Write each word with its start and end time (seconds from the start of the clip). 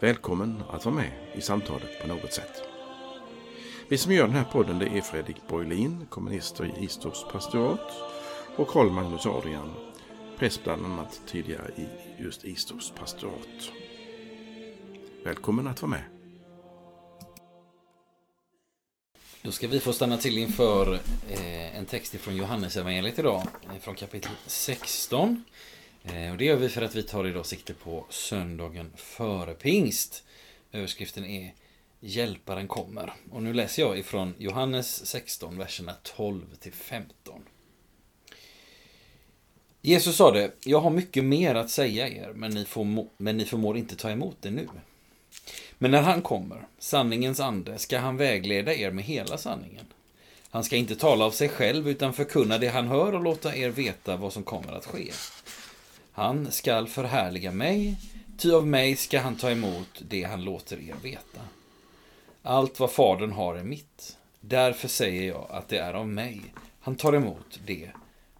Välkommen 0.00 0.62
att 0.70 0.84
vara 0.84 0.94
med 0.94 1.10
i 1.34 1.40
samtalet 1.40 2.00
på 2.00 2.08
något 2.08 2.32
sätt. 2.32 2.62
Vi 3.88 3.98
som 3.98 4.12
gör 4.12 4.26
den 4.26 4.36
här 4.36 4.44
podden 4.44 4.78
det 4.78 4.86
är 4.86 5.00
Fredrik 5.00 5.36
Borglin, 5.48 6.06
kommunister 6.10 6.64
i 6.64 6.84
Istorps 6.84 7.24
pastorat 7.32 7.92
och 8.56 8.68
Karl 8.68 8.90
Magnus 8.90 9.26
Adrian, 9.26 9.74
präst 10.38 10.64
bland 10.64 10.84
annat 10.86 11.20
tidigare 11.26 11.70
i 11.76 11.86
just 12.22 12.44
Istorps 12.44 12.90
pastorat. 12.90 13.70
Välkommen 15.24 15.66
att 15.66 15.82
vara 15.82 15.90
med. 15.90 16.04
Då 19.42 19.52
ska 19.52 19.68
vi 19.68 19.80
få 19.80 19.92
stanna 19.92 20.16
till 20.16 20.38
inför 20.38 20.94
eh, 21.30 21.78
en 21.78 21.86
text 21.86 22.14
från 22.14 22.36
Johannesevangeliet 22.36 23.18
idag, 23.18 23.42
eh, 23.62 23.78
från 23.80 23.94
kapitel 23.94 24.32
16. 24.46 25.44
Eh, 26.04 26.30
och 26.30 26.38
det 26.38 26.44
gör 26.44 26.56
vi 26.56 26.68
för 26.68 26.82
att 26.82 26.94
vi 26.94 27.02
tar 27.02 27.26
idag 27.26 27.46
sikte 27.46 27.74
på 27.74 28.06
söndagen 28.10 28.92
före 28.96 29.54
pingst. 29.54 30.24
Överskriften 30.72 31.24
är 31.24 31.54
Hjälparen 32.00 32.68
kommer. 32.68 33.14
Och 33.30 33.42
nu 33.42 33.52
läser 33.52 33.82
jag 33.82 33.98
ifrån 33.98 34.34
Johannes 34.38 35.06
16, 35.06 35.58
verserna 35.58 35.94
12 36.02 36.54
till 36.60 36.72
15. 36.72 37.42
Jesus 39.82 40.16
sade, 40.16 40.50
jag 40.64 40.80
har 40.80 40.90
mycket 40.90 41.24
mer 41.24 41.54
att 41.54 41.70
säga 41.70 42.08
er, 42.08 42.32
men 42.34 42.50
ni, 42.50 42.64
får, 42.64 43.06
men 43.16 43.36
ni 43.36 43.44
förmår 43.44 43.76
inte 43.76 43.96
ta 43.96 44.10
emot 44.10 44.36
det 44.40 44.50
nu. 44.50 44.68
Men 45.78 45.90
när 45.90 46.02
han 46.02 46.22
kommer, 46.22 46.66
sanningens 46.78 47.40
ande, 47.40 47.78
ska 47.78 47.98
han 47.98 48.16
vägleda 48.16 48.74
er 48.74 48.90
med 48.90 49.04
hela 49.04 49.38
sanningen. 49.38 49.86
Han 50.50 50.64
ska 50.64 50.76
inte 50.76 50.96
tala 50.96 51.24
av 51.24 51.30
sig 51.30 51.48
själv, 51.48 51.88
utan 51.88 52.12
förkunna 52.12 52.58
det 52.58 52.68
han 52.68 52.88
hör 52.88 53.14
och 53.14 53.22
låta 53.22 53.56
er 53.56 53.70
veta 53.70 54.16
vad 54.16 54.32
som 54.32 54.42
kommer 54.42 54.72
att 54.72 54.86
ske. 54.86 55.12
Han 56.18 56.52
skall 56.52 56.88
förhärliga 56.88 57.52
mig, 57.52 57.96
ty 58.38 58.52
av 58.52 58.66
mig 58.66 58.96
ska 58.96 59.20
han 59.20 59.36
ta 59.36 59.50
emot 59.50 60.02
det 60.08 60.22
han 60.22 60.44
låter 60.44 60.80
er 60.90 60.94
veta. 61.02 61.40
Allt 62.42 62.80
vad 62.80 62.92
Fadern 62.92 63.32
har 63.32 63.54
är 63.54 63.62
mitt. 63.62 64.16
Därför 64.40 64.88
säger 64.88 65.28
jag 65.28 65.46
att 65.50 65.68
det 65.68 65.78
är 65.78 65.94
av 65.94 66.08
mig 66.08 66.42
han 66.80 66.96
tar 66.96 67.12
emot 67.12 67.60
det 67.66 67.90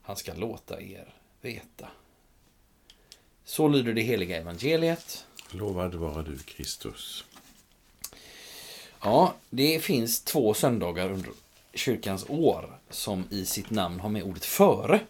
han 0.03 0.17
ska 0.17 0.35
låta 0.35 0.81
er 0.81 1.15
veta. 1.41 1.89
Så 3.45 3.69
lyder 3.69 3.95
det 3.95 4.03
heliga 4.03 4.37
evangeliet. 4.37 5.27
Lovad 5.51 5.95
vara 5.95 6.23
du 6.23 6.39
Kristus. 6.39 7.25
Ja, 9.01 9.35
det 9.51 9.81
finns 9.81 10.21
två 10.21 10.55
söndagar 10.55 11.13
under 11.13 11.31
kyrkans 11.75 12.25
år 12.29 12.79
som 12.91 13.25
i 13.31 13.45
sitt 13.45 13.71
namn 13.71 14.01
har 14.01 14.09
med 14.09 14.23
ordet 14.23 14.45
före. 14.45 15.01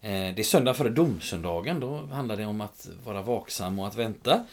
Eh, 0.00 0.10
det 0.10 0.38
är 0.38 0.42
söndag 0.42 0.74
före 0.74 0.88
domsöndagen. 0.88 1.80
Då 1.80 1.96
handlar 1.96 2.36
det 2.36 2.46
om 2.46 2.60
att 2.60 2.88
vara 3.04 3.22
vaksam 3.22 3.78
och 3.78 3.86
att 3.86 3.96
vänta. 3.96 4.44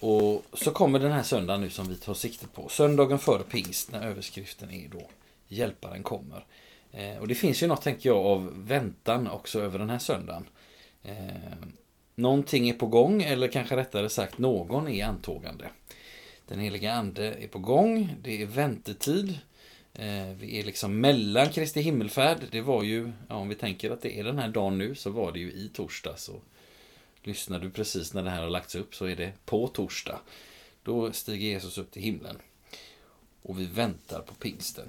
Och 0.00 0.44
så 0.52 0.70
kommer 0.70 0.98
den 0.98 1.12
här 1.12 1.22
söndagen 1.22 1.60
nu 1.60 1.70
som 1.70 1.88
vi 1.88 1.96
tar 1.96 2.14
sikte 2.14 2.46
på. 2.46 2.68
Söndagen 2.68 3.18
före 3.18 3.42
pingst 3.42 3.92
när 3.92 4.06
överskriften 4.06 4.70
är 4.70 4.88
då 4.88 5.02
Hjälparen 5.48 6.02
kommer. 6.02 6.44
Eh, 6.92 7.18
och 7.18 7.28
det 7.28 7.34
finns 7.34 7.62
ju 7.62 7.66
något, 7.66 7.82
tänker 7.82 8.08
jag, 8.08 8.26
av 8.26 8.52
väntan 8.66 9.28
också 9.30 9.60
över 9.60 9.78
den 9.78 9.90
här 9.90 9.98
söndagen. 9.98 10.44
Eh, 11.02 11.14
någonting 12.14 12.68
är 12.68 12.74
på 12.74 12.86
gång, 12.86 13.22
eller 13.22 13.48
kanske 13.48 13.76
rättare 13.76 14.08
sagt 14.08 14.38
någon 14.38 14.88
är 14.88 14.92
i 14.92 15.02
antågande. 15.02 15.64
Den 16.48 16.60
heliga 16.60 16.92
ande 16.92 17.34
är 17.34 17.48
på 17.48 17.58
gång, 17.58 18.14
det 18.22 18.42
är 18.42 18.46
väntetid. 18.46 19.38
Eh, 19.94 20.26
vi 20.38 20.60
är 20.60 20.64
liksom 20.64 21.00
mellan 21.00 21.52
Kristi 21.52 21.80
himmelfärd. 21.80 22.38
Det 22.50 22.60
var 22.60 22.82
ju, 22.82 23.12
ja, 23.28 23.34
om 23.34 23.48
vi 23.48 23.54
tänker 23.54 23.90
att 23.90 24.02
det 24.02 24.20
är 24.20 24.24
den 24.24 24.38
här 24.38 24.48
dagen 24.48 24.78
nu, 24.78 24.94
så 24.94 25.10
var 25.10 25.32
det 25.32 25.38
ju 25.38 25.52
i 25.52 25.70
torsdags. 25.74 26.28
Och 26.28 26.42
lyssnar 27.22 27.58
du 27.58 27.70
precis 27.70 28.14
när 28.14 28.22
det 28.22 28.30
här 28.30 28.42
har 28.42 28.50
lagts 28.50 28.74
upp 28.74 28.94
så 28.94 29.04
är 29.04 29.16
det 29.16 29.32
på 29.44 29.68
torsdag. 29.68 30.20
Då 30.82 31.12
stiger 31.12 31.48
Jesus 31.48 31.78
upp 31.78 31.90
till 31.90 32.02
himlen. 32.02 32.38
Och 33.42 33.60
vi 33.60 33.66
väntar 33.66 34.20
på 34.20 34.34
pingsten. 34.34 34.86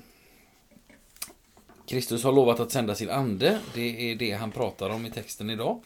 Kristus 1.88 2.24
har 2.24 2.32
lovat 2.32 2.60
att 2.60 2.72
sända 2.72 2.96
sin 2.96 3.10
ande. 3.10 3.60
Det 3.74 4.12
är 4.12 4.16
det 4.16 4.32
han 4.32 4.52
pratar 4.52 4.90
om 4.90 5.06
i 5.06 5.12
texten 5.12 5.50
idag. 5.50 5.82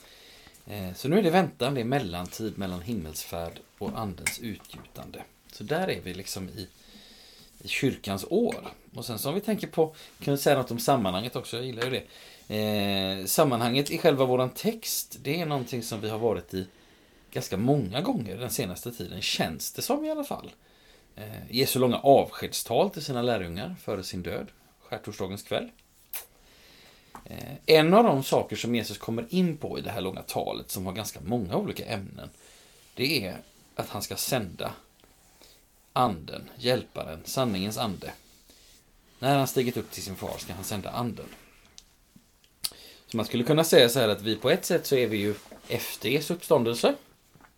Eh, 0.68 0.94
så 0.94 1.07
nu 1.07 1.19
är 1.19 1.24
det 1.24 1.30
väntan, 1.30 1.74
det 1.74 1.81
är 1.81 1.86
mellantid 1.86 2.57
mellan 2.57 2.81
himmelsfärd 2.81 3.59
och 3.78 4.00
andens 4.00 4.40
utgjutande. 4.40 5.24
Så 5.51 5.63
där 5.63 5.90
är 5.90 6.01
vi 6.01 6.13
liksom 6.13 6.50
i 6.50 6.68
kyrkans 7.65 8.25
år. 8.29 8.67
Och 8.95 9.05
sen 9.05 9.19
så 9.19 9.29
om 9.29 9.35
vi 9.35 9.41
tänker 9.41 9.67
på, 9.67 9.95
kan 10.19 10.33
vi 10.33 10.37
säga 10.37 10.57
något 10.57 10.71
om 10.71 10.79
sammanhanget 10.79 11.35
också, 11.35 11.57
jag 11.57 11.65
gillar 11.65 11.83
ju 11.83 11.89
det. 11.89 12.03
Eh, 12.55 13.25
sammanhanget 13.25 13.91
i 13.91 13.97
själva 13.97 14.25
våran 14.25 14.49
text, 14.49 15.17
det 15.21 15.41
är 15.41 15.45
någonting 15.45 15.83
som 15.83 16.01
vi 16.01 16.09
har 16.09 16.19
varit 16.19 16.53
i 16.53 16.67
ganska 17.31 17.57
många 17.57 18.01
gånger 18.01 18.37
den 18.37 18.49
senaste 18.49 18.91
tiden, 18.91 19.21
känns 19.21 19.71
det 19.71 19.81
som 19.81 20.05
i 20.05 20.11
alla 20.11 20.23
fall. 20.23 20.51
Eh, 21.15 21.51
Jesu 21.51 21.79
långa 21.79 21.97
avskedstal 21.97 22.89
till 22.89 23.03
sina 23.03 23.21
lärjungar 23.21 23.75
före 23.81 24.03
sin 24.03 24.23
död, 24.23 24.47
skärtorsdagens 24.79 25.43
kväll. 25.43 25.69
Eh, 27.25 27.53
en 27.65 27.93
av 27.93 28.03
de 28.03 28.23
saker 28.23 28.55
som 28.55 28.75
Jesus 28.75 28.97
kommer 28.97 29.25
in 29.29 29.57
på 29.57 29.79
i 29.79 29.81
det 29.81 29.91
här 29.91 30.01
långa 30.01 30.21
talet, 30.21 30.71
som 30.71 30.85
har 30.85 30.93
ganska 30.93 31.19
många 31.21 31.55
olika 31.55 31.85
ämnen, 31.85 32.29
det 32.93 33.25
är 33.25 33.37
att 33.75 33.89
han 33.89 34.01
ska 34.01 34.15
sända 34.15 34.73
anden, 35.94 36.50
hjälparen, 36.57 37.19
sanningens 37.25 37.77
ande. 37.77 38.13
När 39.19 39.38
han 39.38 39.47
stigit 39.47 39.77
upp 39.77 39.91
till 39.91 40.03
sin 40.03 40.16
far 40.16 40.38
ska 40.38 40.53
han 40.53 40.63
sända 40.63 40.89
anden. 40.89 41.25
Så 43.07 43.17
man 43.17 43.25
skulle 43.25 43.44
kunna 43.44 43.63
säga 43.63 43.89
så 43.89 44.00
här 44.00 44.09
att 44.09 44.22
vi 44.22 44.35
på 44.35 44.50
ett 44.50 44.66
sätt 44.66 44.85
så 44.85 44.95
är 44.95 45.07
vi 45.07 45.17
ju 45.17 45.35
efter 45.67 46.09
Jesu 46.09 46.33
uppståndelse. 46.33 46.95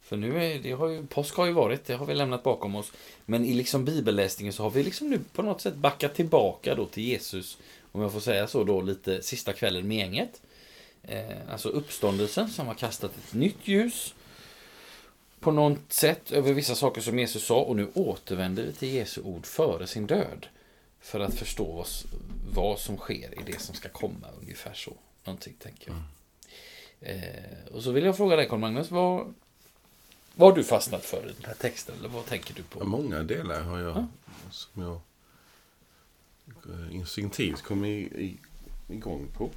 För 0.02 0.18
nu 0.18 0.46
är 0.46 0.60
det 0.60 0.72
har 0.72 0.88
ju, 0.88 1.06
påsk 1.08 1.36
har 1.36 1.46
ju 1.46 1.52
varit, 1.52 1.86
det 1.86 1.94
har 1.94 2.06
vi 2.06 2.16
lämnat 2.16 2.44
bakom 2.44 2.76
oss. 2.76 2.92
Men 3.26 3.46
i 3.46 3.54
liksom 3.54 3.86
bibelläsningen 3.86 4.54
så 4.54 4.64
har 4.64 4.70
vi 4.70 4.84
liksom 4.84 5.10
nu 5.10 5.20
på 5.34 5.42
något 5.42 5.62
sätt 5.62 5.76
backat 5.76 6.16
tillbaka 6.16 6.76
då 6.76 6.86
till 6.86 7.04
Jesus. 7.04 7.58
Om 7.92 8.02
jag 8.02 8.12
får 8.12 8.20
säga 8.20 8.48
så 8.48 8.64
då, 8.64 8.82
lite 8.82 9.22
sista 9.22 9.54
kvällen 9.54 9.88
med 9.88 9.98
gänget. 9.98 10.42
Eh, 11.04 11.52
alltså 11.52 11.70
uppståndelsen 11.70 12.50
som 12.50 12.68
har 12.68 12.74
kastat 12.74 13.12
ett 13.18 13.34
nytt 13.34 13.68
ljus 13.68 14.14
på 15.42 15.52
något 15.52 15.94
sätt 15.94 16.32
över 16.32 16.54
vissa 16.54 16.76
saker 16.76 17.02
som 17.02 17.20
Jesus 17.20 17.46
sa 17.46 17.62
och 17.62 17.76
nu 17.76 17.92
återvänder 17.94 18.64
vi 18.64 18.74
till 18.74 18.94
Jesu 18.94 19.22
ord 19.22 19.46
före 19.46 19.88
sin 19.88 20.08
död. 20.08 20.48
För 21.00 21.20
att 21.20 21.34
förstå 21.34 21.72
vad, 21.72 21.88
vad 22.54 22.80
som 22.80 22.98
sker 22.98 23.40
i 23.40 23.44
det 23.46 23.62
som 23.62 23.76
ska 23.76 23.90
komma, 23.90 24.28
ungefär 24.42 24.74
så. 24.74 24.94
Någonting, 25.24 25.54
tänker 25.60 25.92
jag. 25.92 25.98
Mm. 25.98 27.24
Eh, 27.24 27.74
och 27.74 27.84
så 27.84 27.92
vill 27.92 28.06
jag 28.06 28.18
fråga 28.18 28.36
dig, 28.36 28.48
Carl-Magnus, 28.50 28.92
vad, 28.92 29.34
vad 30.36 30.50
har 30.50 30.58
du 30.58 30.64
fastnat 30.64 31.06
för 31.06 31.30
i 31.30 31.34
den 31.34 31.46
här 31.46 31.54
texten? 31.54 31.96
Eller 32.00 32.10
vad 32.10 32.26
tänker 32.26 32.54
du 32.54 32.64
på? 32.64 32.86
Många 32.86 33.24
delar 33.24 33.62
har 33.62 33.80
jag, 33.80 33.98
ja. 33.98 34.08
som 34.52 34.82
jag 34.82 35.00
eh, 36.74 36.96
instinktivt 36.96 37.62
kom 37.62 37.86
i, 37.86 37.98
i, 38.00 38.38
igång 38.90 39.28
på. 39.38 39.50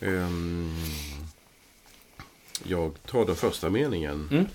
Um, 0.00 0.76
jag 2.64 3.02
tar 3.02 3.26
den 3.26 3.36
första 3.36 3.70
meningen 3.70 4.28
mm. 4.30 4.46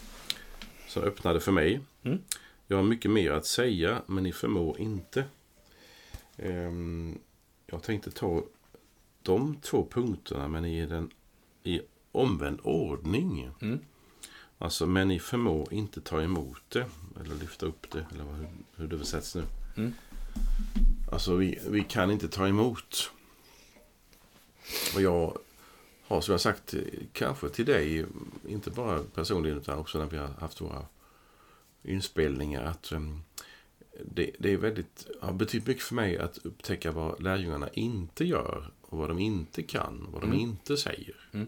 som 0.88 1.04
öppnade 1.04 1.40
för 1.40 1.52
mig. 1.52 1.80
Mm. 2.04 2.20
Jag 2.68 2.78
har 2.78 2.84
mycket 2.84 3.12
mer 3.12 3.32
att 3.32 3.46
säga, 3.46 4.02
men 4.06 4.24
ni 4.24 4.32
förmår 4.32 4.80
inte. 4.80 5.24
Um, 6.38 7.20
jag 7.68 7.84
tänkte 7.84 8.12
ta 8.12 8.44
de 9.22 9.56
två 9.62 9.88
punkterna, 9.92 10.48
men 10.48 10.66
i, 10.66 10.86
den, 10.86 11.10
i 11.64 11.82
omvänd 12.12 12.60
ordning. 12.64 13.50
Mm. 13.62 13.80
Alltså, 14.58 14.86
men 14.86 15.08
ni 15.08 15.20
förmår 15.20 15.74
inte 15.74 16.02
ta 16.02 16.22
emot 16.22 16.62
det, 16.70 16.86
eller 17.22 17.36
lyfta 17.36 17.66
upp 17.66 17.92
det, 17.92 18.06
eller 18.14 18.24
hur, 18.24 18.48
hur 18.76 18.88
det 18.88 18.96
översätts 18.96 19.36
nu. 19.36 19.44
Mm. 19.78 19.94
Alltså, 21.12 21.36
vi, 21.36 21.60
vi 21.68 21.84
kan 21.84 22.12
inte 22.12 22.28
ta 22.28 22.48
emot. 22.48 23.12
Och 24.96 25.02
jag 25.02 25.38
har, 26.14 26.22
som 26.22 26.32
jag 26.32 26.42
sagt, 26.42 26.74
kanske 27.14 27.50
till 27.50 27.66
dig, 27.66 28.06
inte 28.48 28.70
bara 28.70 29.04
personligen, 29.16 29.58
utan 29.58 29.80
också 29.80 29.98
när 29.98 30.06
vi 30.06 30.18
har 30.18 30.28
haft 30.28 30.62
våra 30.62 30.86
inspelningar, 31.84 32.64
att 32.64 32.92
um, 32.92 33.24
det, 34.06 34.32
det 34.40 34.54
är 34.54 34.58
väldigt, 34.58 35.08
har 35.22 35.34
betytt 35.34 35.68
mycket 35.68 35.84
för 35.84 35.96
mig 35.96 36.18
att 36.18 36.38
upptäcka 36.38 36.92
vad 36.92 37.24
lärjungarna 37.24 37.70
inte 37.70 38.26
gör 38.26 38.72
och 38.82 38.98
vad 38.98 39.10
de 39.10 39.20
inte 39.20 39.64
kan, 39.64 40.08
vad 40.12 40.22
de 40.22 40.26
mm. 40.28 40.40
inte 40.40 40.78
säger. 40.78 41.30
Mm. 41.32 41.48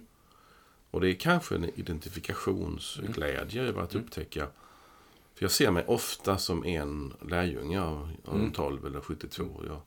Och 0.92 1.02
det 1.02 1.10
är 1.10 1.14
kanske 1.14 1.56
en 1.56 1.80
identifikationsglädje 1.80 3.64
över 3.64 3.82
att 3.82 3.94
mm. 3.94 4.06
upptäcka 4.06 4.48
För 5.36 5.44
jag 5.44 5.52
ser 5.52 5.72
mig 5.72 5.86
ofta 5.88 6.38
som 6.38 6.66
en 6.66 7.14
lärjunge 7.22 7.82
av, 7.82 8.12
av 8.26 8.40
de 8.40 8.52
12 8.52 8.86
eller 8.86 9.02
72. 9.02 9.64
Jag, 9.68 9.82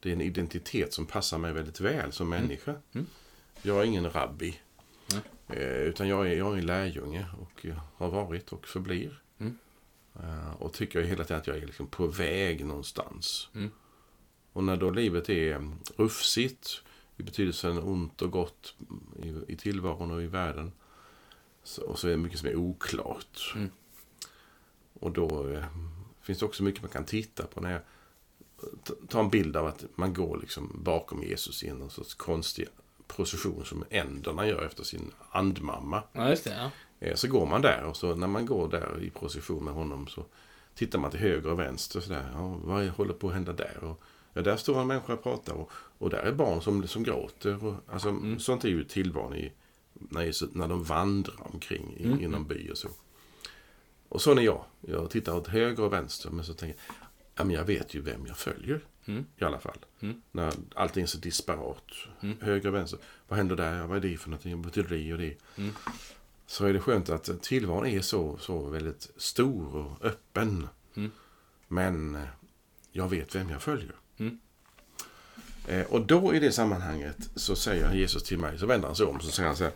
det 0.00 0.08
är 0.08 0.12
en 0.12 0.20
identitet 0.20 0.92
som 0.92 1.06
passar 1.06 1.38
mig 1.38 1.52
väldigt 1.52 1.80
väl 1.80 2.12
som 2.12 2.28
människa. 2.28 2.74
Jag 3.62 3.80
är 3.80 3.84
ingen 3.84 4.10
rabbi. 4.10 4.60
Eh, 5.48 5.76
utan 5.82 6.08
jag 6.08 6.26
är, 6.28 6.36
jag 6.36 6.52
är 6.54 6.58
en 6.58 6.66
lärjunge 6.66 7.26
och 7.40 7.66
har 7.96 8.10
varit 8.10 8.52
och 8.52 8.66
förblir. 8.68 9.22
Eh, 10.20 10.52
och 10.58 10.72
tycker 10.72 11.02
hela 11.02 11.24
tiden 11.24 11.40
att 11.40 11.46
jag 11.46 11.56
är 11.56 11.66
liksom 11.66 11.86
på 11.86 12.06
väg 12.06 12.64
någonstans. 12.66 13.48
Och 14.52 14.64
när 14.64 14.76
då 14.76 14.90
livet 14.90 15.28
är 15.28 15.70
rufsigt 15.96 16.82
i 17.16 17.22
betydelsen 17.22 17.78
ont 17.78 18.22
och 18.22 18.30
gott 18.30 18.74
i, 19.22 19.52
i 19.52 19.56
tillvaron 19.56 20.10
och 20.10 20.22
i 20.22 20.26
världen. 20.26 20.72
Så, 21.64 21.82
och 21.82 21.98
så 21.98 22.06
är 22.06 22.10
det 22.10 22.16
mycket 22.16 22.38
som 22.38 22.48
är 22.48 22.56
oklart. 22.56 23.54
Och 25.00 25.12
då 25.12 25.48
eh, 25.50 25.64
finns 26.22 26.38
det 26.38 26.44
också 26.46 26.62
mycket 26.62 26.82
man 26.82 26.90
kan 26.90 27.04
titta 27.04 27.46
på. 27.46 27.60
när 27.60 27.72
jag 27.72 27.80
t- 28.84 29.06
tar 29.08 29.20
en 29.20 29.30
bild 29.30 29.56
av 29.56 29.66
att 29.66 29.84
man 29.94 30.14
går 30.14 30.38
liksom 30.40 30.80
bakom 30.84 31.22
Jesus 31.22 31.62
i 31.64 31.68
en 31.68 31.90
sorts 31.90 32.14
konstig 32.14 32.68
procession 33.16 33.64
som 33.64 33.84
änderna 33.90 34.46
gör 34.46 34.64
efter 34.66 34.84
sin 34.84 35.12
andmamma. 35.30 36.02
Ja, 36.12 36.28
just 36.30 36.44
det. 36.44 36.54
Ja. 36.56 36.70
Eh, 37.06 37.14
Så 37.14 37.28
går 37.28 37.46
man 37.46 37.62
där 37.62 37.84
och 37.84 37.96
så 37.96 38.14
när 38.14 38.26
man 38.26 38.46
går 38.46 38.68
där 38.68 39.02
i 39.02 39.10
procession 39.10 39.64
med 39.64 39.74
honom 39.74 40.06
så 40.06 40.24
tittar 40.74 40.98
man 40.98 41.10
till 41.10 41.20
höger 41.20 41.50
och 41.50 41.58
vänster. 41.58 42.00
Så 42.00 42.12
där. 42.12 42.30
Ja, 42.34 42.58
vad 42.64 42.86
håller 42.88 43.14
på 43.14 43.28
att 43.28 43.34
hända 43.34 43.52
där? 43.52 43.84
Och, 43.84 44.00
ja, 44.32 44.42
där 44.42 44.56
står 44.56 44.80
en 44.80 44.86
människa 44.86 45.12
och 45.12 45.22
pratar 45.22 45.52
och, 45.54 45.70
och 45.98 46.10
där 46.10 46.18
är 46.18 46.32
barn 46.32 46.62
som, 46.62 46.88
som 46.88 47.02
gråter. 47.02 47.64
Och, 47.64 47.74
alltså, 47.86 48.16
Sånt 48.38 48.64
är 48.64 48.68
ju 48.68 48.84
tillvaron 48.84 49.36
i, 49.36 49.52
när, 49.94 50.56
när 50.58 50.68
de 50.68 50.82
vandrar 50.84 51.36
omkring 51.52 51.94
i, 51.96 52.24
inom 52.24 52.44
by 52.46 52.70
och 52.70 52.78
så. 52.78 52.88
Och 54.08 54.22
så 54.22 54.32
är 54.32 54.40
jag. 54.40 54.64
Jag 54.80 55.10
tittar 55.10 55.36
åt 55.36 55.46
höger 55.48 55.82
och 55.84 55.92
vänster 55.92 56.30
men 56.30 56.44
så 56.44 56.54
tänker 56.54 56.76
jag, 56.88 57.06
ja, 57.34 57.44
men 57.44 57.50
jag 57.50 57.64
vet 57.64 57.94
ju 57.94 58.00
vem 58.00 58.26
jag 58.26 58.36
följer. 58.36 58.80
I 59.38 59.44
alla 59.44 59.58
fall. 59.58 59.78
När 60.32 60.52
allting 60.74 61.02
är 61.02 61.06
så 61.06 61.18
disparat. 61.18 61.84
Höger 62.40 62.68
och 62.68 62.74
vänster. 62.74 62.98
Vad 63.28 63.36
händer 63.38 63.56
där? 63.56 63.86
Vad 63.86 63.96
är 63.96 64.00
det 64.10 64.16
för 64.16 64.30
någonting? 64.30 64.56
Vad 64.56 64.64
betyder 64.64 64.88
det 64.96 65.12
och 65.12 65.18
det? 65.18 65.36
Så 66.46 66.66
är 66.66 66.72
det 66.72 66.80
skönt 66.80 67.08
att 67.10 67.42
tillvaron 67.42 67.86
är 67.86 68.00
så, 68.00 68.38
så 68.38 68.66
väldigt 68.66 69.10
stor 69.16 69.76
och 69.76 70.04
öppen. 70.04 70.68
Men 71.68 72.14
eh, 72.14 72.22
jag 72.92 73.08
vet 73.08 73.34
vem 73.34 73.50
jag 73.50 73.62
följer. 73.62 73.94
Eh, 75.66 75.86
Och 75.86 76.06
då 76.06 76.34
i 76.34 76.38
det 76.40 76.52
sammanhanget 76.52 77.16
så 77.34 77.56
säger 77.56 77.94
Jesus 77.94 78.22
till 78.22 78.38
mig, 78.38 78.58
så 78.58 78.66
vänder 78.66 78.86
han 78.88 78.96
sig 78.96 79.06
om 79.06 79.20
så 79.20 79.30
säger 79.30 79.46
han 79.46 79.56
så 79.56 79.64
här. 79.64 79.72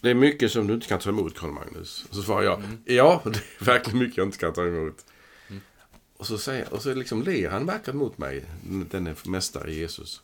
Det 0.00 0.10
är 0.10 0.14
mycket 0.14 0.52
som 0.52 0.66
du 0.66 0.74
inte 0.74 0.86
kan 0.86 0.98
ta 1.00 1.08
emot 1.10 1.34
Karl 1.38 1.50
Magnus. 1.50 2.04
Och 2.08 2.14
så 2.14 2.22
svarar 2.22 2.42
jag, 2.42 2.62
ja 2.84 3.22
det 3.24 3.30
är 3.60 3.64
verkligen 3.64 3.98
mycket 3.98 4.16
jag 4.16 4.26
inte 4.26 4.38
kan 4.38 4.52
ta 4.52 4.66
emot. 4.66 5.04
Och 6.16 6.26
så, 6.26 6.38
säger, 6.38 6.72
och 6.74 6.82
så 6.82 6.94
liksom 6.94 7.22
ler 7.22 7.50
han 7.50 7.66
vackert 7.66 7.94
mot 7.94 8.18
mig, 8.18 8.44
den 8.90 9.06
är 9.06 9.28
mästare 9.28 9.74
Jesus. 9.74 10.22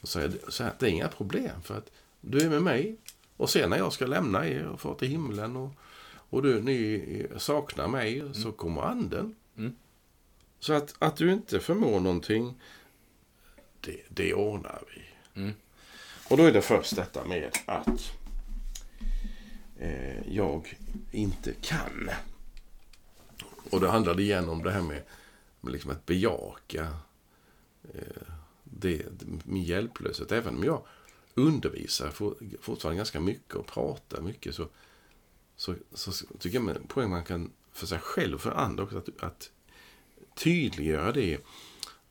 Och 0.00 0.08
säger 0.08 0.32
så 0.48 0.64
här, 0.64 0.72
det 0.78 0.86
är 0.86 0.90
inga 0.90 1.08
problem 1.08 1.62
för 1.62 1.78
att 1.78 1.90
du 2.20 2.40
är 2.40 2.50
med 2.50 2.62
mig. 2.62 2.96
Och 3.36 3.50
sen 3.50 3.70
när 3.70 3.76
jag 3.76 3.92
ska 3.92 4.06
lämna 4.06 4.48
er 4.48 4.66
och 4.66 4.80
få 4.80 4.94
till 4.94 5.08
himlen 5.08 5.56
och, 5.56 5.70
och 6.06 6.42
du, 6.42 6.62
ni 6.62 7.26
saknar 7.36 7.88
mig 7.88 8.34
så 8.34 8.52
kommer 8.52 8.82
anden. 8.82 9.34
Så 10.60 10.72
att, 10.72 10.94
att 10.98 11.16
du 11.16 11.32
inte 11.32 11.60
förmår 11.60 12.00
någonting, 12.00 12.54
det, 13.80 14.00
det 14.08 14.34
ordnar 14.34 14.82
vi. 14.94 15.02
Och 16.28 16.36
då 16.36 16.44
är 16.44 16.52
det 16.52 16.62
först 16.62 16.96
detta 16.96 17.24
med 17.24 17.50
att 17.66 18.12
eh, 19.78 20.28
jag 20.34 20.78
inte 21.12 21.52
kan. 21.60 22.10
Och 23.70 23.80
då 23.80 23.86
handlar 23.86 24.14
det 24.14 24.22
igen 24.22 24.48
om 24.48 24.62
det 24.62 24.70
här 24.70 24.82
med, 24.82 25.02
med 25.60 25.72
liksom 25.72 25.90
att 25.90 26.06
bejaka 26.06 26.96
eh, 27.94 28.32
det, 28.64 29.06
min 29.44 29.62
hjälplöshet. 29.62 30.32
Även 30.32 30.56
om 30.56 30.64
jag 30.64 30.82
undervisar 31.34 32.10
for, 32.10 32.36
fortfarande 32.60 32.96
ganska 32.96 33.20
mycket 33.20 33.54
och 33.54 33.66
pratar 33.66 34.22
mycket 34.22 34.54
så, 34.54 34.68
så, 35.56 35.74
så 35.92 36.12
tycker 36.38 36.60
jag 36.60 36.76
en 36.76 36.86
poäng 36.86 37.10
man 37.10 37.24
kan 37.24 37.52
för 37.72 37.86
sig 37.86 37.98
själv 37.98 38.34
och 38.34 38.40
för 38.40 38.50
andra 38.50 38.84
också 38.84 38.98
att, 38.98 39.22
att 39.22 39.50
tydliggöra 40.34 41.12
det 41.12 41.40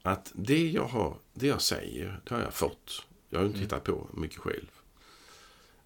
att 0.02 0.32
det 0.36 0.72
jag, 0.72 0.86
har, 0.86 1.18
det 1.34 1.48
jag 1.48 1.62
säger, 1.62 2.22
det 2.24 2.36
har 2.36 2.42
jag 2.42 2.54
fått. 2.54 3.06
Jag 3.30 3.40
har 3.40 3.46
inte 3.46 3.60
hittat 3.60 3.84
på 3.84 4.08
mycket 4.14 4.38
själv. 4.38 4.72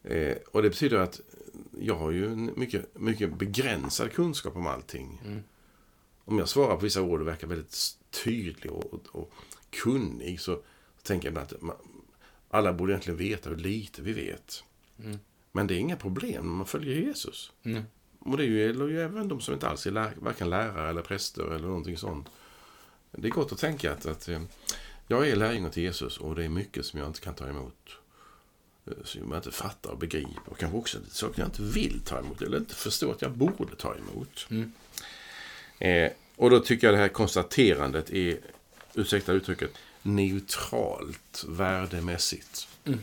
Eh, 0.04 0.38
och 0.52 0.62
det 0.62 0.70
betyder 0.70 0.98
att 0.98 1.22
jag 1.80 1.96
har 1.96 2.12
ju 2.12 2.30
mycket, 2.36 3.00
mycket 3.00 3.34
begränsad 3.34 4.12
kunskap 4.12 4.56
om 4.56 4.68
allting. 4.68 5.22
Om 6.30 6.40
jag 6.40 6.50
svarar 6.50 6.76
på 6.76 6.82
vissa 6.82 7.02
ord 7.02 7.22
och 7.22 7.28
verkar 7.28 7.48
väldigt 7.48 7.98
tydlig 8.24 8.72
och, 8.72 8.94
och, 8.94 9.08
och 9.12 9.32
kunnig 9.70 10.42
så, 10.42 10.60
tänker 11.04 11.28
jag 11.28 11.32
ibland 11.32 11.54
att 11.54 11.62
man, 11.62 11.76
alla 12.50 12.74
borde 12.74 12.92
egentligen 12.92 13.18
veta 13.18 13.50
hur 13.50 13.58
lite 13.58 14.02
vi 14.02 14.14
vet. 14.14 14.64
Men 15.52 15.68
det 15.68 15.74
är 15.74 15.78
inga 15.78 15.96
problem 15.96 16.48
man 16.58 16.66
följer 16.66 16.96
Jesus. 16.96 17.52
Mm. 17.64 17.84
Och 18.20 18.38
det 18.38 18.46
gäller 18.46 18.88
ju 18.88 19.02
även 19.02 19.28
de 19.28 19.42
som 19.42 19.54
inte 19.54 19.68
alls 19.70 19.88
är 19.88 19.92
lär, 19.92 20.14
varken 20.18 20.50
lärare 20.50 20.90
eller 20.90 21.02
präster 21.02 21.44
eller 21.44 21.68
någonting 21.68 21.98
sånt. 21.98 22.28
Det 23.12 23.28
är 23.28 23.32
gott 23.32 23.52
att 23.52 23.60
tänka 23.60 23.92
att, 23.92 24.06
att 24.06 24.28
eh, 24.30 24.42
jag 25.08 25.30
är 25.30 25.36
lärjunge 25.36 25.70
till 25.70 25.84
Jesus 25.84 26.18
och 26.18 26.36
det 26.36 26.46
är 26.46 26.50
mycket 26.50 26.86
som 26.86 27.00
jag 27.00 27.10
inte 27.10 27.20
kan 27.22 27.36
ta 27.36 27.48
emot. 27.48 27.90
Eh, 28.86 28.94
Som 29.04 29.32
jag 29.32 29.40
inte 29.40 29.52
fattar 29.52 29.92
och 29.92 29.98
begriper. 29.98 30.42
Och 30.46 30.58
kanske 30.58 30.78
också 30.78 30.98
saker 31.10 31.40
jag 31.42 31.48
inte 31.48 31.62
vill 31.62 32.00
ta 32.06 32.20
emot 32.20 32.42
eller 32.42 32.58
inte 32.58 32.76
förstår 32.76 33.12
att 33.12 33.22
jag 33.22 33.32
borde 33.32 33.76
ta 33.78 33.96
emot. 33.96 34.48
Eh, 35.80 36.12
och 36.36 36.50
då 36.50 36.60
tycker 36.60 36.88
jag 36.88 36.94
det 36.94 37.00
här 37.02 37.08
konstaterandet 37.08 38.10
är, 38.10 38.38
ursäkta 38.94 39.32
uttrycket, 39.34 39.72
neutralt 40.02 41.44
värdemässigt. 41.48 42.68
Eh, 42.86 42.94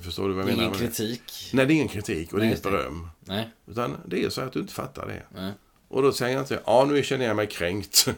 Förstår 0.00 0.28
du 0.28 0.34
vad 0.34 0.44
jag 0.44 0.50
Ingen 0.52 0.64
menar? 0.64 0.72
det? 0.78 0.86
kritik. 0.86 1.50
Nej, 1.52 1.66
det 1.66 1.72
är 1.72 1.74
ingen 1.74 1.88
kritik 1.88 2.32
och 2.32 2.38
det 2.38 2.44
är 2.44 2.46
Nej, 2.46 2.52
inget 2.52 2.62
beröm. 2.62 3.08
Nej. 3.24 3.48
Utan 3.66 3.96
det 4.06 4.24
är 4.24 4.30
så 4.30 4.40
att 4.40 4.52
du 4.52 4.58
inte 4.60 4.72
fattar 4.72 5.06
det. 5.06 5.22
Nej. 5.40 5.52
Och 5.88 6.02
då 6.02 6.12
säger 6.12 6.34
jag 6.34 6.42
inte, 6.42 6.62
ja 6.66 6.84
nu 6.84 7.02
känner 7.02 7.24
jag 7.24 7.36
mig 7.36 7.46
kränkt. 7.46 8.08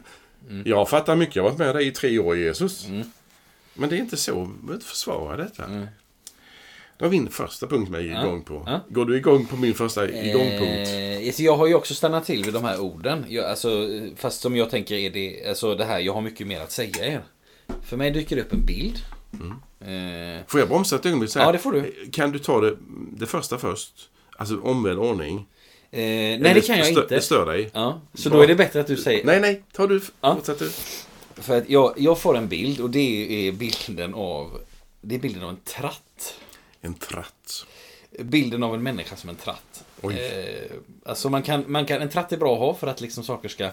Mm. 0.48 0.62
Jag 0.66 0.88
fattar 0.88 1.16
mycket, 1.16 1.36
jag 1.36 1.42
har 1.42 1.50
varit 1.50 1.58
med 1.58 1.74
dig 1.74 1.86
i 1.86 1.90
tre 1.90 2.18
år 2.18 2.36
Jesus. 2.36 2.86
Men 3.74 3.88
det 3.90 3.96
är 3.96 3.98
inte 3.98 4.16
så, 4.16 4.50
inte 4.70 4.86
försvara 4.86 5.36
detta. 5.36 5.86
Det 6.98 7.04
var 7.04 7.10
min 7.10 7.28
första 7.28 7.66
punkt 7.66 7.90
med 7.90 8.06
Ja. 8.06 8.22
igång 8.22 8.42
på. 8.44 8.62
Ja. 8.66 8.80
Går 8.88 9.04
du 9.04 9.16
igång 9.16 9.46
på 9.46 9.56
min 9.56 9.74
första 9.74 10.08
igångpunkt? 10.08 10.88
Eh, 11.26 11.32
så 11.32 11.42
jag 11.42 11.56
har 11.56 11.66
ju 11.66 11.74
också 11.74 11.94
stannat 11.94 12.24
till 12.26 12.44
vid 12.44 12.54
de 12.54 12.64
här 12.64 12.80
orden. 12.80 13.24
Jag, 13.28 13.44
alltså, 13.44 13.88
fast 14.16 14.40
som 14.40 14.56
jag 14.56 14.70
tänker 14.70 14.94
är 14.94 15.10
det, 15.10 15.48
alltså 15.48 15.74
det 15.74 15.84
här, 15.84 15.98
jag 16.00 16.12
har 16.14 16.20
mycket 16.20 16.46
mer 16.46 16.60
att 16.60 16.72
säga 16.72 17.06
er. 17.06 17.22
För 17.84 17.96
mig 17.96 18.10
dyker 18.10 18.36
det 18.36 18.42
upp 18.42 18.52
en 18.52 18.66
bild. 18.66 18.98
Eh, 19.80 20.44
Får 20.46 20.60
jag 20.60 20.68
bromsa 20.68 20.96
ett 20.96 21.06
ögonblick? 21.06 21.30
Ja, 21.36 21.52
det 21.52 21.58
får 21.58 21.72
du. 21.72 22.08
Kan 22.12 22.32
du 22.32 22.38
ta 22.38 22.60
det, 22.60 22.76
det 23.12 23.26
första 23.26 23.58
först? 23.58 23.92
Alltså 24.36 24.60
omvänd 24.60 24.98
ordning. 24.98 25.36
eh, 25.36 25.98
nej, 26.00 26.34
Eller 26.34 26.54
det 26.54 26.60
kan 26.60 26.78
jag 26.78 26.88
inte. 26.88 27.06
Det 27.08 27.20
stör 27.20 27.46
dig? 27.46 27.70
Ja, 27.72 28.00
så 28.14 28.28
då 28.28 28.40
är 28.42 28.46
det 28.46 28.54
bättre 28.54 28.80
att 28.80 28.86
du 28.86 28.96
säger... 28.96 29.24
Nej, 29.24 29.40
nej, 29.40 29.62
ta 29.72 29.86
du. 29.86 30.00
Ja. 30.20 30.34
Fortsätt 30.34 30.58
du. 30.58 30.70
För 31.42 31.58
att 31.58 31.68
jag, 31.70 31.94
jag 31.96 32.18
får 32.20 32.36
en 32.36 32.48
bild 32.48 32.80
och 32.80 32.90
det 32.90 33.48
är 33.48 33.52
bilden 33.52 34.14
av... 34.14 34.60
Det 35.00 35.14
är 35.14 35.18
bilden 35.18 35.42
av 35.42 35.48
en 35.50 35.56
tratt. 35.64 36.34
En 36.84 36.94
tratt. 36.94 37.66
Bilden 38.18 38.62
av 38.62 38.74
en 38.74 38.82
människa 38.82 39.16
som 39.16 39.30
en 39.30 39.36
tratt. 39.36 39.84
Oj. 40.00 40.18
Eh, 40.18 40.76
alltså 41.04 41.30
man 41.30 41.42
kan, 41.42 41.64
man 41.66 41.86
kan, 41.86 42.02
en 42.02 42.08
tratt 42.08 42.32
är 42.32 42.36
bra 42.36 42.52
att 42.52 42.58
ha 42.58 42.74
för 42.74 42.86
att 42.86 43.00
liksom 43.00 43.24
saker 43.24 43.48
ska 43.48 43.70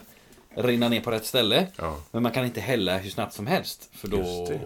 rinna 0.49 0.89
ner 0.89 1.01
på 1.01 1.11
rätt 1.11 1.25
ställe. 1.25 1.67
Ja. 1.75 2.01
Men 2.11 2.23
man 2.23 2.31
kan 2.31 2.45
inte 2.45 2.61
hälla 2.61 2.97
hur 2.97 3.09
snabbt 3.09 3.33
som 3.33 3.47
helst. 3.47 3.89
För 3.91 4.07
då, 4.07 4.17
det. 4.49 4.59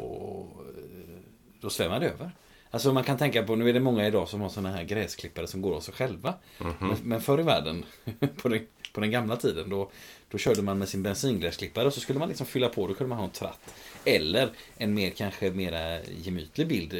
då 1.62 1.70
svämmar 1.70 2.00
det 2.00 2.10
över. 2.10 2.32
Alltså 2.74 2.94
man 2.94 3.04
kan 3.04 3.18
tänka 3.18 3.44
på, 3.44 3.56
nu 3.56 3.70
är 3.70 3.74
det 3.74 3.80
många 3.80 4.08
idag 4.08 4.30
som 4.30 4.42
har 4.42 4.50
såna 4.50 4.72
här 4.72 4.84
gräsklippare 4.84 5.48
som 5.48 5.62
går 5.62 5.76
av 5.76 5.82
sig 5.82 5.94
själva. 5.94 6.34
Mhm. 6.58 6.74
men, 6.80 6.98
men 7.04 7.22
förr 7.22 7.40
i 7.40 7.44
världen, 7.44 7.86
på 8.42 8.50
den, 8.50 8.68
på 8.94 9.02
den 9.02 9.12
gamla 9.12 9.36
tiden, 9.38 9.70
då, 9.70 9.92
då 10.30 10.38
körde 10.38 10.62
man 10.62 10.78
med 10.78 10.90
sin 10.90 11.04
bensingräsklippare 11.04 11.88
och 11.88 11.94
så 11.94 12.00
skulle 12.00 12.20
man 12.20 12.28
liksom 12.28 12.46
fylla 12.46 12.70
på, 12.70 12.88
då 12.88 12.94
kunde 12.94 13.10
man 13.10 13.18
ha 13.18 13.26
en 13.26 13.32
tratt. 13.32 13.74
Eller 14.06 14.52
en 14.78 14.94
mer 14.94 15.10
kanske 15.10 15.52
mera 15.52 16.04
gemytlig 16.04 16.68
bild. 16.68 16.94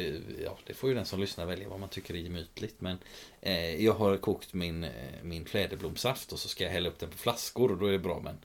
Ja, 0.44 0.58
det 0.66 0.74
får 0.74 0.88
ju 0.88 0.94
den 0.94 1.06
som 1.06 1.20
lyssnar 1.20 1.46
välja 1.46 1.68
vad 1.68 1.80
man 1.80 1.88
tycker 1.88 2.14
är 2.14 2.18
gemytligt. 2.18 2.80
Men 2.80 2.98
eh, 3.40 3.84
jag 3.84 3.92
har 3.92 4.16
kokt 4.16 4.54
min, 4.54 4.84
eh, 4.84 4.90
min 5.22 5.44
fläderblomsaft 5.44 6.32
och 6.32 6.38
så 6.38 6.48
ska 6.48 6.64
jag 6.64 6.70
hälla 6.70 6.88
upp 6.88 6.98
den 6.98 7.10
på 7.10 7.18
flaskor 7.18 7.70
och 7.70 7.78
då 7.78 7.86
är 7.86 7.92
det 7.92 7.98
bra 7.98 8.20
med 8.20 8.30
en 8.30 8.38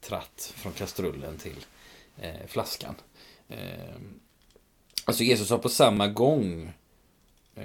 tratt 0.00 0.52
från 0.56 0.72
kastrullen 0.72 1.38
till 1.38 1.66
eh, 2.20 2.46
flaskan. 2.46 2.94
Eh, 3.48 3.96
alltså 5.04 5.24
Jesus 5.24 5.50
har 5.50 5.58
på 5.58 5.68
samma 5.68 6.08
gång 6.08 6.72
eh, 7.54 7.64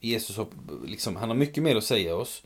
Jesus 0.00 0.36
har, 0.36 0.46
liksom, 0.86 1.16
han 1.16 1.28
har 1.28 1.36
mycket 1.36 1.62
mer 1.62 1.76
att 1.76 1.84
säga 1.84 2.16
oss. 2.16 2.42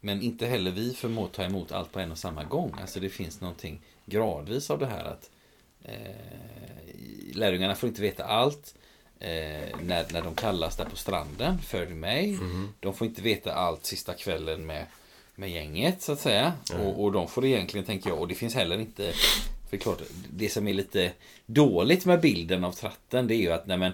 Men 0.00 0.22
inte 0.22 0.46
heller 0.46 0.70
vi 0.70 0.94
förmår 0.94 1.28
ta 1.28 1.42
emot 1.42 1.72
allt 1.72 1.92
på 1.92 2.00
en 2.00 2.12
och 2.12 2.18
samma 2.18 2.44
gång. 2.44 2.74
Alltså 2.80 3.00
det 3.00 3.08
finns 3.08 3.40
någonting 3.40 3.80
gradvis 4.06 4.70
av 4.70 4.78
det 4.78 4.86
här 4.86 5.04
att 5.04 5.30
eh, 5.84 7.34
lärjungarna 7.34 7.74
får 7.74 7.88
inte 7.88 8.02
veta 8.02 8.24
allt. 8.24 8.74
Eh, 9.20 9.76
när, 9.82 10.12
när 10.12 10.22
de 10.22 10.34
kallas 10.34 10.76
där 10.76 10.84
på 10.84 10.96
stranden, 10.96 11.58
följ 11.58 11.94
mig. 11.94 12.38
De 12.80 12.94
får 12.94 13.06
inte 13.06 13.22
veta 13.22 13.54
allt 13.54 13.86
sista 13.86 14.14
kvällen 14.14 14.66
med, 14.66 14.86
med 15.34 15.50
gänget 15.50 16.02
så 16.02 16.12
att 16.12 16.20
säga. 16.20 16.52
Och, 16.78 17.04
och 17.04 17.12
de 17.12 17.28
får 17.28 17.44
egentligen, 17.44 17.86
tänker 17.86 18.10
jag, 18.10 18.18
och 18.18 18.28
det 18.28 18.34
finns 18.34 18.54
heller 18.54 18.78
inte 18.78 19.12
för 19.70 19.76
klart, 19.76 20.02
det 20.30 20.48
som 20.48 20.68
är 20.68 20.74
lite 20.74 21.12
dåligt 21.46 22.04
med 22.04 22.20
bilden 22.20 22.64
av 22.64 22.72
tratten 22.72 23.26
det 23.26 23.34
är 23.34 23.40
ju 23.40 23.52
att 23.52 23.66
nej 23.66 23.78
men, 23.78 23.92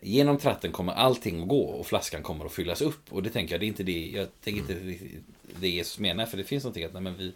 genom 0.00 0.38
tratten 0.38 0.72
kommer 0.72 0.92
allting 0.92 1.42
att 1.42 1.48
gå 1.48 1.62
och 1.62 1.86
flaskan 1.86 2.22
kommer 2.22 2.44
att 2.44 2.52
fyllas 2.52 2.80
upp. 2.82 3.12
Och 3.12 3.22
det 3.22 3.30
tänker 3.30 3.54
jag, 3.54 3.60
det 3.60 3.66
är 3.66 3.68
inte 3.68 3.82
det, 3.82 4.10
jag 4.14 4.28
tänker 4.40 4.60
inte 4.60 4.98
det 5.60 5.68
Jesus 5.68 5.98
menar. 5.98 6.26
För 6.26 6.36
det 6.36 6.44
finns 6.44 6.64
någonting 6.64 6.84
att 6.84 6.92
nej 6.92 7.02
men 7.02 7.16
vi, 7.16 7.32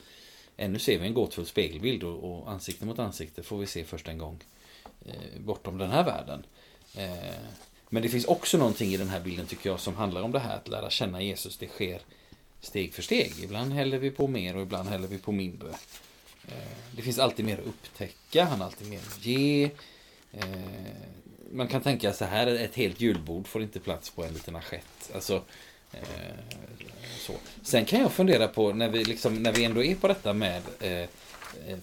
ännu 0.58 0.78
ser 0.78 0.98
vi 0.98 1.06
en 1.06 1.14
gåtfull 1.14 1.46
spegelbild 1.46 2.02
och, 2.02 2.24
och 2.24 2.50
ansikte 2.50 2.86
mot 2.86 2.98
ansikte 2.98 3.42
får 3.42 3.58
vi 3.58 3.66
se 3.66 3.84
först 3.84 4.08
en 4.08 4.18
gång 4.18 4.38
eh, 5.06 5.40
bortom 5.40 5.78
den 5.78 5.90
här 5.90 6.04
världen. 6.04 6.46
Eh, 6.96 7.34
men 7.88 8.02
det 8.02 8.08
finns 8.08 8.24
också 8.24 8.58
någonting 8.58 8.90
i 8.90 8.96
den 8.96 9.08
här 9.08 9.20
bilden 9.20 9.46
tycker 9.46 9.70
jag 9.70 9.80
som 9.80 9.94
handlar 9.94 10.22
om 10.22 10.32
det 10.32 10.38
här 10.38 10.56
att 10.56 10.68
lära 10.68 10.90
känna 10.90 11.22
Jesus. 11.22 11.56
Det 11.56 11.66
sker 11.66 12.00
steg 12.60 12.94
för 12.94 13.02
steg. 13.02 13.32
Ibland 13.42 13.72
häller 13.72 13.98
vi 13.98 14.10
på 14.10 14.26
mer 14.26 14.56
och 14.56 14.62
ibland 14.62 14.88
häller 14.88 15.08
vi 15.08 15.18
på 15.18 15.32
mindre. 15.32 15.68
Eh, 16.48 16.76
det 16.92 17.02
finns 17.02 17.18
alltid 17.18 17.44
mer 17.44 17.58
att 17.58 17.66
upptäcka, 17.66 18.44
han 18.44 18.58
har 18.58 18.66
alltid 18.66 18.88
mer 18.88 18.98
att 18.98 19.26
ge. 19.26 19.70
Eh, 20.32 20.48
man 21.52 21.68
kan 21.68 21.82
tänka 21.82 22.12
så 22.12 22.24
här, 22.24 22.46
ett 22.46 22.74
helt 22.74 23.00
julbord 23.00 23.46
får 23.46 23.62
inte 23.62 23.80
plats 23.80 24.10
på 24.10 24.24
en 24.24 24.34
liten 24.34 24.56
assiett. 24.56 25.10
Alltså, 25.14 25.42
så. 27.18 27.32
Sen 27.62 27.84
kan 27.84 28.00
jag 28.00 28.12
fundera 28.12 28.48
på, 28.48 28.72
när 28.72 28.88
vi, 28.88 29.04
liksom, 29.04 29.42
när 29.42 29.52
vi 29.52 29.64
ändå 29.64 29.84
är 29.84 29.94
på 29.94 30.08
detta 30.08 30.32
med 30.32 30.62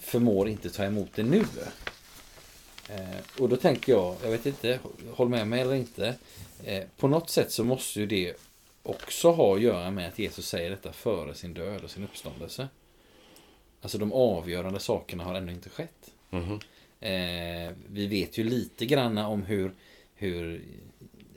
förmår 0.00 0.48
inte 0.48 0.70
ta 0.70 0.84
emot 0.84 1.10
det 1.14 1.22
nu. 1.22 1.44
Och 3.38 3.48
då 3.48 3.56
tänker 3.56 3.92
jag, 3.92 4.16
jag 4.22 4.30
vet 4.30 4.46
inte, 4.46 4.78
håll 5.14 5.28
med 5.28 5.48
mig 5.48 5.60
eller 5.60 5.74
inte. 5.74 6.14
På 6.96 7.08
något 7.08 7.30
sätt 7.30 7.52
så 7.52 7.64
måste 7.64 8.00
ju 8.00 8.06
det 8.06 8.34
också 8.82 9.30
ha 9.30 9.54
att 9.54 9.60
göra 9.60 9.90
med 9.90 10.08
att 10.08 10.18
Jesus 10.18 10.48
säger 10.48 10.70
detta 10.70 10.92
före 10.92 11.34
sin 11.34 11.54
död 11.54 11.84
och 11.84 11.90
sin 11.90 12.04
uppståndelse. 12.04 12.68
Alltså 13.80 13.98
de 13.98 14.12
avgörande 14.12 14.80
sakerna 14.80 15.24
har 15.24 15.34
ännu 15.34 15.52
inte 15.52 15.70
skett. 15.70 16.10
Mm. 16.30 16.58
Eh, 17.00 17.72
vi 17.88 18.06
vet 18.06 18.38
ju 18.38 18.44
lite 18.44 18.86
grann 18.86 19.18
om 19.18 19.42
hur, 19.42 19.72
hur 20.14 20.62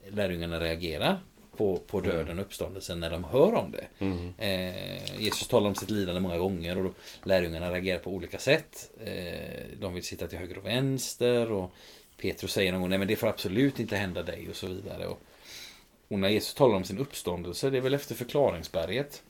lärjungarna 0.09 0.59
reagerar 0.59 1.19
på, 1.59 1.77
på 1.87 2.01
döden 2.01 2.39
och 2.39 2.45
uppståndelsen 2.45 2.99
när 2.99 3.09
de 3.09 3.23
hör 3.23 3.53
om 3.53 3.71
det. 3.71 4.05
Mm. 4.05 4.33
Eh, 4.37 5.21
Jesus 5.21 5.47
talar 5.47 5.67
om 5.67 5.75
sitt 5.75 5.89
lidande 5.89 6.21
många 6.21 6.37
gånger 6.37 6.77
och 6.77 6.83
då, 6.83 6.91
lärjungarna 7.23 7.71
reagerar 7.71 7.99
på 7.99 8.11
olika 8.11 8.37
sätt. 8.39 8.91
Eh, 9.03 9.79
de 9.79 9.93
vill 9.93 10.03
sitta 10.03 10.27
till 10.27 10.37
höger 10.37 10.57
och 10.57 10.65
vänster 10.65 11.51
och 11.51 11.71
Petrus 12.17 12.53
säger 12.53 12.71
någon 12.71 12.81
gång 12.81 12.89
nej 12.89 12.99
men 12.99 13.07
det 13.07 13.15
får 13.15 13.27
absolut 13.27 13.79
inte 13.79 13.95
hända 13.95 14.23
dig 14.23 14.49
och 14.49 14.55
så 14.55 14.67
vidare. 14.67 15.07
Och, 15.07 15.19
och 16.07 16.19
när 16.19 16.29
Jesus 16.29 16.53
talar 16.53 16.75
om 16.75 16.83
sin 16.83 16.97
uppståndelse, 16.97 17.69
det 17.69 17.77
är 17.77 17.81
väl 17.81 17.93
efter 17.93 18.15
förklaringsberget. 18.15 19.23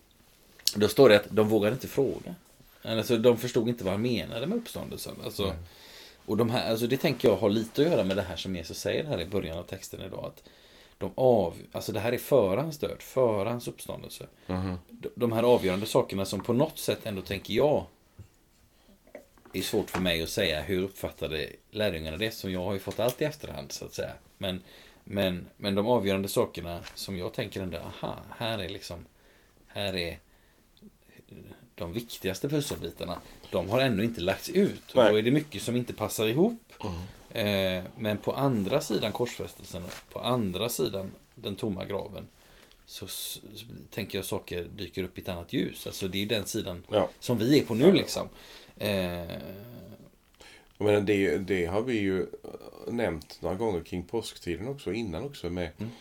Då 0.75 0.87
står 0.87 1.09
det 1.09 1.15
att 1.15 1.27
de 1.29 1.49
vågade 1.49 1.73
inte 1.73 1.87
fråga. 1.87 2.35
Alltså, 2.81 3.17
de 3.17 3.37
förstod 3.37 3.69
inte 3.69 3.83
vad 3.83 3.93
han 3.93 4.01
menade 4.01 4.47
med 4.47 4.57
uppståndelsen. 4.57 5.15
Alltså, 5.23 5.43
mm. 5.43 5.55
Och 6.25 6.37
de 6.37 6.49
här, 6.49 6.71
alltså, 6.71 6.87
det 6.87 6.97
tänker 6.97 7.27
jag 7.27 7.35
har 7.35 7.49
lite 7.49 7.81
att 7.81 7.87
göra 7.87 8.03
med 8.03 8.17
det 8.17 8.21
här 8.21 8.35
som 8.35 8.55
Jesus 8.55 8.79
säger 8.79 9.03
här 9.03 9.21
i 9.21 9.25
början 9.25 9.57
av 9.57 9.63
texten 9.63 10.01
idag. 10.01 10.25
Att 10.25 10.43
de 10.99 11.11
av, 11.15 11.57
alltså 11.71 11.91
det 11.91 11.99
här 11.99 12.11
är 12.11 12.17
för 12.17 12.57
hans 12.57 12.77
död, 12.77 13.01
för 13.01 13.45
hans 13.45 13.67
uppståndelse. 13.67 14.27
Mm. 14.47 14.75
De, 14.89 15.09
de 15.15 15.31
här 15.31 15.43
avgörande 15.43 15.85
sakerna 15.85 16.25
som 16.25 16.43
på 16.43 16.53
något 16.53 16.77
sätt 16.77 17.05
ändå 17.05 17.21
tänker 17.21 17.53
jag 17.53 17.85
är 19.53 19.61
svårt 19.61 19.89
för 19.89 20.01
mig 20.01 20.23
att 20.23 20.29
säga 20.29 20.61
hur 20.61 20.83
uppfattade 20.83 21.49
lärjungarna 21.71 22.17
det 22.17 22.31
som 22.31 22.51
jag 22.51 22.63
har 22.63 22.73
ju 22.73 22.79
fått 22.79 22.99
allt 22.99 23.21
i 23.21 23.25
efterhand 23.25 23.71
så 23.71 23.85
att 23.85 23.93
säga. 23.93 24.11
Men, 24.37 24.61
men, 25.03 25.47
men 25.57 25.75
de 25.75 25.87
avgörande 25.87 26.27
sakerna 26.27 26.79
som 26.95 27.17
jag 27.17 27.33
tänker 27.33 27.61
ändå, 27.61 27.77
aha, 27.77 28.15
här 28.37 28.59
är 28.59 28.69
liksom, 28.69 29.05
här 29.67 29.95
är 29.95 30.19
de 31.79 31.93
viktigaste 31.93 32.49
pusselbitarna, 32.49 33.17
de 33.51 33.69
har 33.69 33.79
ännu 33.79 34.03
inte 34.03 34.21
lagts 34.21 34.49
ut. 34.49 34.95
Nej. 34.95 35.11
då 35.11 35.17
är 35.17 35.21
det 35.21 35.31
mycket 35.31 35.61
som 35.61 35.75
inte 35.75 35.93
passar 35.93 36.27
ihop. 36.27 36.73
Mm. 36.83 36.95
Eh, 37.31 37.83
men 37.97 38.17
på 38.17 38.33
andra 38.33 38.81
sidan 38.81 39.11
korsfästelsen, 39.11 39.83
på 40.09 40.19
andra 40.19 40.69
sidan 40.69 41.11
den 41.35 41.55
tomma 41.55 41.85
graven, 41.85 42.27
så, 42.85 43.07
så 43.07 43.39
tänker 43.89 44.17
jag 44.17 44.25
saker 44.25 44.63
dyker 44.63 45.03
upp 45.03 45.17
i 45.17 45.21
ett 45.21 45.29
annat 45.29 45.53
ljus. 45.53 45.87
Alltså 45.87 46.07
det 46.07 46.21
är 46.21 46.25
den 46.25 46.45
sidan 46.45 46.83
ja. 46.89 47.09
som 47.19 47.37
vi 47.37 47.59
är 47.59 47.65
på 47.65 47.75
nu 47.75 47.91
liksom. 47.91 48.29
Eh, 48.77 49.23
men 50.77 51.05
det, 51.05 51.37
det 51.37 51.65
har 51.65 51.81
vi 51.81 51.99
ju 51.99 52.27
nämnt 52.87 53.37
några 53.41 53.55
gånger 53.55 53.81
kring 53.83 54.03
påsktiden 54.03 54.67
också, 54.67 54.93
innan 54.93 55.23
också 55.23 55.49
med 55.49 55.69
mm 55.77 55.91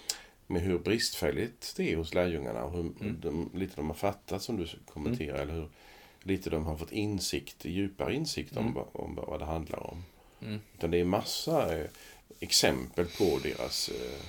med 0.50 0.62
hur 0.62 0.78
bristfälligt 0.78 1.74
det 1.76 1.92
är 1.92 1.96
hos 1.96 2.14
lärjungarna 2.14 2.64
och 2.64 2.72
hur 2.72 2.80
mm. 2.80 3.20
de, 3.20 3.50
lite 3.54 3.76
de 3.76 3.86
har 3.86 3.94
fattat 3.94 4.42
som 4.42 4.56
du 4.56 4.66
kommenterar. 4.86 5.42
Mm. 5.42 5.48
Eller 5.48 5.60
hur 5.60 5.68
lite 6.22 6.50
de 6.50 6.66
har 6.66 6.76
fått 6.76 6.92
insikt, 6.92 7.64
djupare 7.64 8.14
insikt 8.14 8.56
om, 8.56 8.66
mm. 8.66 8.82
om 8.92 9.14
vad 9.14 9.40
det 9.40 9.44
handlar 9.44 9.90
om. 9.90 10.04
Mm. 10.42 10.60
Utan 10.74 10.90
det 10.90 11.00
är 11.00 11.04
massa 11.04 11.78
eh, 11.78 11.86
exempel 12.40 13.06
på 13.06 13.38
deras 13.42 13.88
eh, 13.88 14.24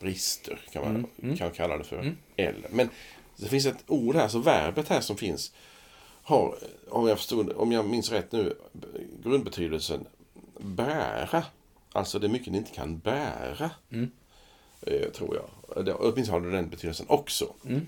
brister, 0.00 0.60
kan 0.72 0.82
man, 0.82 0.96
mm. 0.96 1.10
mm. 1.22 1.36
kan 1.36 1.50
kalla 1.50 1.78
det 1.78 1.84
för. 1.84 1.98
Mm. 1.98 2.16
Eller. 2.36 2.68
Men 2.70 2.88
det 3.36 3.48
finns 3.48 3.66
ett 3.66 3.84
ord 3.86 4.16
här, 4.16 4.28
så 4.28 4.38
verbet 4.38 4.88
här 4.88 5.00
som 5.00 5.16
finns 5.16 5.52
har, 6.22 6.58
om 6.88 7.08
jag, 7.08 7.18
förstod, 7.18 7.52
om 7.52 7.72
jag 7.72 7.88
minns 7.88 8.12
rätt 8.12 8.32
nu, 8.32 8.54
grundbetydelsen 9.24 10.06
bära. 10.58 11.44
Alltså 11.92 12.18
det 12.18 12.26
är 12.26 12.28
mycket 12.28 12.52
ni 12.52 12.58
inte 12.58 12.74
kan 12.74 12.98
bära. 12.98 13.70
Mm. 13.90 14.10
Eh, 14.86 15.10
tror 15.10 15.36
jag. 15.36 15.84
Det, 15.84 15.94
åtminstone 15.94 16.38
har 16.38 16.50
det 16.50 16.56
den 16.56 16.68
betydelsen 16.68 17.06
också. 17.08 17.54
Mm. 17.66 17.86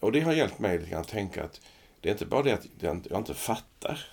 Och 0.00 0.12
det 0.12 0.20
har 0.20 0.32
hjälpt 0.32 0.58
mig 0.58 0.78
lite 0.78 0.90
grann 0.90 1.00
att 1.00 1.08
tänka 1.08 1.44
att 1.44 1.60
det 2.00 2.08
är 2.08 2.12
inte 2.12 2.26
bara 2.26 2.42
det 2.42 2.52
att 2.52 2.66
jag 3.08 3.20
inte 3.20 3.34
fattar. 3.34 4.06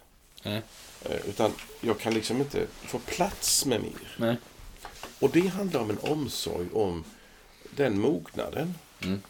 Eh, 1.06 1.27
utan 1.27 1.51
jag 1.82 2.00
kan 2.00 2.13
liksom 2.13 2.38
inte 2.38 2.68
få 2.70 3.00
plats 3.00 3.65
med 3.65 3.82
mer. 3.82 4.15
Nej. 4.18 4.38
Och 5.20 5.29
det 5.29 5.48
handlar 5.48 5.82
om 5.82 5.89
en 5.89 5.98
omsorg 6.00 6.68
om 6.74 7.03
den 7.75 8.00
mognaden. 8.00 8.74
Mm. 9.03 9.22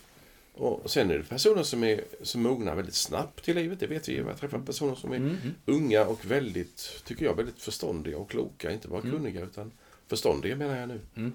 Och 0.53 0.91
sen 0.91 1.11
är 1.11 1.17
det 1.17 1.23
personer 1.23 1.63
som, 1.63 1.83
är, 1.83 2.03
som 2.21 2.41
mognar 2.41 2.75
väldigt 2.75 2.95
snabbt 2.95 3.49
i 3.49 3.53
livet. 3.53 3.79
Det 3.79 3.87
vet 3.87 4.09
vi 4.09 4.13
ju. 4.13 4.25
Jag 4.27 4.37
träffar 4.37 4.59
personer 4.59 4.95
som 4.95 5.11
är 5.11 5.15
mm. 5.15 5.37
unga 5.65 6.05
och 6.05 6.25
väldigt, 6.25 7.01
tycker 7.05 7.25
jag, 7.25 7.35
väldigt 7.35 7.61
förståndiga 7.61 8.17
och 8.17 8.29
kloka. 8.29 8.71
Inte 8.71 8.87
bara 8.87 9.01
mm. 9.01 9.11
kunniga 9.11 9.41
utan 9.41 9.71
förståndiga 10.07 10.55
menar 10.55 10.77
jag 10.77 10.87
nu. 10.87 10.99
Mm. 11.15 11.33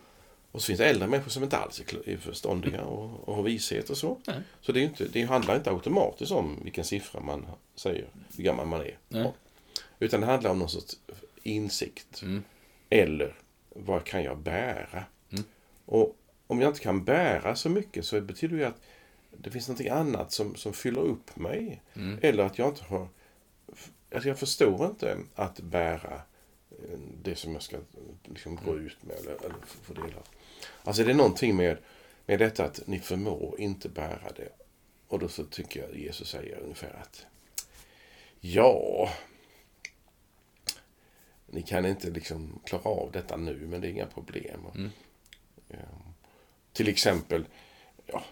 Och 0.54 0.62
så 0.62 0.66
finns 0.66 0.78
det 0.78 0.86
äldre 0.86 1.08
människor 1.08 1.30
som 1.30 1.42
inte 1.42 1.56
alls 1.56 1.82
är 2.06 2.16
förståndiga 2.16 2.84
och, 2.84 3.28
och 3.28 3.34
har 3.34 3.42
vishet 3.42 3.90
och 3.90 3.96
så. 3.96 4.20
Nej. 4.26 4.36
Så 4.60 4.72
det, 4.72 4.80
är 4.80 4.84
inte, 4.84 5.04
det 5.04 5.22
handlar 5.22 5.56
inte 5.56 5.70
automatiskt 5.70 6.32
om 6.32 6.60
vilken 6.62 6.84
siffra 6.84 7.20
man 7.20 7.46
säger, 7.74 8.06
hur 8.36 8.44
gammal 8.44 8.66
man 8.66 8.80
är. 8.80 8.98
Nej. 9.08 9.32
Utan 9.98 10.20
det 10.20 10.26
handlar 10.26 10.50
om 10.50 10.58
någon 10.58 10.68
sorts 10.68 10.96
insikt. 11.42 12.22
Mm. 12.22 12.42
Eller 12.90 13.34
vad 13.68 14.04
kan 14.04 14.22
jag 14.22 14.38
bära? 14.38 15.04
Mm. 15.30 15.44
Och 15.84 16.16
om 16.46 16.60
jag 16.60 16.70
inte 16.70 16.80
kan 16.80 17.04
bära 17.04 17.56
så 17.56 17.68
mycket 17.68 18.06
så 18.06 18.20
betyder 18.20 18.56
det 18.56 18.68
att 18.68 18.80
det 19.30 19.50
finns 19.50 19.68
något 19.68 19.80
annat 19.80 20.32
som, 20.32 20.54
som 20.54 20.72
fyller 20.72 21.00
upp 21.00 21.36
mig. 21.36 21.82
Mm. 21.94 22.18
Eller 22.22 22.44
att 22.44 22.58
jag 22.58 22.68
inte 22.68 22.84
har... 22.84 23.08
Alltså 24.14 24.28
jag 24.28 24.38
förstår 24.38 24.86
inte 24.86 25.18
att 25.34 25.60
bära 25.60 26.14
eh, 26.70 26.98
det 27.22 27.36
som 27.36 27.52
jag 27.52 27.62
ska 27.62 27.76
liksom 28.24 28.58
gå 28.64 28.78
ut 28.78 29.02
med 29.02 29.16
eller, 29.16 29.32
eller 29.44 29.56
få 29.82 29.94
del 29.94 30.04
av. 30.04 30.26
Alltså 30.82 31.04
det 31.04 31.10
är 31.10 31.14
någonting 31.14 31.56
med, 31.56 31.78
med 32.26 32.38
detta 32.38 32.64
att 32.64 32.86
ni 32.86 32.98
förmår 32.98 33.60
inte 33.60 33.88
bära 33.88 34.32
det. 34.36 34.48
Och 35.08 35.18
då 35.18 35.28
så 35.28 35.44
tycker 35.44 35.80
jag 35.80 35.98
Jesus 35.98 36.28
säger 36.28 36.58
ungefär 36.58 36.96
att 37.02 37.26
ja, 38.40 39.08
ni 41.46 41.62
kan 41.62 41.86
inte 41.86 42.10
liksom 42.10 42.60
klara 42.64 42.82
av 42.84 43.10
detta 43.12 43.36
nu, 43.36 43.66
men 43.66 43.80
det 43.80 43.88
är 43.88 43.90
inga 43.90 44.06
problem. 44.06 44.60
Mm. 44.74 44.90
Ja. 45.68 45.76
Till 46.72 46.88
exempel, 46.88 47.44
ja, 48.06 48.22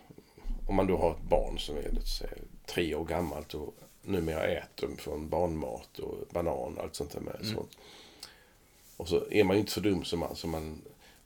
om 0.69 0.75
man 0.75 0.87
då 0.87 0.97
har 0.97 1.11
ett 1.11 1.23
barn 1.23 1.59
som 1.59 1.77
är 1.77 2.01
säga, 2.01 2.33
tre 2.67 2.95
år 2.95 3.05
gammalt 3.05 3.55
och 3.55 3.75
numera 4.03 4.47
äter 4.47 4.89
från 4.99 5.29
barnmat 5.29 5.99
och 5.99 6.29
banan 6.31 6.79
och 6.79 6.83
allt 6.83 6.95
sånt 6.95 7.13
där 7.13 7.21
med. 7.21 7.35
Mm. 7.35 7.55
Så. 7.55 7.67
Och 8.97 9.09
så 9.09 9.31
är 9.31 9.45
man 9.45 9.57
ju 9.57 9.61
inte 9.61 9.73
så 9.73 9.81
dum 9.81 10.05
som 10.05 10.21
man, 10.21 10.37
som 10.37 10.51
man 10.51 10.83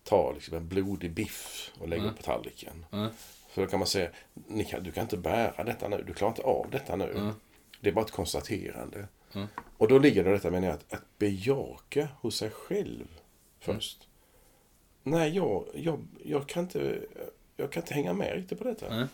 tar 0.07 0.35
liksom 0.35 0.57
en 0.57 0.69
blodig 0.69 1.13
biff 1.13 1.73
och 1.81 1.89
lägger 1.89 2.05
mm. 2.05 2.15
på 2.15 2.23
tallriken. 2.23 2.87
Mm. 2.93 3.11
För 3.49 3.63
då 3.63 3.69
kan 3.69 3.79
man 3.79 3.89
säga, 3.89 4.11
kan, 4.69 4.83
du 4.83 4.93
kan 4.93 5.03
inte 5.03 5.17
bära 5.17 5.65
detta 5.65 5.89
nu, 5.89 6.05
du 6.07 6.15
klarar 6.15 6.33
inte 6.33 6.43
av 6.43 6.67
detta 6.71 6.97
nu. 6.97 7.11
Mm. 7.11 7.33
Det 7.81 7.89
är 7.89 7.93
bara 7.95 8.05
ett 8.05 8.11
konstaterande. 8.11 9.09
Och 9.77 9.89
då 9.89 9.99
ligger 9.99 10.25
det 10.25 10.31
detta 10.31 10.53
jag, 10.53 10.67
att, 10.67 10.93
att 10.93 11.19
bejaka 11.19 12.09
hos 12.21 12.37
sig 12.37 12.51
själv 12.51 13.07
först. 13.61 14.09
Nej, 15.03 15.37
jag, 15.37 15.65
jag, 15.75 16.07
jag, 16.25 16.49
kan 16.49 16.63
inte, 16.63 17.01
jag 17.57 17.73
kan 17.73 17.83
inte 17.83 17.95
hänga 17.95 18.13
med 18.13 18.35
riktigt 18.35 18.59
på 18.59 18.65
detta. 18.65 18.87
Mm. 18.87 19.09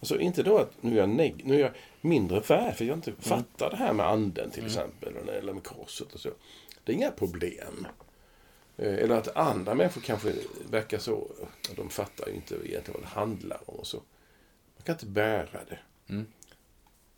Alltså 0.00 0.20
inte 0.20 0.42
då 0.42 0.58
att 0.58 0.82
nu 0.82 0.92
är 0.92 0.96
jag, 0.96 1.08
neg 1.08 1.42
nu 1.44 1.54
är 1.54 1.60
jag 1.60 1.72
mindre 2.00 2.40
värd 2.40 2.74
för 2.74 2.84
jag 2.84 2.96
inte 2.96 3.12
fattar 3.12 3.70
det 3.70 3.76
här 3.76 3.92
med 3.92 4.06
anden 4.06 4.50
till 4.50 4.66
exempel. 4.66 5.16
Eller 5.28 5.52
med 5.52 5.64
korset 5.64 6.12
och 6.12 6.20
så. 6.20 6.30
Det 6.84 6.92
är 6.92 6.96
inga 6.96 7.10
problem. 7.10 7.86
Eh, 8.76 8.94
eller 8.94 9.14
att 9.14 9.36
andra 9.36 9.74
människor 9.74 10.00
kanske 10.00 10.32
verkar 10.70 10.98
så. 10.98 11.30
De 11.76 11.90
fattar 11.90 12.28
ju 12.28 12.34
inte 12.34 12.54
egentligen 12.54 13.00
vad 13.00 13.02
det 13.02 13.06
handlar 13.20 13.60
om 13.70 13.74
och 13.74 13.86
så. 13.86 13.96
Man 14.76 14.82
kan 14.84 14.94
inte 14.94 15.06
bära 15.06 15.60
det. 15.68 15.78
Mm. 16.08 16.26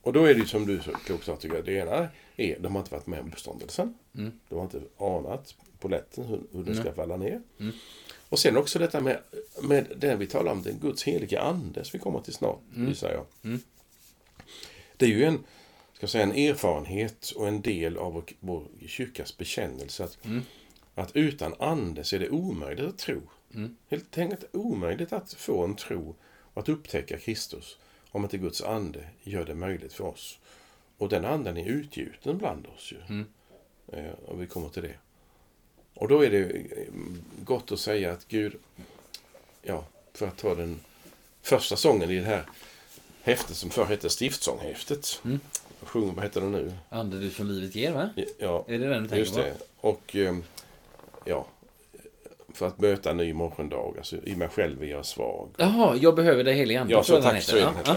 Och 0.02 0.12
då 0.12 0.24
är 0.24 0.34
det 0.34 0.40
ju 0.40 0.46
som 0.46 0.66
du 0.66 0.82
så 0.82 0.90
klokt 0.90 1.24
sa, 1.24 1.36
tycker 1.36 1.56
jag. 1.56 1.64
Det 1.64 1.72
ena 1.72 2.08
är, 2.36 2.58
de 2.58 2.74
har 2.74 2.82
inte 2.82 2.94
varit 2.94 3.06
med 3.06 3.20
om 3.20 3.28
uppståndelsen. 3.28 3.94
Mm. 4.14 4.32
De 4.48 4.54
har 4.54 4.62
inte 4.64 4.80
anat 4.98 5.54
på 5.78 5.88
lätten 5.88 6.24
hur, 6.24 6.40
hur 6.52 6.64
den 6.64 6.76
ska 6.76 6.92
falla 6.92 7.16
ner. 7.16 7.42
Mm. 7.60 7.72
Och 8.28 8.38
sen 8.38 8.56
också 8.56 8.78
detta 8.78 9.00
med, 9.00 9.18
med 9.62 9.86
det 9.96 10.16
vi 10.16 10.26
talar 10.26 10.52
om, 10.52 10.62
den 10.62 10.78
Guds 10.78 11.02
heliga 11.02 11.40
ande, 11.40 11.84
som 11.84 11.98
vi 11.98 12.02
kommer 12.02 12.20
till 12.20 12.34
snart, 12.34 12.60
Mm. 12.74 12.88
gissar 12.88 13.12
jag. 13.12 13.24
Mm. 13.44 13.60
Det 14.96 15.06
är 15.06 15.10
ju 15.10 15.24
en, 15.24 15.44
ska 15.94 16.06
säga, 16.06 16.24
en 16.24 16.32
erfarenhet 16.32 17.30
och 17.36 17.48
en 17.48 17.60
del 17.62 17.96
av 17.96 18.12
vår, 18.12 18.24
vår 18.40 18.64
kyrkas 18.86 19.36
bekännelse 19.36 20.04
att, 20.04 20.24
Mm. 20.24 20.42
Att 21.02 21.16
utan 21.16 21.54
ande 21.58 22.04
så 22.04 22.16
är 22.16 22.20
det 22.20 22.30
omöjligt 22.30 22.86
att 22.86 22.98
tro. 22.98 23.22
Mm. 23.54 23.76
Helt 23.88 24.18
enkelt 24.18 24.44
omöjligt 24.52 25.12
att 25.12 25.32
få 25.32 25.64
en 25.64 25.76
tro 25.76 26.14
och 26.54 26.62
att 26.62 26.68
upptäcka 26.68 27.18
Kristus 27.18 27.78
om 28.10 28.22
inte 28.22 28.38
Guds 28.38 28.62
ande 28.62 29.08
gör 29.22 29.44
det 29.44 29.54
möjligt 29.54 29.92
för 29.92 30.04
oss. 30.04 30.38
Och 30.98 31.08
den 31.08 31.24
anden 31.24 31.56
är 31.56 31.66
utgjuten 31.66 32.38
bland 32.38 32.66
oss 32.66 32.92
ju. 32.92 32.96
Mm. 33.08 33.26
Eh, 33.92 34.12
och 34.26 34.42
vi 34.42 34.46
kommer 34.46 34.68
till 34.68 34.82
det. 34.82 34.94
Och 35.94 36.08
då 36.08 36.24
är 36.24 36.30
det 36.30 36.42
eh, 36.42 36.92
gott 37.44 37.72
att 37.72 37.80
säga 37.80 38.12
att 38.12 38.28
Gud, 38.28 38.54
ja, 39.62 39.84
för 40.12 40.26
att 40.26 40.36
ta 40.36 40.54
den 40.54 40.80
första 41.42 41.76
sången 41.76 42.10
i 42.10 42.18
det 42.18 42.24
här 42.24 42.44
häftet 43.22 43.56
som 43.56 43.70
förr 43.70 43.84
hette 43.84 44.10
Stiftsånghäftet. 44.10 45.20
Mm. 45.24 45.40
Sjunger, 45.82 46.12
vad 46.12 46.24
heter 46.24 46.40
det 46.40 46.46
nu? 46.46 46.72
Ande 46.88 47.20
du 47.20 47.30
som 47.30 47.50
livet 47.50 47.74
ger, 47.74 47.92
va? 47.92 48.10
Ja, 48.38 48.64
Är 48.68 48.78
det 48.78 48.88
den 48.88 49.02
du 49.02 49.08
tänker 49.08 49.16
just 49.16 49.34
på? 49.34 49.40
det. 49.40 49.54
Och 49.80 50.16
eh, 50.16 50.36
ja, 51.26 51.46
för 52.56 52.66
att 52.66 52.80
möta 52.80 53.10
en 53.10 53.16
ny 53.16 53.32
morgondag. 53.32 53.94
Alltså, 53.96 54.16
I 54.24 54.36
mig 54.36 54.48
själv 54.48 54.82
är 54.82 54.86
jag 54.86 55.06
svag. 55.06 55.54
Jaha, 55.56 55.96
jag 55.96 56.14
behöver 56.14 56.44
dig 56.44 56.54
helig 56.54 56.76
ande. 56.76 56.92
Ja, 56.92 57.02
så 57.02 57.22
tack. 57.22 57.42
Så 57.42 57.56
ja, 57.56 57.74
ja. 57.84 57.96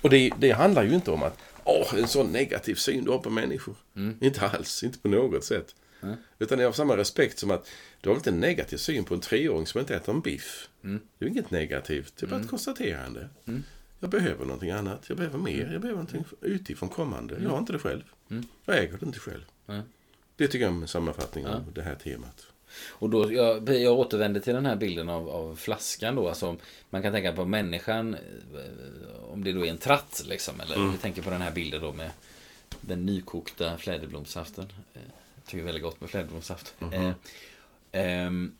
Och 0.00 0.10
det, 0.10 0.32
det 0.38 0.50
handlar 0.50 0.82
ju 0.82 0.94
inte 0.94 1.10
om 1.10 1.22
att 1.22 1.38
åh, 1.64 1.94
en 1.98 2.08
sån 2.08 2.32
negativ 2.32 2.74
syn 2.74 3.04
du 3.04 3.10
har 3.10 3.18
på 3.18 3.30
människor. 3.30 3.74
Mm. 3.96 4.16
Inte 4.20 4.46
alls, 4.46 4.82
inte 4.82 4.98
på 4.98 5.08
något 5.08 5.44
sätt. 5.44 5.74
Nej. 6.00 6.16
Utan 6.38 6.58
det 6.58 6.64
är 6.64 6.68
av 6.68 6.72
samma 6.72 6.96
respekt 6.96 7.38
som 7.38 7.50
att 7.50 7.68
du 8.00 8.08
har 8.08 8.16
inte 8.16 8.30
en 8.30 8.40
negativ 8.40 8.76
syn 8.76 9.04
på 9.04 9.14
en 9.14 9.20
treåring 9.20 9.66
som 9.66 9.80
inte 9.80 9.96
äter 9.96 10.14
en 10.14 10.20
biff. 10.20 10.68
Mm. 10.84 11.00
Det 11.18 11.24
är 11.24 11.28
inget 11.28 11.50
negativt, 11.50 12.16
det 12.16 12.26
är 12.26 12.30
bara 12.30 12.40
ett 12.40 12.48
konstaterande. 12.48 13.28
Mm. 13.46 13.62
Jag 14.00 14.10
behöver 14.10 14.44
någonting 14.44 14.70
annat, 14.70 15.04
jag 15.08 15.16
behöver 15.16 15.38
mer, 15.38 15.70
jag 15.72 15.80
behöver 15.80 16.02
någonting 16.02 16.24
utifrån 16.40 16.88
kommande. 16.88 17.38
Jag 17.42 17.50
har 17.50 17.58
inte 17.58 17.72
det 17.72 17.78
själv. 17.78 18.02
Mm. 18.30 18.46
Jag 18.64 18.78
äger 18.78 18.98
det 18.98 19.06
inte 19.06 19.18
själv. 19.18 19.44
Det 20.36 20.46
tycker 20.46 20.64
jag 20.64 20.74
är 20.74 20.80
en 20.80 20.88
sammanfattning 20.88 21.46
av 21.46 21.72
det 21.74 21.82
här 21.82 21.94
temat. 21.94 22.46
Och 22.90 23.10
då, 23.10 23.32
jag, 23.32 23.68
jag 23.68 23.98
återvänder 23.98 24.40
till 24.40 24.54
den 24.54 24.66
här 24.66 24.76
bilden 24.76 25.08
av, 25.08 25.28
av 25.28 25.56
flaskan 25.56 26.14
då. 26.14 26.28
Alltså, 26.28 26.56
man 26.90 27.02
kan 27.02 27.12
tänka 27.12 27.32
på 27.32 27.44
människan, 27.44 28.14
eh, 28.14 29.32
om 29.32 29.44
det 29.44 29.52
då 29.52 29.66
är 29.66 29.70
en 29.70 29.78
tratt 29.78 30.22
liksom. 30.28 30.60
Eller 30.60 30.76
Mm. 30.76 30.92
vi 30.92 30.98
tänker 30.98 31.22
på 31.22 31.30
den 31.30 31.40
här 31.42 31.50
bilden 31.52 31.80
då 31.82 31.92
med 31.92 32.10
den 32.80 33.06
nykokta 33.06 33.76
fläderblomssaften. 33.78 34.64
Eh, 34.94 35.00
Jag 35.36 35.44
tycker 35.46 35.64
väldigt 35.64 35.82
gott 35.82 36.00
med 36.00 36.10
fläderblomssaft. 36.10 36.74
Mhm. 36.78 36.92
Eh, 36.92 37.12
ehm, 37.92 38.52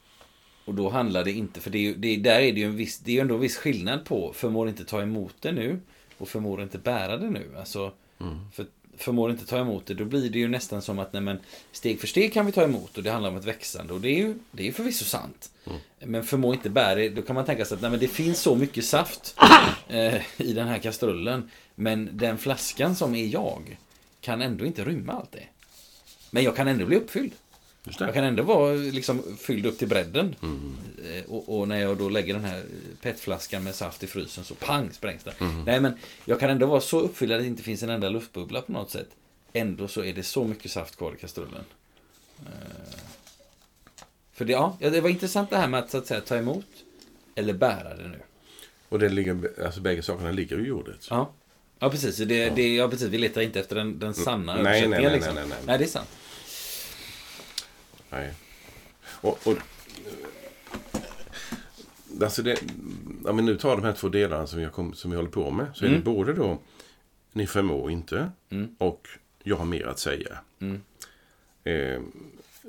och 0.64 0.74
då 0.74 0.88
handlar 0.88 1.24
det 1.24 1.32
inte, 1.32 1.60
för 1.60 1.70
det 1.70 1.78
är, 1.88 1.94
det, 1.94 2.16
där 2.16 2.40
är 2.40 2.52
det 2.52 2.60
ju 2.60 2.66
en 2.66 2.76
viss, 2.76 2.98
det 2.98 3.10
är 3.10 3.14
ju 3.14 3.20
ändå 3.20 3.34
en 3.34 3.40
viss 3.40 3.56
skillnad 3.56 4.04
på 4.04 4.32
förmår 4.32 4.68
inte 4.68 4.84
ta 4.84 5.02
emot 5.02 5.34
det 5.40 5.52
nu 5.52 5.80
och 6.18 6.28
förmår 6.28 6.62
inte 6.62 6.78
bära 6.78 7.16
det 7.16 7.30
nu. 7.30 7.56
Alltså, 7.58 7.92
Mm. 8.20 8.38
för 8.52 8.66
förmår 9.02 9.30
inte 9.30 9.46
ta 9.46 9.58
emot 9.58 9.86
det, 9.86 9.94
då 9.94 10.04
blir 10.04 10.30
det 10.30 10.38
ju 10.38 10.48
nästan 10.48 10.82
som 10.82 10.98
att 10.98 11.12
nej, 11.12 11.22
men, 11.22 11.38
steg 11.72 12.00
för 12.00 12.06
steg 12.06 12.32
kan 12.32 12.46
vi 12.46 12.52
ta 12.52 12.62
emot 12.62 12.96
och 12.96 13.02
det 13.02 13.10
handlar 13.10 13.30
om 13.30 13.36
ett 13.36 13.44
växande. 13.44 13.94
Och 13.94 14.00
det 14.00 14.08
är 14.08 14.16
ju 14.16 14.34
det 14.52 14.68
är 14.68 14.72
förvisso 14.72 15.04
sant. 15.04 15.50
Men 16.04 16.24
förmår 16.24 16.54
inte 16.54 16.70
bära 16.70 16.94
det, 16.94 17.08
då 17.08 17.22
kan 17.22 17.34
man 17.34 17.44
tänka 17.44 17.64
sig 17.64 17.74
att 17.74 17.80
nej, 17.80 17.90
men 17.90 18.00
det 18.00 18.08
finns 18.08 18.40
så 18.40 18.54
mycket 18.54 18.84
saft 18.84 19.34
eh, 19.88 20.14
i 20.36 20.52
den 20.52 20.68
här 20.68 20.78
kastrullen. 20.78 21.50
Men 21.74 22.10
den 22.12 22.38
flaskan 22.38 22.96
som 22.96 23.14
är 23.14 23.26
jag 23.26 23.78
kan 24.20 24.42
ändå 24.42 24.64
inte 24.64 24.84
rymma 24.84 25.12
allt 25.12 25.32
det. 25.32 25.44
Men 26.30 26.42
jag 26.42 26.56
kan 26.56 26.68
ändå 26.68 26.86
bli 26.86 26.96
uppfylld. 26.96 27.32
Jag 27.98 28.14
kan 28.14 28.24
ändå 28.24 28.42
vara 28.42 28.72
liksom 28.74 29.36
fylld 29.40 29.66
upp 29.66 29.78
till 29.78 29.88
bredden. 29.88 30.34
Mm. 30.42 30.76
Eh, 31.14 31.24
Och, 31.30 31.58
och 31.60 31.68
när 31.68 31.80
jag 31.80 31.96
då 31.96 32.08
lägger 32.08 32.34
den 32.34 32.44
här 32.44 32.62
petflaskan 33.02 33.64
med 33.64 33.74
saft 33.74 34.02
i 34.02 34.06
frysen 34.06 34.44
så 34.44 34.54
pang 34.54 34.90
sprängs 34.92 35.24
den. 35.24 35.34
Mm. 35.40 35.64
Nej 35.64 35.80
men 35.80 35.92
jag 36.24 36.40
kan 36.40 36.50
ändå 36.50 36.66
vara 36.66 36.80
så 36.80 37.00
uppfylld 37.00 37.32
att 37.32 37.40
det 37.40 37.46
inte 37.46 37.62
finns 37.62 37.82
en 37.82 37.90
enda 37.90 38.08
luftbubbla 38.08 38.62
på 38.62 38.72
något 38.72 38.90
sätt. 38.90 39.08
Ändå 39.52 39.88
så 39.88 40.04
är 40.04 40.12
det 40.12 40.22
så 40.22 40.44
mycket 40.44 40.70
saft 40.70 40.96
kvar 40.96 41.12
i 41.12 41.16
kastrullen. 41.20 41.64
Eh, 42.38 42.98
För 44.32 44.44
det, 44.44 44.52
ja, 44.52 44.76
ja, 44.80 44.90
det 44.90 45.00
var 45.00 45.10
intressant 45.10 45.50
det 45.50 45.56
här 45.56 45.68
med 45.68 45.80
att, 45.80 45.90
så 45.90 45.98
att 45.98 46.06
säga, 46.06 46.20
ta 46.20 46.36
emot 46.36 46.66
eller 47.34 47.52
bära 47.52 47.96
det 47.96 48.08
nu. 48.08 48.20
Och 48.88 48.98
det 48.98 49.08
ligger, 49.08 49.64
alltså 49.64 49.80
bägge 49.80 50.02
sakerna 50.02 50.30
ligger 50.30 50.66
i 50.66 50.70
ordet. 50.70 51.06
Ja, 51.10 51.30
ja 51.78 51.90
precis. 51.90 52.16
Det, 52.16 52.50
det, 52.50 52.74
ja, 52.74 52.88
precis. 52.88 53.08
Vi 53.08 53.18
letar 53.18 53.40
inte 53.40 53.60
efter 53.60 53.76
den, 53.76 53.98
den 53.98 54.14
sanna 54.14 54.54
Nej, 54.54 54.62
nej, 54.62 54.72
översättningen. 54.72 55.02
nej, 55.02 55.12
liksom. 55.12 55.34
nej, 55.34 55.44
nej, 55.44 55.56
nej. 55.58 55.66
nej, 55.66 55.78
det 55.78 55.84
är 55.84 55.88
sant. 55.88 56.08
Nej. 58.10 58.32
Och, 59.04 59.38
och, 59.46 59.56
alltså 62.22 62.42
det, 62.42 62.62
om 63.24 63.36
vi 63.36 63.42
nu 63.42 63.56
tar 63.56 63.76
de 63.76 63.84
här 63.84 63.92
två 63.92 64.08
delarna 64.08 64.46
som 64.46 64.62
har 64.62 64.70
kom, 64.70 64.94
som 64.94 65.10
vi 65.10 65.16
håller 65.16 65.30
på 65.30 65.50
med. 65.50 65.66
Så 65.74 65.84
är 65.84 65.88
Mm. 65.88 66.00
det 66.00 66.04
både 66.04 66.32
då 66.32 66.58
Ni 67.32 67.46
förmår 67.46 67.90
inte 67.90 68.30
Mm. 68.50 68.76
och 68.78 69.08
Jag 69.42 69.56
har 69.56 69.64
mer 69.64 69.86
att 69.86 69.98
säga. 69.98 70.38
Mm. 70.60 70.80
Eh, 71.64 72.00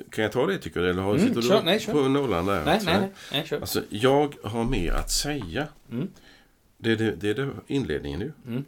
kan 0.09 0.23
jag 0.23 0.31
ta 0.31 0.45
det 0.47 0.57
tycker 0.57 0.79
du? 0.81 0.89
Eller 0.89 1.01
har, 1.01 1.15
Mm, 1.15 1.27
sitter 1.27 1.41
kör. 1.41 1.59
du 1.59 1.65
Nej, 1.65 1.79
kör. 1.79 1.93
på 1.93 1.99
nålan 2.07 2.45
där? 2.45 2.65
Nej, 2.65 2.81
nej, 2.85 2.99
nej, 2.99 3.09
nej, 3.31 3.45
kör. 3.47 3.61
Alltså, 3.61 3.83
jag 3.89 4.35
har 4.43 4.63
mer 4.63 4.91
att 4.93 5.11
säga. 5.11 5.67
Mm. 5.91 6.07
Det 6.77 6.91
är, 6.91 6.95
det, 6.95 7.11
det 7.15 7.29
är 7.29 7.33
det 7.33 7.49
inledningen 7.67 8.19
nu. 8.19 8.33
Mm. 8.47 8.65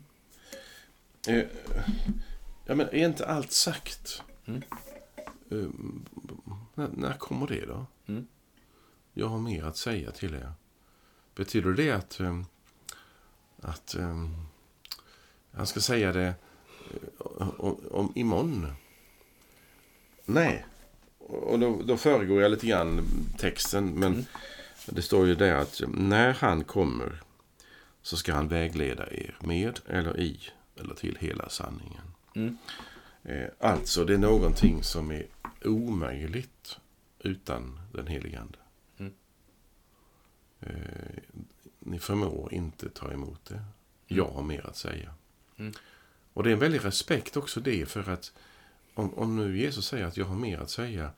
Eh, 1.27 1.45
ja, 2.65 2.75
men 2.75 2.87
är 2.87 3.05
inte 3.05 3.25
allt 3.25 3.51
sagt? 3.51 4.21
Mm. 5.51 6.05
Eh, 6.47 6.53
när, 6.75 6.89
när 6.93 7.13
kommer 7.13 7.47
det 7.47 7.65
då? 7.65 7.85
Mm. 8.07 8.27
Jag 9.13 9.27
har 9.27 9.39
mer 9.39 9.63
att 9.63 9.77
säga 9.77 10.11
till 10.11 10.33
er. 10.35 10.51
Betyder 11.35 11.71
det 11.71 11.91
att, 11.91 12.19
eh, 12.19 12.41
att 13.61 13.95
eh, 13.95 14.29
han 15.51 15.67
ska 15.67 15.79
säga 15.79 16.11
det 16.11 16.33
om, 17.57 17.77
om 17.91 18.11
imorgon? 18.15 18.73
Nej. 20.25 20.65
Och 21.19 21.59
då, 21.59 21.81
då 21.85 21.97
föregår 21.97 22.41
jag 22.41 22.51
lite 22.51 22.67
grann 22.67 23.01
texten. 23.37 23.99
Men 23.99 24.13
Mm. 24.13 24.25
det 24.85 25.01
står 25.01 25.27
ju 25.27 25.35
där 25.35 25.55
att 25.55 25.81
när 25.87 26.33
han 26.33 26.63
kommer 26.63 27.21
så 28.01 28.17
ska 28.17 28.33
han 28.33 28.47
vägleda 28.47 29.11
er 29.11 29.37
med 29.39 29.79
eller 29.87 30.19
i 30.19 30.39
eller 30.79 30.95
till 30.95 31.17
hela 31.19 31.49
sanningen. 31.49 32.01
Mm. 32.35 32.57
Alltså, 33.59 34.05
det 34.05 34.13
är 34.13 34.17
någonting 34.17 34.83
som 34.83 35.11
är 35.11 35.25
omöjligt 35.67 36.79
utan 37.19 37.79
den 37.93 38.07
helige 38.07 38.39
Ande. 38.39 38.57
Mm. 38.97 39.13
Eh, 40.59 41.23
ni 41.79 41.99
förmår 41.99 42.53
inte 42.53 42.89
ta 42.89 43.11
emot 43.11 43.45
det. 43.45 43.63
Jag 44.07 44.27
har 44.27 44.43
mer 44.43 44.65
att 44.65 44.77
säga. 44.77 45.13
Mm. 45.57 45.73
Och 46.33 46.43
det 46.43 46.49
är 46.49 46.53
en 46.53 46.59
väldig 46.59 46.85
respekt 46.85 47.37
också 47.37 47.59
det 47.59 47.85
för 47.85 48.09
att 48.09 48.33
om, 48.93 49.13
om 49.13 49.35
nu 49.35 49.57
Jesus 49.57 49.87
säger 49.87 50.05
att 50.05 50.17
jag 50.17 50.25
har 50.25 50.35
mer 50.35 50.59
att 50.59 50.69
säga 50.69 51.11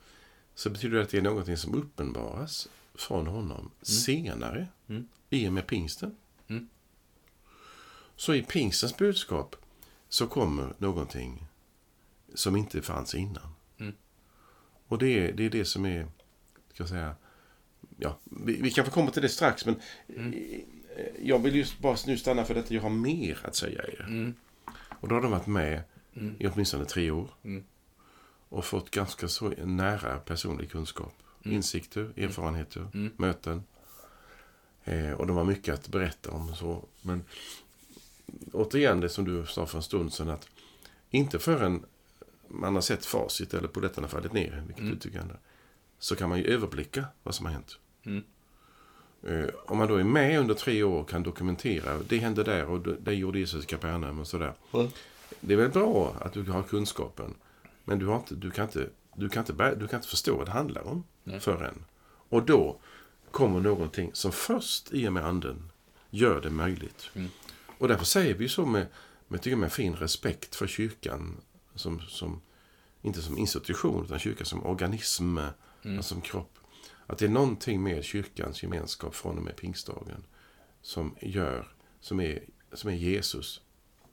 så 0.56 0.70
betyder 0.70 0.98
det 0.98 1.04
att 1.04 1.10
det 1.10 1.18
är 1.18 1.22
någonting 1.22 1.58
som 1.58 1.74
uppenbaras 1.76 2.70
från 2.94 3.28
honom 3.28 3.72
senare 3.82 4.68
Mm. 4.88 5.08
i 5.30 5.48
och 5.48 5.54
med 5.54 5.68
pingsten. 5.68 6.16
Mm. 6.48 6.70
Så 8.16 8.34
i 8.34 8.42
pingstens 8.44 8.98
budskap 8.98 9.56
så 10.10 10.28
kommer 10.28 10.74
någonting 10.78 11.48
som 12.34 12.56
inte 12.56 12.82
fanns 12.82 13.16
innan. 13.16 13.55
Och 14.88 14.98
det 14.98 15.08
är, 15.10 15.34
det 15.34 15.46
är 15.46 15.50
det 15.50 15.66
som 15.66 15.86
är, 15.86 16.04
ska 16.74 16.84
jag 16.84 16.90
säga, 16.90 17.16
ja, 17.98 18.18
vi, 18.24 18.62
vi 18.62 18.72
kan 18.72 18.86
få 18.86 18.92
komma 18.92 19.12
till 19.12 19.22
det 19.22 19.30
strax 19.30 19.66
men 19.66 19.76
Mm. 20.10 20.34
eh, 20.34 21.06
jag 21.22 21.40
vill 21.40 21.56
just 21.56 21.80
bara 21.80 21.98
nu 22.08 22.18
stanna 22.18 22.46
för 22.46 22.54
detta, 22.54 22.74
jag 22.74 22.82
har 22.82 22.90
mer 22.90 23.40
att 23.44 23.56
säga 23.56 23.84
er. 23.84 24.06
Mm. 24.08 24.34
Och 25.00 25.08
då 25.08 25.16
har 25.16 25.22
de 25.22 25.32
varit 25.32 25.48
med 25.48 25.82
Mm. 26.18 26.36
i 26.40 26.48
åtminstone 26.48 26.86
tre 26.86 27.12
år. 27.12 27.30
Mm. 27.44 27.64
Och 28.50 28.66
fått 28.66 28.92
ganska 28.92 29.28
så 29.28 29.50
nära 29.50 30.18
personlig 30.18 30.72
kunskap. 30.72 31.14
Mm. 31.44 31.56
Insikter, 31.56 32.14
erfarenheter, 32.18 32.88
Mm. 32.94 33.12
möten. 33.18 33.64
Eh, 34.84 35.12
och 35.12 35.28
de 35.28 35.38
har 35.38 35.44
mycket 35.44 35.74
att 35.74 35.88
berätta 35.88 36.32
om. 36.32 36.56
Så. 36.56 36.86
Men 37.02 37.24
återigen 38.54 39.00
det 39.00 39.10
som 39.10 39.26
du 39.26 39.46
sa 39.46 39.66
för 39.66 39.78
en 39.78 39.84
stund 39.84 40.14
sedan. 40.14 40.30
att 40.30 40.48
Inte 41.10 41.40
förrän 41.40 41.86
man 42.60 42.76
har 42.76 42.82
sett 42.82 43.06
facit 43.06 43.54
eller 43.54 43.68
polletterna 43.68 44.08
fallit 44.08 44.34
ner, 44.34 44.64
vilket 44.68 44.84
Mm. 44.84 45.00
tycker 45.00 45.20
ändå, 45.20 45.36
så 46.00 46.16
kan 46.16 46.30
man 46.30 46.38
ju 46.38 46.46
överblicka 46.46 47.06
vad 47.24 47.36
som 47.36 47.46
har 47.46 47.54
hänt. 47.54 47.80
Mm. 48.06 48.24
Eh, 49.24 49.50
om 49.66 49.78
man 49.78 49.88
då 49.88 49.96
är 49.96 50.04
med 50.04 50.40
under 50.40 50.54
tre 50.56 50.84
år 50.84 51.02
och 51.02 51.10
kan 51.10 51.24
dokumentera, 51.24 51.98
det 52.08 52.18
hände 52.18 52.44
där 52.44 52.66
och 52.66 52.80
det 52.82 53.14
gjorde 53.14 53.40
Jesus 53.40 53.64
i 53.64 53.68
Kapernaum 53.68 54.20
och 54.20 54.28
sådär. 54.28 54.54
Mm. 54.74 54.88
Det 55.40 55.54
är 55.54 55.58
väl 55.58 55.70
bra 55.72 56.16
att 56.22 56.34
du 56.34 56.44
har 56.44 56.64
kunskapen. 56.64 57.34
Men 57.84 58.00
du, 58.00 58.06
har 58.06 58.16
inte, 58.16 58.36
du, 58.36 58.52
kan, 58.52 58.66
inte, 58.66 58.90
du, 59.16 59.30
kan, 59.30 59.42
inte, 59.50 59.76
du 59.76 59.88
kan 59.88 59.98
inte 59.98 60.08
förstå 60.10 60.38
vad 60.38 60.48
det 60.48 60.52
handlar 60.52 60.88
om 60.88 61.04
Nej. 61.24 61.40
förrän. 61.40 61.86
Och 62.30 62.44
då 62.44 62.80
kommer 63.32 63.60
någonting 63.60 64.10
som 64.14 64.32
först 64.32 64.94
i 64.94 65.08
och 65.08 65.14
med 65.14 65.26
anden 65.26 65.72
gör 66.10 66.42
det 66.42 66.50
möjligt. 66.50 67.10
Mm. 67.14 67.30
Och 67.78 67.88
därför 67.88 68.06
säger 68.06 68.34
vi 68.34 68.50
så 68.50 68.66
med, 68.66 68.88
jag 69.28 69.42
tycker 69.42 69.58
med 69.58 69.72
fin 69.72 69.96
respekt 69.96 70.56
för 70.56 70.68
kyrkan 70.68 71.38
som, 71.76 72.02
som 72.02 72.42
inte 73.02 73.22
som 73.22 73.38
institution 73.38 74.06
utan 74.06 74.20
kyrkan 74.20 74.46
som 74.46 74.66
organism, 74.66 75.38
mm. 75.38 75.98
alltså 75.98 76.14
som 76.14 76.22
kropp. 76.22 76.58
Att 77.08 77.18
det 77.18 77.26
är 77.26 77.30
någonting 77.30 77.84
med 77.84 78.04
kyrkans 78.04 78.64
gemenskap 78.64 79.16
från 79.16 79.38
och 79.38 79.44
med 79.44 79.56
pingstdagen 79.56 80.24
som 80.82 81.16
gör, 81.22 81.68
som 82.00 82.20
är, 82.20 82.44
som 82.74 82.90
är 82.90 82.96
Jesus 82.96 83.62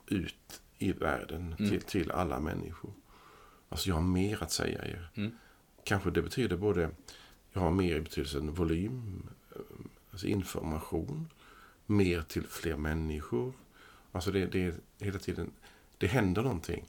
ut 0.06 0.62
i 0.78 0.92
världen 0.92 1.54
mm. 1.58 1.70
till, 1.70 1.82
till 1.82 2.10
alla 2.10 2.40
människor. 2.40 2.92
Alltså 3.68 3.88
jag 3.88 3.94
har 3.94 4.02
mer 4.02 4.42
att 4.42 4.52
säga 4.52 4.84
er. 4.84 5.10
Mm. 5.14 5.32
Kanske 5.84 6.10
det 6.10 6.22
betyder 6.22 6.56
både, 6.56 6.90
jag 7.52 7.60
har 7.60 7.70
mer 7.70 7.96
i 7.96 8.00
betydelsen 8.00 8.54
volym, 8.54 9.28
alltså 10.10 10.26
information, 10.26 11.28
mer 11.86 12.22
till 12.22 12.46
fler 12.46 12.76
människor. 12.76 13.52
Alltså 14.12 14.30
det, 14.30 14.46
det 14.46 14.74
hela 14.98 15.18
tiden, 15.18 15.50
det 15.98 16.06
händer 16.06 16.42
någonting. 16.42 16.86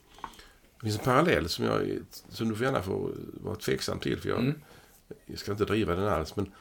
Det 0.84 0.90
finns 0.90 0.98
en 0.98 1.04
parallell 1.04 1.48
som, 1.48 1.64
jag, 1.64 1.98
som 2.28 2.48
du 2.48 2.54
får 2.54 2.64
gärna 2.64 2.82
få 2.82 3.12
vara 3.32 3.56
tveksam 3.56 3.98
till. 3.98 4.20
För 4.20 4.28
jag, 4.28 4.38
mm. 4.38 4.60
jag 5.26 5.38
ska 5.38 5.52
inte 5.52 5.64
driva 5.64 5.94
den 5.94 6.08
alls. 6.08 6.36
Men 6.36 6.52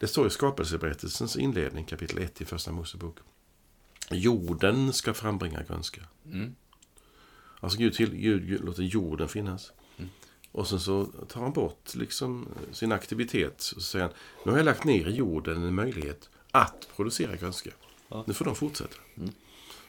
det 0.00 0.06
står 0.06 0.26
i 0.26 0.30
skapelseberättelsens 0.30 1.36
inledning, 1.36 1.84
kapitel 1.84 2.18
1 2.18 2.40
i 2.40 2.44
Första 2.44 2.72
Mosebok. 2.72 3.18
Jorden 4.10 4.92
ska 4.92 5.14
frambringa 5.14 5.62
grönska. 5.62 6.00
Mm. 6.24 6.54
Alltså 7.60 7.78
Gud, 7.78 7.94
till, 7.94 8.14
Gud, 8.14 8.46
Gud 8.46 8.64
låter 8.64 8.82
jorden 8.82 9.28
finnas. 9.28 9.72
Mm. 9.96 10.10
Och 10.52 10.68
sen 10.68 10.80
så 10.80 11.04
tar 11.04 11.40
han 11.40 11.52
bort 11.52 11.94
liksom 11.94 12.48
sin 12.72 12.92
aktivitet. 12.92 13.72
Och 13.76 13.82
så 13.82 13.88
säger 13.88 14.04
han, 14.04 14.14
nu 14.44 14.50
har 14.50 14.58
jag 14.58 14.64
lagt 14.64 14.84
ner 14.84 15.08
i 15.08 15.14
jorden 15.14 15.62
en 15.62 15.74
möjlighet 15.74 16.30
att 16.50 16.88
producera 16.96 17.36
grönska. 17.36 17.70
Ja. 18.08 18.24
Nu 18.26 18.34
får 18.34 18.44
de 18.44 18.54
fortsätta. 18.54 18.96
Mm. 19.16 19.30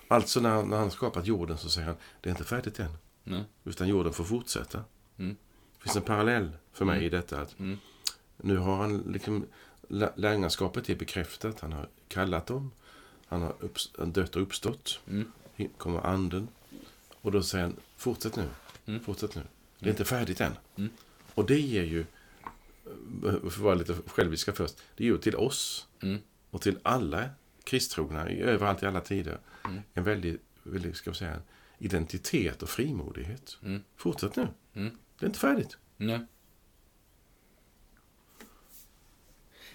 Alltså 0.07 0.39
när, 0.39 0.63
när 0.63 0.77
han 0.77 0.91
skapat 0.91 1.27
jorden 1.27 1.57
så 1.57 1.69
säger 1.69 1.87
han, 1.87 1.97
det 2.21 2.29
är 2.29 2.31
inte 2.31 2.43
färdigt 2.43 2.79
än. 2.79 2.91
Nej. 3.23 3.43
Utan 3.63 3.87
jorden 3.87 4.13
får 4.13 4.23
fortsätta. 4.23 4.83
Mm. 5.17 5.35
Det 5.77 5.83
finns 5.83 5.95
en 5.95 6.01
parallell 6.01 6.51
för 6.73 6.85
mig 6.85 6.95
mm. 6.95 7.05
i 7.05 7.09
detta. 7.09 7.41
att 7.41 7.59
mm. 7.59 7.77
Nu 8.37 8.57
har 8.57 8.77
han 8.77 8.97
liksom, 8.97 9.45
lärjungaskapet 10.15 10.89
är 10.89 10.95
bekräftat. 10.95 11.59
Han 11.59 11.71
har 11.71 11.87
kallat 12.07 12.47
dem. 12.47 12.71
Han 13.25 13.41
har 13.41 13.55
upps, 13.59 13.91
dött 14.05 14.35
och 14.35 14.41
uppstått. 14.41 14.99
Mm. 15.07 15.31
kommer 15.77 16.05
anden. 16.05 16.47
Och 17.21 17.31
då 17.31 17.43
säger 17.43 17.65
han, 17.65 17.75
fortsätt 17.97 18.35
nu. 18.35 18.49
Mm. 18.85 18.99
Fortsätt 18.99 19.35
nu. 19.35 19.41
Det 19.79 19.85
är 19.85 19.91
inte 19.91 20.05
färdigt 20.05 20.41
än. 20.41 20.53
Mm. 20.75 20.89
Och 21.33 21.45
det 21.45 21.59
ger 21.59 21.83
ju, 21.83 22.05
för 23.21 23.47
att 23.47 23.57
vara 23.57 23.75
lite 23.75 23.95
själviska 24.07 24.53
först, 24.53 24.81
det 24.95 25.03
ger 25.03 25.11
ju 25.11 25.17
till 25.17 25.35
oss 25.35 25.87
mm. 26.01 26.19
och 26.49 26.61
till 26.61 26.79
alla 26.83 27.29
kristtrogna 27.63 28.29
överallt 28.29 28.83
i 28.83 28.85
alla 28.85 29.01
tider 29.01 29.37
mm. 29.65 29.81
en 29.93 30.03
väldigt, 30.03 30.41
väldigt, 30.63 30.95
ska 30.95 31.11
vi 31.11 31.17
säga, 31.17 31.41
identitet 31.81 32.63
och 32.63 32.69
frimodighet. 32.69 33.57
Mm. 33.63 33.83
Fortsätt 33.95 34.35
nu. 34.35 34.47
Mm. 34.75 34.97
Det 35.19 35.25
är 35.25 35.27
inte 35.27 35.39
färdigt. 35.39 35.77
Nej. 35.97 36.19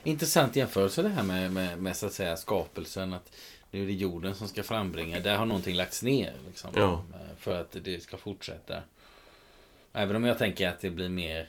Intressant 0.03 0.57
jämförelse 0.57 1.03
det 1.03 1.09
här 1.09 1.23
med, 1.23 1.53
med, 1.53 1.83
med, 1.83 1.97
så 1.97 2.07
att 2.07 2.13
säga 2.13 2.37
skapelsen. 2.37 3.13
Att 3.13 3.37
nu 3.71 3.83
är 3.83 3.87
det 3.87 3.93
jorden 3.93 4.35
som 4.35 4.49
ska 4.49 4.63
frambringa. 4.63 5.21
Där 5.21 5.37
har 5.37 5.47
någonting 5.47 5.77
lagts 5.77 6.03
ner. 6.03 6.35
Liksom, 6.47 6.71
ja. 6.75 7.05
För 7.39 7.61
att 7.61 7.77
det 7.83 8.03
ska 8.03 8.17
fortsätta. 8.17 8.83
Även 9.93 10.17
om 10.17 10.25
jag 10.25 10.39
tänker 10.39 10.69
att 10.69 10.81
det 10.81 10.91
blir 10.91 11.09
mer 11.09 11.49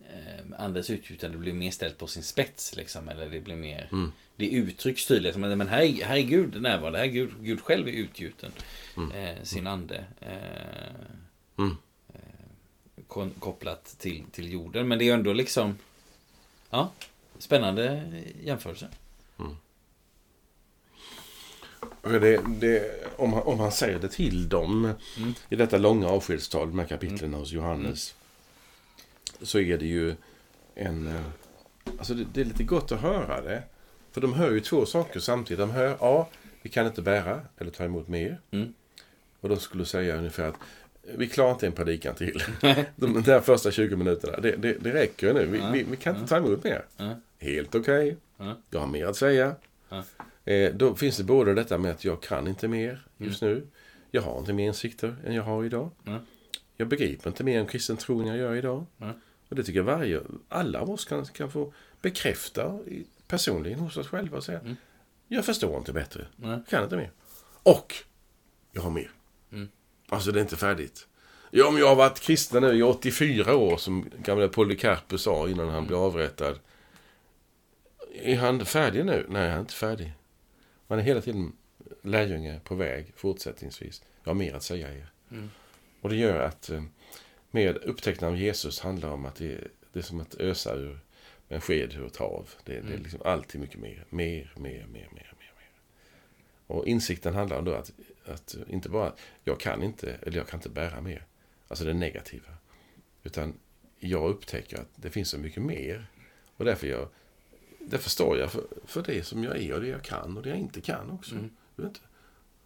eh, 0.00 0.44
Andens 0.58 0.90
utgjutande 0.90 1.38
blir 1.38 1.52
mer 1.52 1.70
ställt 1.70 1.98
på 1.98 2.06
sin 2.06 2.22
spets. 2.22 2.76
Liksom, 2.76 3.08
eller 3.08 3.30
det 3.30 3.40
blir 3.40 3.56
mer 3.56 3.88
mm. 3.92 4.12
Det 4.36 4.48
uttrycks 4.48 5.06
tydligt. 5.06 5.36
Men 5.36 5.68
här, 5.68 6.04
här 6.04 6.16
är 6.16 6.22
Gud 6.22 6.62
närvarande. 6.62 6.98
Här 6.98 7.04
är 7.04 7.10
Gud, 7.10 7.30
Gud 7.40 7.60
själv 7.60 7.88
är 7.88 7.92
utgjuten. 7.92 8.52
Mm. 8.96 9.10
Eh, 9.12 9.42
sin 9.42 9.66
ande. 9.66 10.04
Eh, 10.20 11.58
mm. 11.58 11.76
eh, 12.08 13.28
kopplat 13.38 13.96
till, 13.98 14.24
till 14.32 14.52
jorden. 14.52 14.88
Men 14.88 14.98
det 14.98 15.08
är 15.08 15.14
ändå 15.14 15.32
liksom 15.32 15.78
Ja 16.70 16.90
Spännande 17.38 18.02
jämförelse. 18.42 18.88
Mm. 19.38 19.56
Det, 22.02 22.40
det, 22.46 23.04
om, 23.16 23.32
han, 23.32 23.42
om 23.42 23.60
han 23.60 23.72
säger 23.72 23.98
det 23.98 24.08
till 24.08 24.48
dem 24.48 24.84
mm. 25.16 25.34
i 25.48 25.56
detta 25.56 25.78
långa 25.78 26.08
avskedstal, 26.08 26.68
de 26.68 26.78
här 26.78 26.86
kapitlen 26.86 27.30
mm. 27.30 27.40
hos 27.40 27.52
Johannes, 27.52 28.14
mm. 29.34 29.46
så 29.46 29.58
är 29.58 29.78
det 29.78 29.86
ju 29.86 30.14
en... 30.74 31.06
Eh, 31.06 31.22
alltså 31.98 32.14
det, 32.14 32.26
det, 32.32 32.40
är 32.40 32.44
lite 32.44 32.64
gott 32.64 32.92
att 32.92 33.00
höra 33.00 33.40
det. 33.40 33.62
För 34.16 34.20
de 34.20 34.32
hör 34.32 34.50
ju 34.50 34.60
två 34.60 34.86
saker 34.86 35.20
samtidigt. 35.20 35.58
De 35.58 35.70
hör, 35.70 35.96
ja, 36.00 36.28
vi 36.62 36.70
kan 36.70 36.86
inte 36.86 37.02
bära 37.02 37.40
eller 37.58 37.70
ta 37.70 37.84
emot 37.84 38.08
mer. 38.08 38.40
Mm. 38.50 38.74
Och 39.40 39.48
de 39.48 39.60
skulle 39.60 39.84
säga 39.84 40.16
ungefär 40.16 40.48
att 40.48 40.54
vi 41.02 41.28
klarar 41.28 41.52
inte 41.52 41.66
en 41.66 41.72
predikan 41.72 42.14
till. 42.14 42.42
de 42.96 43.22
där 43.22 43.40
första 43.40 43.70
20 43.70 43.96
minuterna, 43.96 44.40
det, 44.40 44.56
det, 44.56 44.72
det 44.72 44.92
räcker 44.94 45.34
nu. 45.34 45.46
Vi, 45.46 45.62
vi, 45.72 45.86
vi, 45.90 45.96
kan 45.96 46.16
inte 46.16 46.28
ta 46.28 46.36
emot 46.36 46.64
mer. 46.64 46.84
Helt 47.38 47.74
okej. 47.74 48.16
Okay. 48.38 48.54
Jag 48.70 48.80
har 48.80 48.86
mer 48.86 49.06
att 49.06 49.16
säga. 49.16 49.54
Eh, 50.44 50.74
då 50.74 50.94
finns 50.94 51.16
det 51.16 51.24
både 51.24 51.54
detta 51.54 51.78
med 51.78 51.90
att 51.90 52.04
jag 52.04 52.22
kan 52.22 52.46
inte 52.46 52.68
mer 52.68 53.06
just 53.16 53.42
mm. 53.42 53.54
nu. 53.54 53.66
Jag 54.10 54.22
har 54.22 54.38
inte 54.38 54.52
mer 54.52 54.66
insikter 54.66 55.16
än 55.26 55.34
jag 55.34 55.42
har 55.42 55.64
idag. 55.64 55.90
Mm. 56.06 56.20
Jag 56.76 56.88
begriper 56.88 57.30
inte 57.30 57.44
mer 57.44 57.60
om 57.60 57.66
kristen 57.66 57.96
tro 57.96 58.20
än 58.20 58.26
jag 58.26 58.36
gör 58.36 58.54
idag. 58.54 58.86
Mm. 59.00 59.14
Och 59.48 59.56
det 59.56 59.64
tycker 59.64 59.78
jag 59.78 59.84
varje, 59.84 60.20
alla 60.48 60.80
av 60.80 60.90
oss 60.90 61.04
kan, 61.04 61.24
kan 61.24 61.50
få 61.50 61.72
bekräfta 62.02 62.78
personligen 63.28 63.78
hos 63.78 63.96
oss 63.96 64.08
själva 64.08 64.36
och 64.36 64.44
säga 64.44 64.60
mm. 64.60 64.76
Jag 65.28 65.44
förstår 65.44 65.78
inte 65.78 65.92
bättre. 65.92 66.26
Jag 66.36 66.66
kan 66.66 66.84
inte 66.84 66.96
mer. 66.96 67.10
Och 67.62 67.94
jag 68.72 68.82
har 68.82 68.90
mer. 68.90 69.10
Mm. 69.52 69.68
Alltså 70.08 70.32
det 70.32 70.38
är 70.38 70.42
inte 70.42 70.56
färdigt. 70.56 71.06
Ja, 71.50 71.70
men 71.70 71.80
jag 71.80 71.88
har 71.88 71.96
varit 71.96 72.20
kristen 72.20 72.62
nu 72.62 72.78
i 72.78 72.82
84 72.82 73.56
år 73.56 73.76
som 73.76 74.10
gamla 74.22 74.48
Polycarpus 74.48 75.22
sa 75.22 75.48
innan 75.48 75.68
han 75.68 75.86
blev 75.86 75.98
avrättad. 75.98 76.58
Är 78.22 78.36
han 78.36 78.66
färdig 78.66 79.04
nu? 79.04 79.26
Nej, 79.28 79.48
han 79.48 79.56
är 79.56 79.60
inte 79.60 79.74
färdig. 79.74 80.12
Man 80.86 80.98
är 80.98 81.02
hela 81.02 81.20
tiden 81.20 81.52
lärjunge 82.02 82.60
på 82.64 82.74
väg 82.74 83.12
fortsättningsvis. 83.16 84.02
Jag 84.24 84.30
har 84.30 84.34
mer 84.34 84.54
att 84.54 84.62
säga 84.62 84.94
er. 84.94 85.12
Mm. 85.30 85.50
Och 86.00 86.08
det 86.08 86.16
gör 86.16 86.40
att 86.40 86.70
eh, 86.70 86.82
med 87.50 87.76
upptäckten 87.76 88.28
av 88.28 88.36
Jesus 88.36 88.80
handlar 88.80 89.10
om 89.10 89.24
att 89.24 89.36
det, 89.36 89.60
det 89.92 89.98
är 89.98 90.02
som 90.02 90.20
att 90.20 90.34
ösa 90.34 90.74
ur 90.74 90.98
en 91.48 91.60
sked 91.60 92.06
ett 92.06 92.16
hav. 92.16 92.48
Det, 92.64 92.72
mm. 92.72 92.86
det 92.86 92.90
är 92.90 92.94
mm. 92.94 93.02
liksom 93.02 93.20
alltid 93.24 93.60
mycket 93.60 93.80
mer. 93.80 94.04
Mer, 94.10 94.52
mer, 94.56 94.86
mer, 94.86 95.08
mer, 95.12 95.32
mer. 95.38 95.52
Och 96.66 96.86
insikten 96.86 97.34
handlar 97.34 97.58
om 97.58 97.64
då 97.64 97.74
att, 97.74 97.92
att 98.24 98.56
inte 98.68 98.88
bara 98.88 99.12
jag 99.44 99.60
kan 99.60 99.82
inte, 99.82 100.12
eller 100.22 100.36
jag 100.36 100.48
kan 100.48 100.58
inte 100.58 100.68
bära 100.68 101.00
mer. 101.00 101.26
Alltså 101.68 101.84
det 101.84 101.94
negativa. 101.94 102.48
Utan 103.22 103.54
jag 103.98 104.30
upptäcker 104.30 104.80
att 104.80 104.88
det 104.96 105.10
finns 105.10 105.28
så 105.28 105.38
mycket 105.38 105.62
mer. 105.62 106.06
Och 106.56 106.64
därför 106.64 106.86
jag 106.86 107.08
Därför 107.88 108.10
står 108.10 108.38
jag 108.38 108.52
för, 108.52 108.66
för 108.84 109.02
det 109.02 109.26
som 109.26 109.44
jag 109.44 109.62
är 109.62 109.74
och 109.74 109.80
det 109.80 109.88
jag 109.88 110.02
kan 110.02 110.36
och 110.36 110.42
det 110.42 110.48
jag 110.48 110.58
inte 110.58 110.80
kan 110.80 111.10
också. 111.10 111.34
Mm. 111.34 111.50
Jag 111.76 111.82
vill 111.82 111.86
inte 111.86 112.00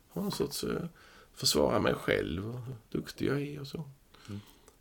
ha 0.09 0.23
någon 0.23 0.33
sorts 0.33 0.65
försvara 1.35 1.79
mig 1.79 1.95
själv 1.95 2.55
och 2.55 2.61
hur 2.61 2.75
duktig 2.89 3.27
jag 3.27 3.43
är 3.43 3.61
och 3.61 3.67
så. 3.67 3.91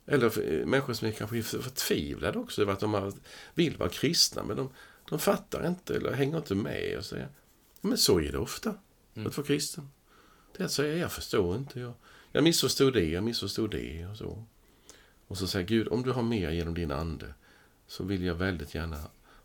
Eller 0.10 0.39
uh, 0.39 0.65
människor 0.65 0.93
som 0.93 1.08
är 1.08 1.12
kanske 1.12 1.43
förtvivlade 1.43 2.39
också 2.39 2.62
över 2.62 2.74
att 2.74 2.80
de 2.80 3.13
vill 3.54 3.78
vara 3.78 3.89
kristna 3.89 4.43
men 4.43 4.58
de, 4.58 4.69
de 5.10 5.19
fattar 5.19 5.67
inte 5.67 5.95
eller 5.95 6.13
hänger 6.13 6.38
inte 6.38 6.56
med 6.56 6.98
och 6.98 7.06
säger 7.06 7.30
men 7.82 7.98
så 7.98 8.19
är 8.19 8.32
det 8.32 8.38
ofta 8.38 8.76
mm. 9.15 9.28
att 9.28 9.38
vara 9.38 9.48
kristen. 9.48 9.89
Det 10.58 10.63
är 10.63 10.65
att 10.65 10.72
säga 10.72 10.98
jag 10.98 11.12
förstår 11.12 11.56
inte. 11.56 11.80
Jag, 11.80 11.93
jag 12.32 12.43
missförstod 12.43 12.93
det, 12.93 13.06
jag 13.06 13.24
missförstod 13.24 13.72
det 13.72 14.06
och 14.06 14.17
så. 14.17 14.45
Och 15.28 15.38
så 15.38 15.48
säger 15.48 15.67
Gud, 15.67 15.88
om 15.88 16.04
du 16.04 16.12
har 16.12 16.24
mer 16.24 16.52
genom 16.52 16.74
din 16.74 16.91
ande 16.91 17.34
så 17.88 18.04
vill 18.04 18.24
jag 18.24 18.36
väldigt 18.36 18.76
gärna 18.76 18.98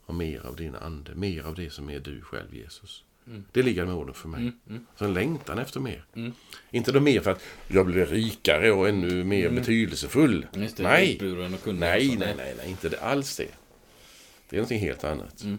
ha 0.07 0.15
mer 0.15 0.47
av 0.47 0.57
din 0.57 0.75
ande, 0.75 1.15
mer 1.15 1.43
av 1.43 1.55
det 1.55 1.71
som 1.71 1.91
är 1.91 2.01
du 2.01 2.21
själv, 2.23 2.55
Jesus. 2.55 3.05
Mm. 3.27 3.45
Det 3.53 3.63
ligger 3.63 3.85
med 3.85 3.95
orden 3.95 4.15
för 4.15 4.29
mig. 4.29 4.41
Mm. 4.41 4.55
Mm. 4.69 4.87
Så 4.97 5.05
en 5.05 5.15
längtan 5.15 5.59
efter 5.59 5.81
mer. 5.81 6.05
Mm. 6.15 6.33
Inte 6.71 6.93
då 6.93 7.01
mer 7.01 7.21
för 7.21 7.31
att 7.31 7.43
jag 7.69 7.87
blir 7.87 8.07
rikare 8.07 8.73
och 8.73 8.89
ännu 8.89 9.25
mer 9.25 9.47
mm. 9.47 9.55
betydelsefull. 9.55 10.47
Det, 10.53 10.79
nej. 10.79 11.19
nej, 11.21 12.17
nej, 12.17 12.35
nej, 12.37 12.55
nej, 12.57 12.71
inte 12.71 12.89
det, 12.89 13.01
alls 13.01 13.37
det. 13.37 13.49
Det 14.49 14.57
är 14.57 14.61
någonting 14.61 14.81
helt 14.81 15.05
annat. 15.05 15.43
Mm. 15.43 15.59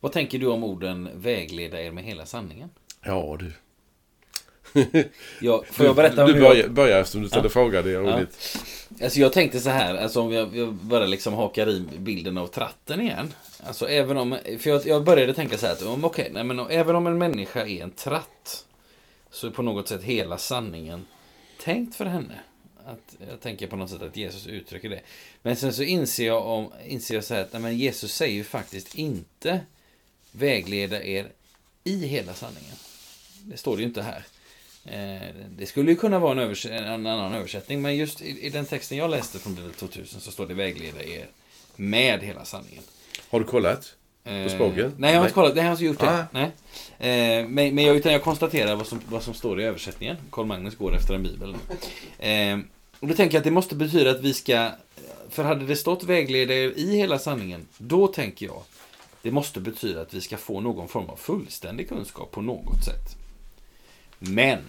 Vad 0.00 0.12
tänker 0.12 0.38
du 0.38 0.46
om 0.46 0.64
orden 0.64 1.08
vägleda 1.14 1.82
er 1.82 1.92
med 1.92 2.04
hela 2.04 2.26
sanningen? 2.26 2.70
Ja, 3.02 3.36
du. 3.40 3.52
ja, 5.40 5.64
får 5.70 5.86
jag 5.86 5.96
berätta 5.96 6.24
om 6.24 6.32
du 6.32 6.40
börjar, 6.40 6.54
jag... 6.54 6.70
börjar 6.70 7.00
eftersom 7.00 7.22
du 7.22 7.28
ställde 7.28 7.46
ja. 7.48 7.52
frågan. 7.52 7.84
Det 7.84 7.90
är 7.90 7.98
roligt. 7.98 8.58
Ja. 8.88 9.04
Alltså 9.04 9.20
jag 9.20 9.32
tänkte 9.32 9.60
så 9.60 9.70
här, 9.70 9.94
alltså 9.94 10.20
om 10.20 10.32
jag, 10.32 10.56
jag 10.56 10.72
bara 10.72 11.06
liksom 11.06 11.34
hakar 11.34 11.68
i 11.68 11.80
bilden 11.98 12.38
av 12.38 12.46
tratten 12.46 13.00
igen. 13.00 13.34
Alltså 13.62 13.88
även 13.88 14.16
om, 14.16 14.38
för 14.58 14.70
jag, 14.70 14.86
jag 14.86 15.04
började 15.04 15.34
tänka 15.34 15.58
så 15.58 15.66
här 15.66 15.72
att, 15.72 15.82
okej, 15.82 16.04
okay, 16.04 16.28
nej 16.32 16.44
men 16.44 16.58
även 16.58 16.96
om 16.96 17.06
en 17.06 17.18
människa 17.18 17.66
är 17.66 17.82
en 17.82 17.90
tratt. 17.90 18.64
Så 19.30 19.46
är 19.46 19.50
på 19.50 19.62
något 19.62 19.88
sätt 19.88 20.02
hela 20.02 20.38
sanningen 20.38 21.06
tänkt 21.60 21.96
för 21.96 22.04
henne. 22.04 22.40
Att, 22.86 23.16
jag 23.30 23.40
tänker 23.40 23.66
på 23.66 23.76
något 23.76 23.90
sätt 23.90 24.02
att 24.02 24.16
Jesus 24.16 24.46
uttrycker 24.46 24.88
det. 24.88 25.00
Men 25.42 25.56
sen 25.56 25.72
så 25.72 25.82
inser 25.82 26.26
jag, 26.26 26.46
om, 26.46 26.72
inser 26.86 27.14
jag 27.14 27.24
så 27.24 27.34
här 27.34 27.42
att 27.42 27.52
nej, 27.52 27.62
men 27.62 27.78
Jesus 27.78 28.14
säger 28.14 28.34
ju 28.34 28.44
faktiskt 28.44 28.94
inte 28.94 29.60
vägleda 30.32 31.02
er 31.02 31.28
i 31.84 32.06
hela 32.06 32.34
sanningen. 32.34 32.74
det 33.42 33.56
står 33.56 33.76
det 33.76 33.82
ju 33.82 33.88
inte 33.88 34.02
här. 34.02 34.24
Eh, 34.92 35.28
det 35.58 35.66
skulle 35.66 35.90
ju 35.90 35.96
kunna 35.96 36.18
vara 36.18 36.42
en, 36.42 36.54
en 36.72 37.06
annan 37.06 37.34
översättning, 37.34 37.82
men 37.82 37.96
just 37.96 38.22
i, 38.22 38.46
i 38.46 38.50
den 38.50 38.66
texten 38.66 38.98
jag 38.98 39.10
läste 39.10 39.38
från 39.38 39.54
Bibel 39.54 39.72
2000 39.72 40.20
så 40.20 40.30
står 40.30 40.46
det 40.46 40.54
vägleda 40.54 41.02
er 41.02 41.26
med 41.76 42.22
hela 42.22 42.44
sanningen. 42.44 42.82
Har 43.30 43.40
du 43.40 43.46
kollat? 43.46 43.94
Eh, 44.24 44.48
språket? 44.48 44.92
Nej, 44.96 45.12
jag 45.12 45.18
har 45.18 45.24
inte 45.24 45.34
kollat. 45.34 45.56
Jag 45.56 45.64
har 45.64 45.70
inte 45.70 45.84
gjort 45.84 46.00
det. 46.00 46.10
Ah. 46.10 46.24
Nej. 46.30 46.50
Eh, 46.98 47.48
men, 47.48 47.74
men 47.74 47.84
jag, 47.84 47.96
utan 47.96 48.12
jag 48.12 48.22
konstaterar 48.22 48.74
vad 48.76 48.86
som, 48.86 49.00
vad 49.08 49.22
som 49.22 49.34
står 49.34 49.60
i 49.60 49.64
översättningen. 49.64 50.16
Karl 50.30 50.46
Magnus 50.46 50.76
går 50.76 50.96
efter 50.96 51.14
en 51.14 51.22
bibel. 51.22 51.56
Eh, 52.18 52.58
och 53.00 53.08
då 53.08 53.14
tänker 53.14 53.34
jag 53.34 53.40
att 53.40 53.44
det 53.44 53.50
måste 53.50 53.74
betyda 53.74 54.10
att 54.10 54.20
vi 54.20 54.34
ska... 54.34 54.70
För 55.30 55.44
hade 55.44 55.66
det 55.66 55.76
stått 55.76 56.04
vägleda 56.04 56.54
er 56.54 56.72
i 56.76 56.96
hela 56.96 57.18
sanningen, 57.18 57.66
då 57.78 58.06
tänker 58.06 58.46
jag 58.46 58.62
det 59.22 59.30
måste 59.30 59.60
betyda 59.60 60.00
att 60.00 60.14
vi 60.14 60.20
ska 60.20 60.36
få 60.36 60.60
någon 60.60 60.88
form 60.88 61.08
av 61.08 61.16
fullständig 61.16 61.88
kunskap 61.88 62.30
på 62.30 62.40
något 62.40 62.84
sätt. 62.84 63.17
Men 64.18 64.64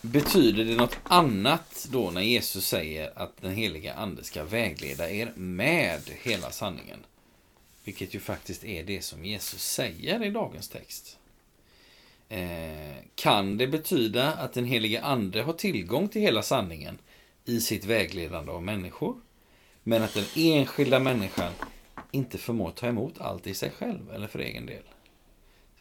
Betyder 0.00 0.64
det 0.64 0.76
något 0.76 0.98
annat 1.04 1.86
då 1.90 2.10
när 2.10 2.20
Jesus 2.20 2.66
säger 2.66 3.12
att 3.18 3.36
den 3.40 3.54
heliga 3.54 3.94
ande 3.94 4.24
ska 4.24 4.44
vägleda 4.44 5.10
er 5.10 5.32
med 5.34 6.00
hela 6.22 6.50
sanningen? 6.50 6.98
Vilket 7.84 8.14
ju 8.14 8.20
faktiskt 8.20 8.64
är 8.64 8.84
det 8.84 9.04
som 9.04 9.24
Jesus 9.24 9.62
säger 9.64 10.24
i 10.24 10.30
dagens 10.30 10.68
text. 10.68 11.18
Eh, 12.28 12.94
kan 13.14 13.58
det 13.58 13.66
betyda 13.66 14.32
att 14.32 14.52
den 14.52 14.64
heliga 14.64 15.02
ande 15.02 15.42
har 15.42 15.52
tillgång 15.52 16.08
till 16.08 16.22
hela 16.22 16.42
sanningen 16.42 16.98
i 17.44 17.60
sitt 17.60 17.84
vägledande 17.84 18.52
av 18.52 18.62
människor? 18.62 19.16
Men 19.82 20.02
att 20.02 20.14
den 20.14 20.26
enskilda 20.36 20.98
människan 20.98 21.52
inte 22.10 22.38
förmår 22.38 22.70
ta 22.70 22.86
emot 22.86 23.20
allt 23.20 23.46
i 23.46 23.54
sig 23.54 23.70
själv 23.70 24.10
eller 24.14 24.26
för 24.26 24.38
egen 24.38 24.66
del. 24.66 24.82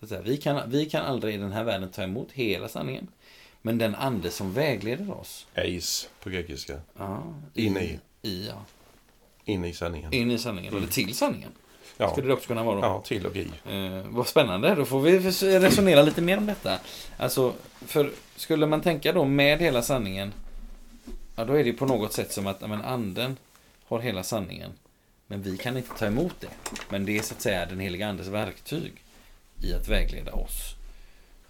Så 0.03 0.05
att 0.05 0.09
säga, 0.09 0.21
vi, 0.21 0.37
kan, 0.37 0.69
vi 0.69 0.85
kan 0.85 1.05
aldrig 1.05 1.35
i 1.35 1.37
den 1.37 1.51
här 1.51 1.63
världen 1.63 1.89
ta 1.89 2.03
emot 2.03 2.31
hela 2.31 2.67
sanningen. 2.69 3.07
Men 3.61 3.77
den 3.77 3.95
ande 3.95 4.29
som 4.31 4.53
vägleder 4.53 5.11
oss. 5.19 5.47
Eis 5.53 6.09
på 6.23 6.29
grekiska. 6.29 6.79
Ja, 6.97 7.23
In 7.53 7.77
i. 7.77 7.99
i 8.21 8.47
ja, 8.47 8.65
In 9.45 9.65
i 9.65 9.73
sanningen. 9.73 10.13
in 10.13 10.31
i 10.31 10.37
sanningen, 10.37 10.75
eller 10.77 10.87
till 10.87 11.15
sanningen. 11.15 11.49
Ja, 11.97 12.11
Skulle 12.11 12.27
det 12.27 12.33
också 12.33 12.47
kunna 12.47 12.63
vara. 12.63 12.75
Då. 12.75 12.81
ja 12.81 13.01
till 13.05 13.25
och 13.25 13.35
i. 13.35 13.47
Eh, 13.69 14.01
vad 14.09 14.27
spännande, 14.27 14.75
då 14.75 14.85
får 14.85 15.01
vi 15.01 15.19
resonera 15.59 16.01
lite 16.01 16.21
mer 16.21 16.37
om 16.37 16.45
detta. 16.45 16.79
Alltså, 17.17 17.53
för 17.81 18.11
skulle 18.35 18.65
man 18.65 18.81
tänka 18.81 19.13
då 19.13 19.25
med 19.25 19.59
hela 19.59 19.81
sanningen, 19.81 20.33
ja 21.35 21.45
då 21.45 21.53
är 21.53 21.63
det 21.63 21.73
på 21.73 21.85
något 21.85 22.13
sätt 22.13 22.31
som 22.31 22.47
att 22.47 22.61
men 22.61 22.81
anden 22.81 23.37
har 23.87 23.99
hela 23.99 24.23
sanningen, 24.23 24.71
men 25.27 25.41
vi 25.41 25.57
kan 25.57 25.77
inte 25.77 25.97
ta 25.97 26.05
emot 26.05 26.35
det. 26.39 26.49
Men 26.89 27.05
det 27.05 27.17
är 27.17 27.21
så 27.21 27.33
att 27.33 27.41
säga 27.41 27.65
den 27.65 27.79
heliga 27.79 28.07
andes 28.07 28.27
verktyg 28.27 29.02
i 29.63 29.73
att 29.73 29.87
vägleda 29.87 30.31
oss. 30.31 30.75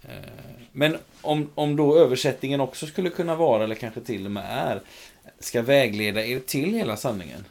Eh, 0.02 0.10
men 0.72 0.98
om, 1.20 1.50
om 1.54 1.76
då 1.76 1.98
översättningen 1.98 2.60
också 2.60 2.86
skulle 2.86 3.10
kunna 3.10 3.36
vara, 3.36 3.64
eller 3.64 3.74
kanske 3.74 4.00
till 4.00 4.24
och 4.26 4.32
med 4.32 4.44
är, 4.48 4.80
ska 5.38 5.62
vägleda 5.62 6.24
er 6.24 6.40
till 6.40 6.74
hela 6.74 6.96
sanningen. 6.96 7.44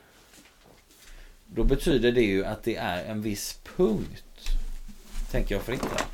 Då 1.47 1.63
betyder 1.63 2.11
det 2.11 2.21
ju 2.21 2.45
att 2.45 2.63
det 2.63 2.75
är 2.75 3.05
en 3.05 3.21
viss 3.21 3.59
punkt, 3.75 4.49
tänker 5.31 5.55
jag 5.55 5.63
fritt 5.63 5.85
här. 5.85 6.05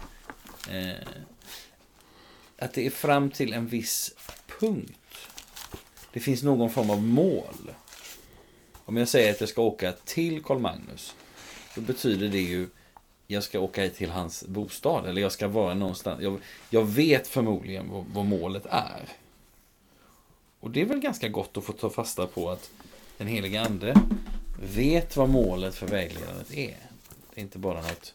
Eh, 0.80 1.08
att 2.58 2.74
det 2.74 2.86
är 2.86 2.90
fram 2.90 3.32
till 3.32 3.54
en 3.54 3.68
viss 3.68 4.16
punkt. 4.60 5.18
Det 6.14 6.20
finns 6.20 6.44
någon 6.44 6.70
form 6.70 6.90
av 6.90 7.02
mål. 7.04 7.72
Om 8.86 8.98
jag 8.98 9.08
säger 9.08 9.32
att 9.32 9.40
jag 9.40 9.50
ska 9.50 9.62
åka 9.62 9.92
till 9.92 10.44
Karl 10.44 10.60
Magnus, 10.60 11.16
då 11.76 11.82
betyder 11.82 12.28
det 12.28 12.40
ju 12.40 12.68
jag 13.32 13.44
ska 13.44 13.60
åka 13.60 13.90
till 13.90 14.10
hans 14.10 14.44
bostad 14.48 15.06
eller 15.06 15.22
jag 15.22 15.32
ska 15.32 15.48
vara 15.48 15.74
någonstans. 15.74 16.22
Jag, 16.22 16.40
jag 16.70 16.86
vet 16.86 17.28
förmodligen 17.28 17.90
vad, 17.90 18.06
vad 18.14 18.26
målet 18.26 18.66
är. 18.66 19.10
Och 20.60 20.72
det 20.72 20.82
är 20.82 20.86
väl 20.86 21.00
ganska 21.00 21.28
gott 21.28 21.58
att 21.58 21.64
få 21.64 21.74
ta 21.74 21.90
fasta 21.90 22.28
på 22.28 22.50
att 22.50 22.72
den 23.18 23.28
helige 23.28 23.62
ande 23.62 23.96
vet 24.62 25.18
vad 25.18 25.30
målet 25.30 25.76
för 25.76 25.88
vägledandet 25.88 26.54
är. 26.54 26.78
Det 27.34 27.40
är 27.40 27.42
inte 27.42 27.58
bara 27.58 27.82
något, 27.82 28.14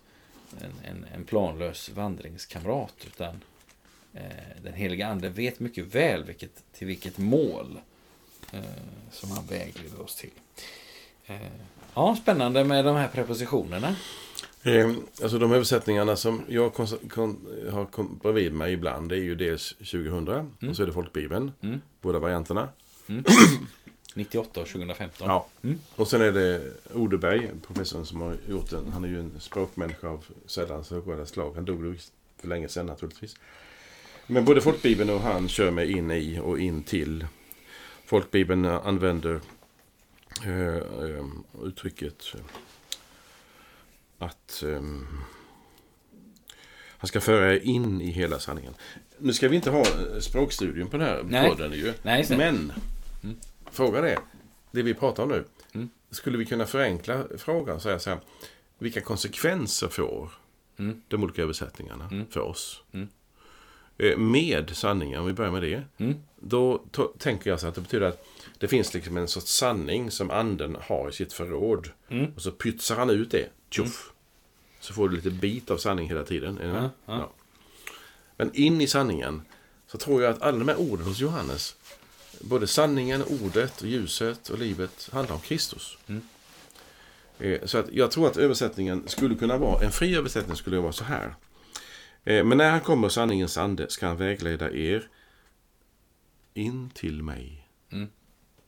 en, 0.61 0.91
en, 0.91 1.07
en 1.15 1.25
planlös 1.25 1.89
vandringskamrat 1.89 2.95
utan 3.07 3.41
eh, 4.15 4.23
den 4.63 4.75
helige 4.75 5.07
ande 5.07 5.29
vet 5.29 5.61
mycket 5.61 5.95
väl 5.95 6.25
vilket, 6.25 6.73
till 6.73 6.87
vilket 6.87 7.19
mål 7.19 7.79
eh, 8.53 8.61
som 9.11 9.31
han 9.31 9.47
vägleder 9.47 10.01
oss 10.01 10.17
till. 10.17 10.31
Eh, 11.27 11.37
ja, 11.95 12.17
spännande 12.23 12.65
med 12.65 12.85
de 12.85 12.97
här 12.97 13.09
prepositionerna. 13.09 13.97
Eh, 14.67 14.91
alltså 15.23 15.39
de 15.39 15.53
översättningarna 15.53 16.17
som 16.17 16.43
jag 16.49 16.63
har 17.71 17.85
kom, 17.85 18.21
bredvid 18.23 18.53
mig 18.53 18.73
ibland 18.73 19.09
det 19.09 19.17
är 19.17 19.23
ju 19.23 19.35
dels 19.35 19.75
2000 19.79 20.29
och 20.69 20.77
så 20.77 20.83
är 20.83 20.87
det 20.87 20.93
Folkbibeln. 20.93 21.53
Mm. 21.61 21.81
Båda 22.01 22.19
varianterna. 22.19 22.69
98 24.15 24.61
och 24.61 24.67
2015. 24.67 25.29
Ja. 25.29 25.47
Mm. 25.63 25.79
Och 25.97 26.09
sen 26.09 26.21
är 26.21 26.33
det 26.33 26.73
Odeberg, 26.95 27.51
professorn 27.67 28.07
som 28.07 28.21
har 28.21 28.37
gjort 28.49 28.71
den. 28.71 28.93
Han 28.93 29.05
är 29.05 29.09
ju 29.09 29.21
en 29.21 29.41
språkmänniska 29.41 30.09
av 30.09 30.25
sällan 30.47 30.85
så 30.85 31.27
slag. 31.27 31.55
Han 31.55 31.65
dog 31.65 32.01
för 32.41 32.49
länge 32.49 32.69
sedan 32.69 32.87
naturligtvis. 32.87 33.37
Men 34.27 34.45
både 34.45 34.61
Folkbibeln 34.61 35.11
och 35.11 35.21
han 35.21 35.49
kör 35.49 35.71
med 35.71 35.91
in 35.91 36.11
i 36.11 36.41
och 36.43 36.59
in 36.59 36.83
till. 36.83 37.27
Folkbibeln 38.07 38.65
använder 38.65 39.41
eh, 40.45 40.77
eh, 40.77 41.27
uttrycket 41.65 42.35
att 44.25 44.63
eh, 44.63 44.83
han 46.89 47.09
ska 47.09 47.21
föra 47.21 47.55
er 47.55 47.59
in 47.63 48.01
i 48.01 48.11
hela 48.11 48.39
sanningen. 48.39 48.75
Nu 49.19 49.33
ska 49.33 49.49
vi 49.49 49.57
inte 49.57 49.71
ha 49.71 49.81
eh, 49.81 50.19
språkstudium 50.21 50.89
på 50.89 50.97
den 50.97 51.07
här 51.07 51.23
Nej. 51.29 51.49
podden 51.51 51.73
ju. 51.73 51.93
Nej. 52.03 52.27
Men 52.31 52.73
frågan 53.71 54.05
är, 54.05 54.19
det 54.71 54.83
vi 54.83 54.95
pratar 54.95 55.23
om 55.23 55.29
nu. 55.29 55.45
Mm. 55.75 55.91
Skulle 56.11 56.39
vi 56.39 56.45
kunna 56.47 56.67
förenkla 56.67 57.25
frågan 57.39 57.77
och 57.77 57.83
säga 57.83 57.99
så 57.99 58.11
här. 58.11 58.19
Vilka 58.79 59.01
konsekvenser 59.01 59.89
får 59.89 60.31
Mm. 60.79 61.03
de 61.09 61.23
olika 61.23 61.43
översättningarna 61.43 62.09
Mm. 62.13 62.27
för 62.31 62.41
oss? 62.41 62.83
Mm. 62.93 63.09
Eh, 63.99 64.17
Med 64.19 64.71
sanningen, 64.77 65.21
om 65.21 65.27
vi 65.27 65.33
börjar 65.33 65.51
med 65.53 65.63
det. 65.63 65.83
Mm. 65.99 66.15
Då 66.41 66.85
tänker 67.19 67.51
jag 67.51 67.61
så 67.61 67.67
att 67.67 67.75
det 67.75 67.81
betyder 67.81 68.07
att 68.07 68.27
det 68.59 68.69
finns 68.69 68.95
liksom 68.95 69.17
en 69.17 69.29
sorts 69.29 69.53
sanning 69.53 70.11
som 70.11 70.31
anden 70.31 70.77
har 70.83 71.09
i 71.09 71.13
sitt 71.13 71.33
förråd. 71.33 71.89
Mm. 72.09 72.33
Och 72.35 72.43
så 72.43 72.51
pytsar 72.51 72.97
han 72.97 73.11
ut 73.11 73.31
det. 73.31 73.49
Tjoff! 73.71 74.13
Så 74.85 74.95
får 74.95 75.09
du 75.09 75.17
lite 75.17 75.31
bit 75.31 75.71
av 75.71 75.77
sanning 75.79 76.09
hela 76.09 76.25
tiden. 76.25 76.59
Är 76.59 76.67
ni 76.67 76.73
med? 76.73 76.83
Ja, 76.83 76.91
ja. 77.19 77.33
Men 78.37 78.55
in 78.55 78.81
i 78.81 78.87
sanningen 78.87 79.43
så 79.87 79.99
tror 79.99 80.23
jag 80.23 80.35
att 80.35 80.43
alla 80.43 80.59
de 80.59 80.69
här 80.69 80.77
orden 80.81 81.07
hos 81.07 81.19
Johannes, 81.21 81.77
både 82.41 82.67
sanningen, 82.67 83.23
ordet, 83.43 83.83
ljuset 83.83 84.49
och 84.49 84.59
livet, 84.59 85.09
handlar 85.13 85.35
om 85.35 85.41
Kristus. 85.41 85.99
Mm. 86.07 86.23
Eh, 87.39 87.65
Så 87.65 87.79
att 87.79 87.93
jag 87.93 88.11
tror 88.11 88.27
att 88.27 88.37
översättningen 88.37 89.03
skulle 89.09 89.35
kunna 89.35 89.59
vara, 89.59 89.85
en 89.85 89.93
fri 89.93 90.17
översättning 90.17 90.57
skulle 90.57 90.79
vara 90.79 90.93
så 90.93 91.05
här. 91.05 91.35
Eh, 92.25 92.45
Men 92.45 92.59
när 92.59 92.71
han 92.71 92.81
kommer 92.81 93.09
sanningens 93.09 93.59
ande 93.59 93.91
ska 93.91 94.07
han 94.07 94.17
vägleda 94.17 94.71
er 94.71 95.09
in 96.55 96.91
till 96.95 97.23
mig. 97.23 97.69
Mm. 97.93 98.09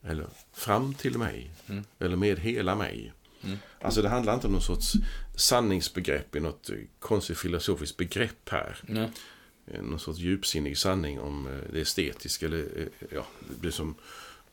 Eller 0.03 0.27
fram 0.53 0.93
till 0.93 1.17
mig. 1.17 1.51
Mm. 1.67 1.83
Eller 1.99 2.15
med 2.15 2.39
hela 2.39 2.75
mig. 2.75 3.13
Mm. 3.47 3.57
Alltså 3.81 4.01
det 4.01 4.09
handlar 4.09 4.33
inte 4.33 4.47
om 4.47 4.53
någon 4.53 4.61
sorts 4.61 4.93
sanningsbegrepp 5.35 6.35
i 6.35 6.39
något 6.39 6.69
eh, 6.69 6.75
konstigt 6.99 7.37
filosofiskt 7.37 7.97
begrepp 7.97 8.49
här. 8.49 8.77
Nej. 8.81 9.09
Eh, 9.67 9.81
Någon 9.81 9.99
sorts 9.99 10.19
djupsinnig 10.19 10.77
sanning 10.77 11.19
om 11.19 11.47
eh, 11.47 11.73
det 11.73 11.81
estetiska. 11.81 12.45
Eller, 12.45 12.89
ja, 13.11 13.25
det 13.61 13.71
som, 13.71 13.95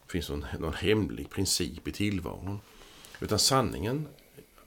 finns 0.08 0.28
någon, 0.28 0.46
någon 0.58 0.74
hemlig 0.74 1.30
princip 1.30 1.88
i 1.88 1.92
tillvaron. 1.92 2.60
Utan 3.20 3.38
sanningen, 3.38 4.06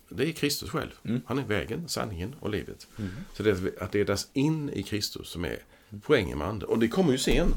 det 0.09 0.27
är 0.29 0.31
Kristus 0.31 0.69
själv. 0.69 0.91
Mm. 1.03 1.21
Han 1.25 1.39
är 1.39 1.43
vägen, 1.43 1.89
sanningen 1.89 2.35
och 2.39 2.49
livet. 2.49 2.87
Mm. 2.99 3.11
Så 3.33 3.43
det 3.43 3.49
är 3.49 3.83
att 3.83 3.93
ledas 3.93 4.27
in 4.33 4.69
i 4.69 4.83
Kristus 4.83 5.29
som 5.29 5.45
är 5.45 5.59
poängen 6.01 6.37
med 6.37 6.47
anden. 6.47 6.69
Och 6.69 6.79
det 6.79 6.87
kommer 6.87 7.11
ju 7.11 7.17
sen. 7.17 7.55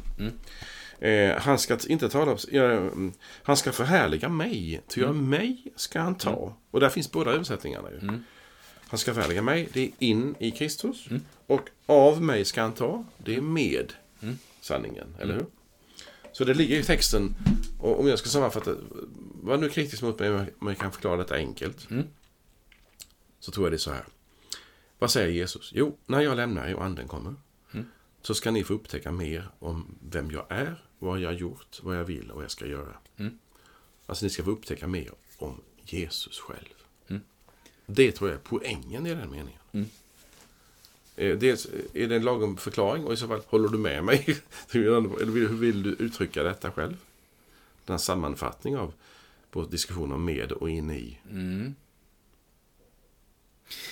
Mm. 1.01 1.31
Eh, 1.31 1.43
han 1.43 1.59
ska 1.59 1.79
inte 1.89 2.09
tala 2.09 2.37
mm, 2.53 3.13
Han 3.43 3.57
ska 3.57 3.73
förhärliga 3.73 4.29
mig. 4.29 4.83
Ty 4.89 5.05
av 5.05 5.17
mig 5.17 5.73
ska 5.77 6.01
han 6.01 6.15
ta. 6.15 6.57
Och 6.71 6.81
där 6.81 6.89
finns 6.89 7.13
båda 7.13 7.31
översättningarna 7.31 7.91
ju. 7.91 7.99
Mm. 7.99 8.25
Han 8.89 8.99
ska 8.99 9.15
förhärliga 9.15 9.43
mig, 9.43 9.69
det 9.73 9.81
är 9.81 9.91
in 9.99 10.35
i 10.39 10.51
Kristus. 10.51 11.11
Mm. 11.11 11.23
Och 11.47 11.69
av 11.87 12.23
mig 12.23 12.45
ska 12.45 12.63
han 12.63 12.73
ta, 12.73 13.05
det 13.19 13.37
är 13.37 13.41
med 13.41 13.93
Mm. 14.23 14.39
sanningen. 14.61 15.15
Eller 15.19 15.35
hur? 15.35 15.47
Så 16.33 16.45
det 16.45 16.55
ligger 16.55 16.79
i 16.79 16.83
texten. 16.83 17.35
Och 17.81 18.01
om 18.01 18.09
jag 18.09 18.19
ska 18.19 18.29
sammanfatta, 18.29 18.75
var 19.43 19.57
nu 19.57 19.69
kritisk 19.69 20.03
mot 20.03 20.19
mig 20.19 20.31
om 20.31 20.67
jag 20.69 20.79
kan 20.79 20.93
förklara 20.93 21.17
detta 21.17 21.35
enkelt. 21.35 21.91
Mm. 21.91 22.07
Så 23.41 23.53
tror 23.53 23.67
jag 23.67 23.73
det 23.73 23.77
är 23.77 23.79
så 23.79 23.93
här. 23.93 24.05
Vad 24.99 25.11
säger 25.11 25.29
Jesus? 25.29 25.71
Jo, 25.75 25.99
när 26.07 26.21
jag 26.21 26.37
lämnar 26.37 26.69
er 26.69 26.75
och 26.75 26.85
anden 26.85 27.09
kommer. 27.09 27.35
Mm. 27.73 27.87
Så 28.23 28.35
ska 28.35 28.51
ni 28.51 28.65
få 28.65 28.75
upptäcka 28.75 29.13
mer 29.13 29.49
om 29.59 29.99
vem 30.11 30.31
jag 30.31 30.47
är, 30.49 30.85
vad 31.01 31.21
jag 31.21 31.29
har 31.29 31.35
gjort, 31.35 31.81
vad 31.83 31.97
jag 31.97 32.05
vill 32.05 32.31
och 32.31 32.37
vad 32.37 32.45
jag 32.45 32.51
ska 32.51 32.67
göra. 32.67 32.97
Mm. 33.17 33.39
Alltså 34.07 34.25
ni 34.25 34.31
ska 34.31 34.45
få 34.45 34.51
upptäcka 34.51 34.87
mer 34.87 35.11
om 35.39 35.61
Jesus 35.85 36.39
själv. 36.39 36.75
Mm. 37.09 37.23
Det 37.87 38.13
tror 38.13 38.31
jag 38.31 38.37
är 38.37 38.43
poängen 38.43 39.07
i 39.07 39.15
den 39.15 39.31
meningen. 39.31 39.61
Mm. 39.73 39.87
Eh, 41.17 41.39
dels, 41.39 41.69
är 41.95 42.09
det 42.09 42.17
en 42.17 42.25
lagom 42.25 42.57
förklaring 42.57 43.05
och 43.05 43.13
i 43.13 43.17
så 43.17 43.29
fall, 43.29 43.43
håller 43.47 43.69
du 43.69 43.79
med 43.79 44.05
mig? 44.05 44.25
Eller 44.71 45.49
hur 45.49 45.49
vill 45.49 45.83
du 45.83 45.91
uttrycka 45.91 46.43
detta 46.43 46.71
själv? 46.71 46.97
Den 47.85 47.95
här 47.95 47.99
sammanfattning 47.99 48.77
av 48.77 48.93
vår 49.53 49.67
diskussion 49.67 50.13
om 50.13 50.25
med 50.25 50.53
och 50.53 50.71
in 50.71 50.91
i. 50.91 51.19
Mm. 51.31 51.75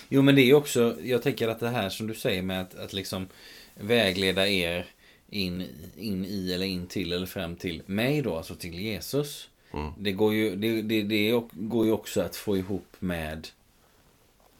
Jo, 0.09 0.23
men 0.23 0.35
det 0.35 0.43
är 0.43 0.55
också, 0.55 0.97
jag 1.03 1.23
tänker 1.23 1.49
att 1.49 1.61
det 1.61 1.69
här 1.69 1.89
som 1.89 2.07
du 2.07 2.15
säger 2.15 2.43
med 2.43 2.61
att, 2.61 2.75
att 2.75 2.93
liksom 2.93 3.29
vägleda 3.75 4.49
er 4.49 4.87
in, 5.31 5.67
in 5.97 6.25
i 6.25 6.53
eller 6.53 6.67
in 6.67 6.87
till 6.87 7.13
eller 7.13 7.27
fram 7.27 7.57
till 7.57 7.83
mig 7.87 8.23
då, 8.23 8.37
alltså 8.37 8.55
till 8.55 8.81
Jesus. 8.81 9.49
Mm. 9.73 9.93
Det, 9.99 10.13
går 10.13 10.35
ju, 10.35 10.57
det, 10.57 10.83
det, 10.83 11.03
det 11.03 11.43
går 11.53 11.87
ju 11.87 11.93
också 11.93 12.21
att 12.21 12.37
få 12.37 12.57
ihop 12.57 12.97
med 12.99 13.49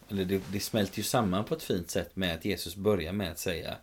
eller 0.09 0.25
det, 0.25 0.43
det 0.53 0.61
smälter 0.61 0.99
ju 0.99 1.03
samman 1.03 1.45
på 1.45 1.55
ett 1.55 1.63
fint 1.63 1.91
sätt 1.91 2.17
med 2.17 2.35
att 2.35 2.45
Jesus 2.45 2.77
börjar 2.77 3.13
med 3.13 3.31
att 3.31 3.39
säga 3.39 3.77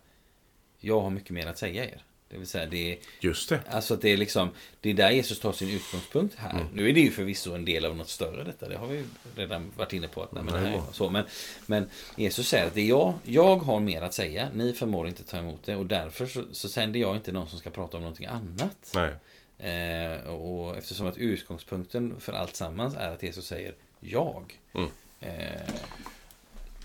Jag 0.78 1.00
har 1.00 1.10
mycket 1.10 1.30
mer 1.30 1.46
att 1.46 1.58
säga 1.58 1.84
er. 1.84 2.02
Det 2.28 2.38
vill 2.38 2.46
säga 2.46 2.66
det 2.66 2.92
är, 2.92 2.98
Just 3.20 3.48
det. 3.48 3.60
Alltså 3.70 3.94
att 3.94 4.02
det 4.02 4.08
är 4.08 4.16
liksom 4.16 4.50
Det 4.80 4.90
är 4.90 4.94
där 4.94 5.10
Jesus 5.10 5.40
tar 5.40 5.52
sin 5.52 5.70
utgångspunkt 5.70 6.34
här. 6.38 6.50
Mm. 6.50 6.66
Nu 6.72 6.88
är 6.88 6.92
det 6.92 7.00
ju 7.00 7.10
förvisso 7.10 7.54
en 7.54 7.64
del 7.64 7.84
av 7.84 7.96
något 7.96 8.08
större 8.08 8.44
detta. 8.44 8.68
Det 8.68 8.76
har 8.76 8.86
vi 8.86 9.04
redan 9.36 9.72
varit 9.76 9.92
inne 9.92 10.08
på. 10.08 10.22
Att, 10.22 10.32
nej, 10.32 10.42
men, 10.42 10.54
det 10.54 10.60
här 10.60 10.76
är 10.76 10.82
så. 10.92 11.10
Men, 11.10 11.24
men 11.66 11.90
Jesus 12.16 12.48
säger 12.48 12.66
att 12.66 12.74
det 12.74 12.80
är 12.80 12.88
jag, 12.88 13.14
jag 13.24 13.56
har 13.56 13.80
mer 13.80 14.02
att 14.02 14.14
säga. 14.14 14.48
Ni 14.54 14.72
förmår 14.72 15.08
inte 15.08 15.24
ta 15.24 15.36
emot 15.36 15.62
det. 15.64 15.76
Och 15.76 15.86
därför 15.86 16.26
så, 16.26 16.44
så 16.52 16.68
sänder 16.68 17.00
jag 17.00 17.16
inte 17.16 17.32
någon 17.32 17.48
som 17.48 17.58
ska 17.58 17.70
prata 17.70 17.96
om 17.96 18.02
någonting 18.02 18.26
annat. 18.26 18.94
Nej. 18.94 19.12
Eh, 19.58 20.28
och 20.28 20.76
eftersom 20.76 21.06
att 21.06 21.16
utgångspunkten 21.16 22.20
för 22.20 22.32
allt 22.32 22.56
sammans 22.56 22.94
är 22.94 23.10
att 23.10 23.22
Jesus 23.22 23.46
säger 23.46 23.74
jag. 24.00 24.60
Mm. 24.72 24.88
Eh, 25.20 25.74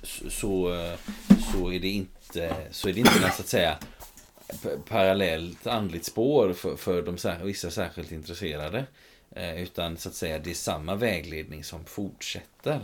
så, 0.04 0.30
så, 0.30 0.96
så 1.52 1.72
är 1.72 1.80
det 1.80 1.88
inte, 1.88 2.56
så 2.72 2.90
är 2.90 2.94
det 2.94 3.00
inte 3.00 3.32
så 3.32 3.42
att 3.42 3.48
säga 3.48 3.78
parallellt 4.88 5.68
andligt 5.68 6.06
spår 6.06 6.54
för, 6.54 6.76
för 6.76 7.02
de 7.02 7.18
sär, 7.18 7.44
vissa 7.44 7.72
särskilt 7.72 8.12
intresserade. 8.12 8.86
Eh, 9.36 9.62
utan 9.62 9.98
så 9.98 10.10
att 10.10 10.16
säga 10.16 10.40
det 10.40 10.50
är 10.50 10.54
samma 10.54 10.96
vägledning 10.96 11.64
som 11.64 11.86
fortsätter. 11.86 12.80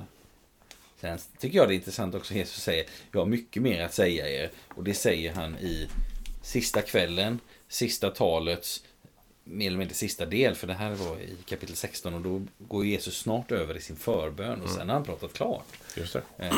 Sen 1.01 1.17
tycker 1.39 1.58
jag 1.58 1.67
det 1.67 1.73
är 1.73 1.75
intressant 1.75 2.15
också 2.15 2.34
Jesus 2.34 2.63
säger 2.63 2.86
Jag 3.12 3.19
har 3.19 3.25
mycket 3.25 3.63
mer 3.63 3.82
att 3.82 3.93
säga 3.93 4.30
er. 4.30 4.51
Och 4.67 4.84
det 4.84 4.93
säger 4.93 5.34
han 5.34 5.58
i 5.58 5.88
sista 6.41 6.82
kvällen, 6.82 7.39
sista 7.67 8.10
talets 8.10 8.84
mer 9.43 9.67
eller 9.67 9.77
mindre 9.77 9.95
sista 9.95 10.25
del. 10.25 10.56
För 10.56 10.67
det 10.67 10.73
här 10.73 10.91
var 10.91 11.19
i 11.19 11.38
kapitel 11.45 11.75
16 11.75 12.13
och 12.13 12.21
då 12.21 12.41
går 12.60 12.86
Jesus 12.86 13.17
snart 13.17 13.51
över 13.51 13.77
i 13.77 13.82
sin 13.82 13.95
förbön. 13.95 14.62
Och 14.62 14.69
sen 14.69 14.89
har 14.89 14.95
han 14.95 15.03
pratat 15.03 15.34
klart. 15.34 15.67
Just 15.95 16.13
det. 16.13 16.21
Eh, 16.38 16.53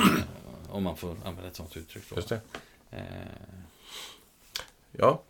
om 0.70 0.84
man 0.84 0.98
får 0.98 1.10
använda 1.10 1.48
ett 1.48 1.56
sånt 1.56 1.78
uttryck. 1.78 2.04
Då. 2.10 2.16
Just 2.16 2.30
det. 2.30 2.42
Eh, 2.92 3.02
Ja, 5.00 5.24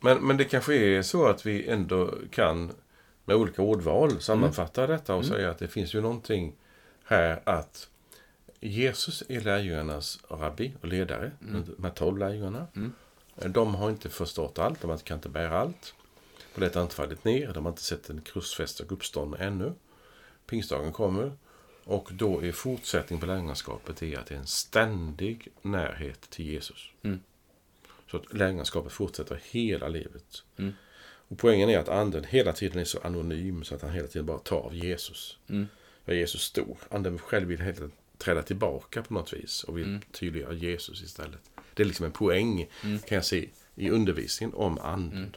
men, 0.00 0.26
men 0.26 0.36
det 0.36 0.44
kanske 0.44 0.74
är 0.74 1.02
så 1.02 1.26
att 1.26 1.46
vi 1.46 1.68
ändå 1.68 2.14
kan 2.30 2.72
med 3.24 3.36
olika 3.36 3.62
ordval 3.62 4.20
sammanfatta 4.20 4.86
detta 4.86 5.14
och 5.14 5.24
säga 5.24 5.50
att 5.50 5.58
det 5.58 5.68
finns 5.68 5.94
ju 5.94 6.00
någonting 6.00 6.54
här 7.04 7.42
att 7.44 7.88
Jesus 8.60 9.22
är 9.28 9.40
lärjungarnas 9.40 10.18
rabbi 10.28 10.72
och 10.80 10.88
ledare, 10.88 11.32
de 11.76 11.82
här 11.82 11.90
tolv 11.90 12.18
lärjungarna. 12.18 12.66
De 13.34 13.74
har 13.74 13.90
inte 13.90 14.08
förstått 14.10 14.58
allt, 14.58 14.80
de 14.80 14.98
kan 14.98 15.18
inte 15.18 15.28
bära 15.28 15.58
allt. 15.58 15.94
Polletten 16.54 16.78
har 16.78 16.82
inte 16.82 16.94
fallit 16.94 17.24
ner, 17.24 17.52
de 17.52 17.64
har 17.64 17.72
inte 17.72 17.82
sett 17.82 18.10
en 18.10 18.20
krossfäst 18.20 18.80
och 18.80 18.92
uppstånd 18.92 19.36
ännu. 19.38 19.72
Pingstdagen 20.46 20.92
kommer 20.92 21.32
och 21.84 22.10
då 22.12 22.44
är 22.44 22.52
fortsättning 22.52 23.20
på 23.20 23.26
lärjungaskapet 23.26 24.02
är 24.02 24.18
att 24.18 24.26
det 24.26 24.34
är 24.34 24.38
en 24.38 24.46
ständig 24.46 25.48
närhet 25.62 26.30
till 26.30 26.46
Jesus. 26.46 26.90
Mm. 27.02 27.20
Så 28.10 28.16
att 28.16 28.34
lärjungaskapet 28.34 28.92
fortsätter 28.92 29.40
hela 29.50 29.88
livet. 29.88 30.42
Mm. 30.56 30.72
Och 31.28 31.38
poängen 31.38 31.70
är 31.70 31.78
att 31.78 31.88
anden 31.88 32.24
hela 32.24 32.52
tiden 32.52 32.78
är 32.78 32.84
så 32.84 32.98
anonym 32.98 33.64
så 33.64 33.74
att 33.74 33.82
han 33.82 33.90
hela 33.90 34.06
tiden 34.06 34.26
bara 34.26 34.38
tar 34.38 34.56
av 34.60 34.74
Jesus. 34.74 35.38
Mm. 35.48 35.66
Ja, 36.04 36.14
Jesus 36.14 36.42
stor. 36.42 36.76
Anden 36.90 37.18
själv 37.18 37.48
vill 37.48 37.60
hela 37.60 37.74
tiden 37.74 37.92
träda 38.18 38.42
tillbaka 38.42 39.02
på 39.02 39.14
något 39.14 39.32
vis 39.32 39.64
och 39.64 39.78
vill 39.78 39.84
Mm. 39.88 40.00
tydliggöra 40.12 40.52
Jesus 40.52 41.02
istället. 41.02 41.40
Det 41.74 41.82
är 41.82 41.86
liksom 41.86 42.06
en 42.06 42.12
poäng 42.12 42.68
Mm. 42.84 42.98
kan 42.98 43.16
jag 43.16 43.24
se 43.24 43.48
i 43.74 43.90
undervisningen 43.90 44.54
om 44.54 44.78
anden. 44.78 45.36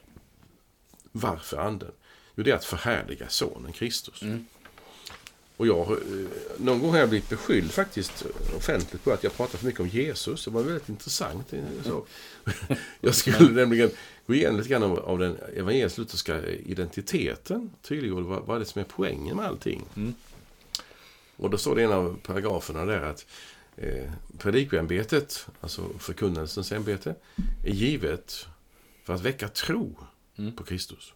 Varför 1.12 1.58
anden? 1.58 1.92
Jo, 2.36 2.44
det 2.44 2.52
är 2.52 2.56
att 2.56 2.66
förhärliga 2.66 3.30
sonen 3.30 3.72
Kristus. 3.74 4.22
Mm. 4.22 4.46
Och 5.60 5.68
jag, 5.68 5.92
eh, 5.92 5.98
någon 6.58 6.80
gång 6.80 6.90
har 6.92 6.98
jag 6.98 7.10
blivit 7.10 7.30
beskylld 7.30 7.72
faktiskt 7.72 8.26
offentligt 8.58 9.04
på 9.04 9.12
att 9.12 9.24
jag 9.24 9.34
pratar 9.38 9.58
för 9.58 9.66
mycket 9.66 9.80
om 9.82 9.88
Jesus. 9.88 10.46
Det 10.46 10.52
var 10.52 10.64
väldigt 10.64 10.90
intressant. 10.90 11.54
eh, 11.54 11.60
Så. 11.86 12.06
Jag 13.02 13.16
skulle 13.16 13.50
nämligen 13.52 13.92
gå 14.28 14.34
igenom 14.34 14.58
lite 14.58 14.70
grann 14.70 14.84
av 14.84 15.20
den 15.20 15.38
evangelisk-lutherska 15.56 16.46
identiteten. 16.46 17.70
Tydliggjorde 17.82 18.28
vad, 18.28 18.46
vad 18.46 18.56
är 18.56 18.60
det 18.60 18.66
som 18.66 18.80
är 18.82 18.86
poängen 18.86 19.36
med 19.36 19.46
allting. 19.46 19.86
Mm. 19.96 20.14
Och 21.38 21.50
då 21.50 21.58
står 21.58 21.76
det 21.76 21.82
i 21.82 21.86
en 21.86 21.92
av 21.92 22.20
paragraferna 22.24 22.86
där 22.86 23.02
att 23.02 23.26
eh, 23.78 24.12
predikoämbetet, 24.38 25.48
alltså 25.62 25.90
förkunnelsens 26.00 26.72
ämbete, 26.72 27.16
är 27.66 27.72
givet 27.74 28.48
för 29.04 29.14
att 29.14 29.22
väcka 29.22 29.48
tro 29.48 29.98
Mm. 30.38 30.56
på 30.56 30.64
Kristus. 30.64 31.14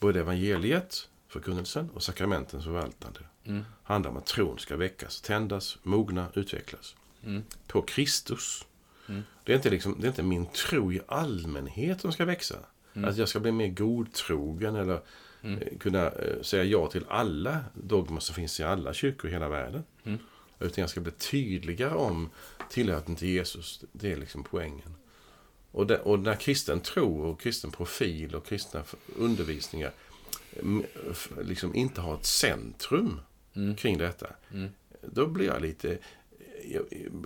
Både 0.00 0.20
evangeliet, 0.20 1.08
förkunnelsen 1.28 1.90
och 1.94 2.02
sakramentens 2.02 2.64
förvaltande 2.64 3.20
Mm. 3.44 3.64
handlar 3.82 4.10
om 4.10 4.16
att 4.16 4.26
tron 4.26 4.58
ska 4.58 4.76
väckas, 4.76 5.20
tändas, 5.20 5.78
mogna, 5.82 6.26
utvecklas. 6.34 6.94
Mm. 7.24 7.42
På 7.66 7.82
Kristus. 7.82 8.64
Mm. 9.08 9.22
Det, 9.44 9.52
är 9.52 9.56
inte 9.56 9.70
liksom, 9.70 9.96
det 10.00 10.06
är 10.06 10.08
inte 10.08 10.22
min 10.22 10.46
tro 10.46 10.92
i 10.92 11.00
allmänhet 11.06 12.00
som 12.00 12.12
ska 12.12 12.24
växa. 12.24 12.56
Mm. 12.94 13.08
Att 13.08 13.16
jag 13.16 13.28
ska 13.28 13.40
bli 13.40 13.52
mer 13.52 13.68
godtrogen 13.68 14.76
eller 14.76 15.00
Mm. 15.44 15.62
eh, 15.62 15.78
kunna 15.78 16.06
eh, 16.10 16.42
säga 16.42 16.64
ja 16.64 16.86
till 16.86 17.04
alla 17.08 17.64
dogmer 17.74 18.20
som 18.20 18.34
finns 18.34 18.60
i 18.60 18.62
alla 18.62 18.94
kyrkor 18.94 19.30
i 19.30 19.32
hela 19.32 19.48
världen. 19.48 19.84
Mm. 20.04 20.18
Utan 20.60 20.82
jag 20.82 20.90
ska 20.90 21.00
bli 21.00 21.12
tydligare 21.12 21.94
om 21.94 22.30
tillhörigheten 22.70 23.16
till 23.16 23.28
Jesus. 23.28 23.84
Det 23.92 24.12
är 24.12 24.16
liksom 24.16 24.44
poängen. 24.44 24.94
Och, 25.70 25.86
det, 25.86 25.98
och 25.98 26.18
när 26.18 26.34
kristen 26.34 26.80
tro 26.80 27.22
och 27.22 27.40
kristen 27.40 27.70
profil 27.70 28.34
och 28.34 28.46
kristna 28.46 28.82
undervisningar 29.16 29.92
mm, 30.60 30.84
liksom 31.42 31.74
inte 31.74 32.00
har 32.00 32.14
ett 32.14 32.26
centrum 32.26 33.20
Mm. 33.54 33.76
kring 33.76 33.98
detta. 33.98 34.26
Mm. 34.52 34.70
Då 35.02 35.26
blir 35.26 35.46
jag 35.46 35.62
lite, 35.62 35.98
jag, 36.64 36.82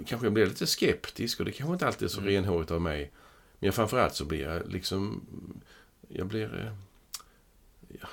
kanske 0.07 0.27
jag 0.27 0.33
blir 0.33 0.47
lite 0.47 0.67
skeptisk 0.67 1.39
och 1.41 1.47
det 1.47 1.53
kanske 1.53 1.73
inte 1.73 1.87
alltid 1.87 2.07
är 2.07 2.09
så 2.11 2.21
Mm. 2.21 2.33
renhårigt 2.33 2.71
av 2.71 2.81
mig. 2.81 3.13
Men 3.59 3.73
framförallt 3.73 4.15
så 4.15 4.25
blir 4.25 4.41
jag 4.43 4.73
liksom, 4.73 5.23
jag 6.09 6.27
blir, 6.27 6.61
eh, 6.61 6.73
ja, 8.01 8.09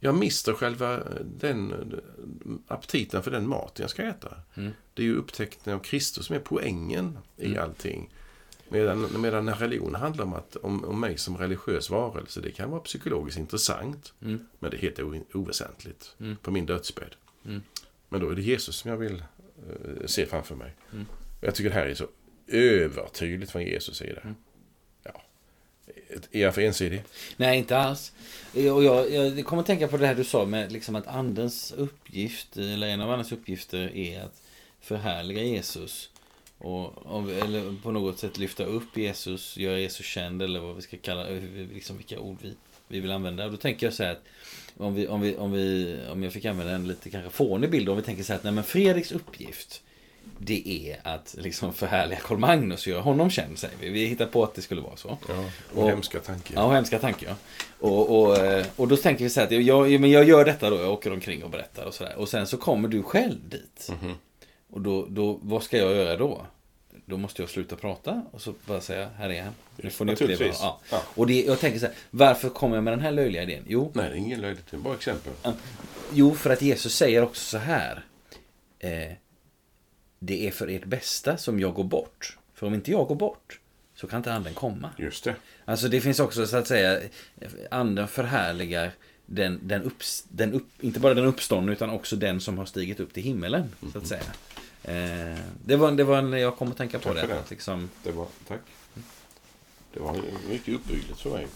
jag 0.00 0.14
mister 0.14 0.52
själva 0.54 1.00
den 1.24 1.74
aptiten 2.68 3.22
för 3.22 3.30
den 3.30 3.48
maten 3.48 3.82
jag 3.82 3.90
ska 3.90 4.02
äta. 4.02 4.36
Mm. 4.54 4.72
Det 4.94 5.02
är 5.02 5.06
ju 5.06 5.16
upptäckten 5.16 5.74
av 5.74 5.78
Kristus 5.78 6.26
som 6.26 6.36
är 6.36 6.40
poängen 6.40 7.18
i 7.36 7.46
Mm. 7.46 7.62
allting. 7.62 8.10
Medan, 8.72 9.20
medan 9.22 9.44
när 9.44 9.54
religion 9.54 9.94
handlar 9.94 10.24
om, 10.24 10.32
att, 10.34 10.56
om, 10.56 10.84
om 10.84 11.00
mig 11.00 11.18
som 11.18 11.36
religiös 11.38 11.90
varelse, 11.90 12.40
det 12.40 12.50
kan 12.50 12.70
vara 12.70 12.80
psykologiskt 12.80 13.38
intressant. 13.38 14.12
Mm. 14.22 14.46
Men 14.58 14.70
det 14.70 14.76
är 14.76 14.80
helt 14.80 14.98
o- 14.98 15.24
oväsentligt 15.34 16.14
Mm. 16.20 16.36
på 16.36 16.50
min 16.50 16.66
dödsbädd. 16.66 17.14
Mm. 17.44 17.62
Men 18.08 18.20
då 18.20 18.30
är 18.30 18.34
det 18.34 18.42
Jesus 18.42 18.76
som 18.76 18.90
jag 18.90 18.98
vill 18.98 19.14
eh, 19.68 20.06
se 20.06 20.26
framför 20.26 20.54
mig. 20.54 20.74
Mm. 20.92 21.06
Jag 21.40 21.54
tycker 21.54 21.70
det 21.70 21.76
här 21.76 21.86
är 21.86 21.94
så 21.94 22.06
övertydligt 22.48 23.50
från 23.52 23.62
Jesus 23.62 23.96
sida. 23.96 24.20
Mm. 24.20 24.34
Ja. 25.02 25.22
Är 26.30 26.40
jag 26.42 26.54
för 26.54 26.62
ensidig? 26.62 27.02
Nej, 27.36 27.58
inte 27.58 27.78
alls. 27.78 28.12
Eh, 28.54 28.74
Och 28.76 28.84
jag, 28.84 29.10
jag 29.10 29.44
kommer 29.46 29.60
att 29.60 29.66
tänka 29.66 29.88
på 29.88 29.96
det 29.96 30.06
här 30.06 30.14
du 30.14 30.24
sa 30.24 30.44
med 30.46 30.72
liksom 30.72 30.96
att 30.96 31.06
andens 31.06 31.72
uppgift, 31.72 32.56
eller 32.56 32.86
en 32.86 33.00
av 33.00 33.10
andens 33.10 33.32
uppgifter 33.32 33.96
är 33.96 34.22
att 34.22 34.42
förhärliga 34.80 35.42
Jesus. 35.42 36.10
Och, 36.62 37.06
och, 37.06 37.30
eller 37.30 37.82
på 37.82 37.90
något 37.90 38.18
sätt 38.18 38.38
lyfta 38.38 38.64
upp 38.64 38.96
Jesus, 38.96 39.56
göra 39.56 39.78
Jesus 39.78 40.06
känd 40.06 40.42
eller 40.42 40.60
vad 40.60 40.76
vi 40.76 40.82
ska 40.82 40.96
kalla 40.96 41.28
eh, 41.28 41.42
liksom 41.74 41.96
vilka 41.96 42.18
ord 42.18 42.38
vi, 42.42 42.54
vi 42.88 43.00
vill 43.00 43.10
använda. 43.10 43.44
Och 43.44 43.50
då 43.50 43.56
tänker 43.56 43.86
jag 43.86 43.92
så 43.94 44.02
här 44.04 44.12
att 44.12 44.22
om, 44.76 44.94
vi, 44.94 45.08
om, 45.08 45.20
vi, 45.20 45.36
om, 45.36 45.52
vi, 45.52 45.98
om 46.12 46.22
jag 46.22 46.32
fick 46.32 46.44
använda 46.44 46.72
en 46.72 46.88
lite 46.88 47.10
kanske 47.10 47.30
fånig 47.30 47.70
bild, 47.70 47.88
om 47.88 47.96
vi 47.96 48.02
tänker 48.02 48.22
så 48.22 48.32
här 48.32 48.38
att 48.38 48.44
nej, 48.44 48.52
men 48.52 48.64
Fredriks 48.64 49.12
uppgift 49.12 49.82
det 50.38 50.68
är 50.68 51.00
att 51.04 51.34
liksom 51.38 51.72
förhärliga 51.72 52.18
Karl 52.18 52.38
Magnus 52.38 52.80
och 52.80 52.86
göra 52.86 53.00
honom 53.00 53.30
känd, 53.30 53.58
säger 53.58 53.74
vi. 53.80 53.88
Vi 53.88 54.06
hittar 54.06 54.26
på 54.26 54.44
att 54.44 54.54
det 54.54 54.62
skulle 54.62 54.80
vara 54.80 54.96
så. 54.96 55.18
Ja, 55.28 55.44
och, 55.74 55.82
Och- 55.82 55.88
hemska 55.90 56.20
tanke. 56.20 56.52
Ja, 56.56 56.72
hemska 56.72 56.98
tankar 56.98 57.28
ja. 57.28 57.36
Och, 57.88 58.20
och, 58.22 58.38
eh, 58.38 58.66
och 58.76 58.88
då 58.88 58.96
tänker 58.96 59.24
vi 59.24 59.30
så 59.30 59.40
här 59.40 59.46
att 59.46 59.64
jag, 59.64 60.00
men 60.00 60.10
jag 60.10 60.24
gör 60.28 60.44
detta 60.44 60.70
då, 60.70 60.76
jag 60.76 60.92
åker 60.92 61.12
omkring 61.12 61.44
och 61.44 61.50
berättar 61.50 61.84
och 61.84 61.94
sådär. 61.94 62.16
Och 62.16 62.28
sen 62.28 62.46
så 62.46 62.56
kommer 62.56 62.88
du 62.88 63.02
själv 63.02 63.48
dit. 63.48 63.90
Mhm. 64.02 64.14
Och 64.72 64.80
då, 64.80 65.06
då, 65.10 65.38
vad 65.42 65.62
ska 65.62 65.78
jag 65.78 65.92
göra 65.92 66.16
då? 66.16 66.46
Då 67.06 67.16
måste 67.16 67.42
jag 67.42 67.48
sluta 67.48 67.76
prata 67.76 68.22
och 68.30 68.42
så 68.42 68.54
bara 68.66 68.80
säga, 68.80 69.08
här 69.16 69.30
är 69.30 69.42
han. 69.42 69.54
Nu 69.76 69.90
får 69.90 70.04
ni 70.04 70.12
uppleva. 70.12 70.44
Ja. 70.44 70.80
Ja. 70.90 71.02
Och 71.14 71.26
det, 71.26 71.44
jag 71.44 71.60
tänker 71.60 71.78
så 71.78 71.86
här, 71.86 71.94
varför 72.10 72.48
kommer 72.48 72.76
jag 72.76 72.84
med 72.84 72.92
den 72.92 73.00
här 73.00 73.10
löjliga 73.12 73.42
idén? 73.42 73.64
Jo, 73.66 73.92
Nej, 73.94 74.08
det 74.08 74.14
är 74.14 74.18
ingen 74.18 74.40
löjligt. 74.40 74.70
Det 74.70 74.76
är 74.76 74.80
bara 74.80 74.94
exempel. 74.94 75.32
jo, 76.12 76.34
för 76.34 76.50
att 76.50 76.62
Jesus 76.62 76.94
säger 76.94 77.22
också 77.22 77.44
så 77.44 77.58
här. 77.58 78.04
Eh, 78.78 79.12
det 80.18 80.46
är 80.46 80.50
för 80.50 80.68
ert 80.68 80.84
bästa 80.84 81.36
som 81.36 81.60
jag 81.60 81.74
går 81.74 81.84
bort. 81.84 82.38
För 82.54 82.66
om 82.66 82.74
inte 82.74 82.90
jag 82.90 83.06
går 83.06 83.14
bort 83.14 83.60
så 83.94 84.06
kan 84.06 84.16
inte 84.16 84.32
anden 84.32 84.54
komma. 84.54 84.90
Just 84.98 85.24
det. 85.24 85.34
Alltså 85.64 85.88
det 85.88 86.00
finns 86.00 86.20
också 86.20 86.46
så 86.46 86.56
att 86.56 86.66
säga, 86.66 87.00
anden 87.70 88.08
förhärligar 88.08 88.92
den, 89.26 89.60
den, 89.62 89.82
upps, 89.82 90.24
den 90.28 90.52
upp, 90.52 90.68
inte 90.80 91.00
bara 91.00 91.14
den 91.14 91.24
uppståndne 91.24 91.72
utan 91.72 91.90
också 91.90 92.16
den 92.16 92.40
som 92.40 92.58
har 92.58 92.66
stigit 92.66 93.00
upp 93.00 93.14
till 93.14 93.22
himmelen. 93.22 93.68
Så 93.92 93.98
att 93.98 94.06
säga. 94.06 94.22
Eh, 94.84 95.38
det 95.64 95.76
var, 95.76 95.92
det 95.92 96.04
var 96.04 96.18
en, 96.18 96.32
jag 96.32 96.56
kom 96.56 96.70
att 96.70 96.76
tänka 96.76 96.98
på 96.98 97.04
Tack 97.04 97.14
det. 97.14 97.20
för 97.20 97.28
det. 97.28 97.40
att 97.40 97.50
Liksom, 97.50 97.90
Det 98.02 98.12
var, 98.12 98.26
tack. 98.48 98.60
Det 99.94 100.00
var 100.00 100.16
mycket 100.48 100.74
uppbyggligt 100.74 101.20
för 101.20 101.30
mig. 101.30 101.46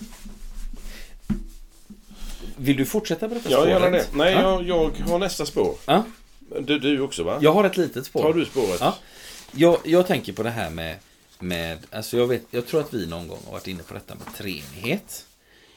vill 2.56 2.76
du 2.76 2.84
fortsätta 2.84 3.28
berätta 3.28 3.50
Ja, 3.50 3.68
gärna 3.68 3.90
det. 3.90 4.00
spåret? 4.04 4.16
Nej, 4.16 4.32
ja. 4.32 4.62
jag, 4.62 4.92
jag 4.98 5.06
har 5.06 5.18
nästa 5.18 5.46
spår. 5.46 5.74
Ja. 5.86 6.04
Du, 6.60 6.78
du 6.78 7.00
också 7.00 7.24
va? 7.24 7.38
Jag 7.42 7.52
har 7.52 7.64
ett 7.64 7.76
litet 7.76 8.06
spår. 8.06 8.22
Tar 8.22 8.32
du 8.32 8.44
spåret? 8.44 8.80
Ja. 8.80 8.96
Jag, 9.52 9.78
jag 9.84 10.06
tänker 10.06 10.32
på 10.32 10.42
det 10.42 10.50
här 10.50 10.70
med, 10.70 10.96
med 11.38 11.78
alltså 11.90 12.16
jag, 12.16 12.26
vet, 12.26 12.42
jag 12.50 12.66
tror 12.66 12.80
att 12.80 12.94
vi 12.94 13.06
någon 13.06 13.28
gång 13.28 13.38
har 13.44 13.52
varit 13.52 13.66
inne 13.68 13.82
på 13.82 13.94
detta 13.94 14.14
med 14.14 14.34
treenighet. 14.34 15.26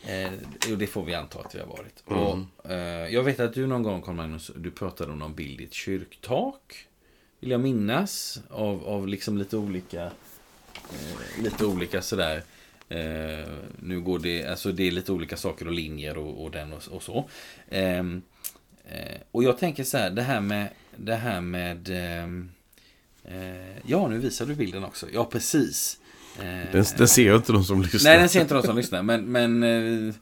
Eh, 0.06 0.72
och 0.72 0.78
det 0.78 0.88
får 0.88 1.04
vi 1.04 1.14
anta 1.16 1.39
att 1.39 1.56
vi 1.56 1.60
har 1.60 1.68
varit. 1.68 2.04
Mm. 2.10 2.20
Och, 2.58 2.72
eh, 2.72 3.14
jag 3.14 3.24
vet 3.24 3.39
att 3.39 3.54
du 3.54 3.68
någon 3.68 3.84
gång, 3.84 4.02
Carl 4.02 4.16
Magnus, 4.16 4.52
du 4.56 4.72
pratade 4.72 5.12
om 5.12 5.20
någon 5.20 5.36
bild 5.36 5.62
i 5.62 5.64
ett 5.64 5.74
kyrktak. 5.74 6.86
Vill 7.40 7.52
jag 7.52 7.62
minnas. 7.62 8.42
Av, 8.50 8.88
av 8.88 9.08
liksom 9.08 9.38
lite 9.38 9.58
olika, 9.58 10.04
eh, 10.74 11.44
lite 11.44 11.66
olika 11.66 12.02
sådär. 12.02 12.44
Eh, 12.90 13.50
nu 13.80 14.02
går 14.02 14.20
det, 14.20 14.46
alltså 14.46 14.72
det 14.72 14.88
är 14.88 14.92
lite 14.92 15.12
olika 15.12 15.38
saker 15.38 15.68
och 15.68 15.74
linjer 15.74 16.18
och, 16.18 16.44
och 16.44 16.52
den 16.52 16.74
och, 16.74 16.88
och 16.92 17.04
så. 17.04 17.30
Ehm, 17.70 18.22
eh, 18.90 19.22
och 19.32 19.44
jag 19.44 19.58
tänker 19.58 19.84
så 19.84 19.98
här, 19.98 20.10
det 20.10 20.22
här 20.22 20.42
med, 20.42 20.70
det 20.96 21.16
här 21.16 21.42
med 21.42 21.90
ehm, 21.90 22.50
Eh, 23.32 23.78
ja, 23.86 24.08
nu 24.08 24.18
visar 24.18 24.46
du 24.46 24.56
bilden 24.56 24.84
också. 24.84 25.08
Ja, 25.14 25.26
precis. 25.26 25.98
Eh, 26.40 26.72
Den, 26.72 26.86
den 26.98 27.08
ser 27.08 27.36
inte 27.36 27.52
de 27.52 27.64
som 27.64 27.82
lyssnar. 27.82 28.12
Nej, 28.12 28.20
den 28.20 28.30
ser 28.30 28.42
inte 28.42 28.54
de 28.54 28.64
som 28.64 28.76
lyssnar. 28.78 29.04
Men, 29.04 29.32
men 29.32 29.64
eh, 29.64 30.08
eh, 30.08 30.14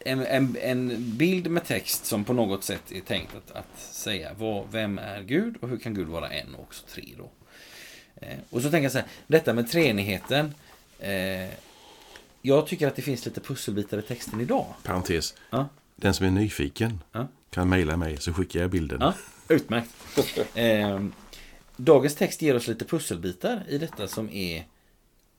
en, 0.00 0.26
en, 0.26 0.56
en 0.60 1.16
bild 1.16 1.50
med 1.50 1.64
text 1.64 2.06
som 2.06 2.24
på 2.24 2.32
något 2.32 2.64
sätt 2.64 2.92
är 2.92 3.00
tänkt 3.00 3.34
att, 3.34 3.50
att 3.56 3.80
säga 3.80 4.34
vad, 4.38 4.66
vem 4.72 4.98
är 4.98 5.22
Gud 5.22 5.56
och 5.60 5.68
hur 5.68 5.76
kan 5.78 5.94
Gud 5.94 6.08
vara 6.08 6.28
en 6.30 6.54
och 6.54 6.60
också 6.60 6.86
tre 6.86 7.04
då. 7.18 7.30
Eh, 8.16 8.38
och 8.50 8.62
så 8.62 8.70
tänker 8.70 8.82
jag 8.82 8.92
så 8.92 8.98
här, 8.98 9.06
detta 9.26 9.52
med 9.54 9.70
treenigheten. 9.70 10.54
Eh, 10.98 11.50
jag 12.42 12.66
tycker 12.66 12.86
att 12.86 12.96
det 12.96 13.02
finns 13.02 13.24
lite 13.26 13.40
pusselbitar 13.40 13.98
i 13.98 14.02
texten 14.02 14.40
idag. 14.40 14.66
Parentes. 14.82 15.34
Ja. 15.50 15.68
Den 15.96 16.14
som 16.14 16.26
är 16.26 16.30
nyfiken 16.30 17.02
Ja. 17.12 17.28
kan 17.50 17.68
mejla 17.68 17.96
mig 17.96 18.16
så 18.16 18.32
skickar 18.32 18.60
jag 18.60 18.70
bilden. 18.70 18.98
Ja, 19.00 19.14
utmärkt. 19.48 19.90
Eh, 20.54 21.06
dagens 21.76 22.14
text 22.14 22.42
ger 22.42 22.56
oss 22.56 22.66
lite 22.68 22.84
pusselbitar 22.84 23.62
i 23.68 23.78
detta 23.78 24.08
som 24.08 24.30
är 24.30 24.64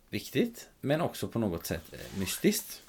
viktigt, 0.10 0.68
men 0.82 1.02
också 1.02 1.28
på 1.28 1.40
något 1.40 1.66
sätt 1.66 1.84
eh, 1.92 2.20
mystiskt. 2.20 2.82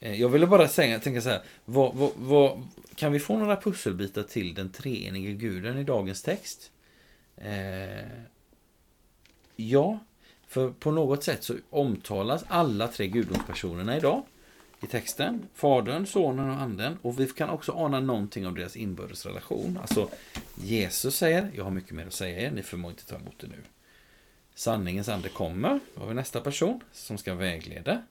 Eh, 0.00 0.20
jag 0.20 0.28
ville 0.28 0.46
bara 0.46 0.68
säga, 0.68 1.00
tänka 1.00 1.20
så 1.20 1.28
här, 1.28 1.42
vad, 1.64 1.94
vad, 1.94 2.10
vad, 2.16 2.62
kan 2.94 3.12
vi 3.12 3.18
få 3.18 3.38
några 3.38 3.56
pusselbitar 3.56 4.22
till 4.22 4.54
den 4.54 4.70
treenige 4.70 5.32
guden 5.32 5.78
i 5.78 5.84
dagens 5.84 6.22
text? 6.22 6.70
Eh, 7.36 8.08
ja, 9.56 9.98
för 10.48 10.70
på 10.70 10.90
något 10.90 11.24
sätt 11.24 11.42
så 11.42 11.54
omtalas 11.70 12.44
alla 12.48 12.88
tre 12.88 13.06
gudomspersonerna 13.06 13.96
idag 13.96 14.22
i 14.80 14.86
texten. 14.86 15.48
Fadern, 15.54 16.06
Sonen 16.06 16.50
och 16.50 16.60
Anden. 16.60 16.98
Och 17.02 17.20
vi 17.20 17.26
kan 17.26 17.50
också 17.50 17.72
ana 17.72 18.00
någonting 18.00 18.46
om 18.46 18.54
deras 18.54 18.76
inbördes 18.76 19.26
relation. 19.26 19.78
Alltså, 19.80 20.08
Jesus 20.54 21.16
säger, 21.16 21.50
jag 21.54 21.64
har 21.64 21.70
mycket 21.70 21.92
mer 21.92 22.06
att 22.06 22.12
säga 22.12 22.40
er, 22.40 22.50
ni 22.50 22.62
förmår 22.62 22.90
inte 22.90 23.06
ta 23.06 23.16
emot 23.16 23.38
det 23.38 23.46
nu. 23.46 23.62
Sanningens 24.54 25.08
ande 25.08 25.28
kommer, 25.28 25.80
då 25.94 26.00
har 26.00 26.08
vi 26.08 26.14
nästa 26.14 26.40
person 26.40 26.80
som 26.92 27.18
ska 27.18 27.34
vägleda. 27.34 28.02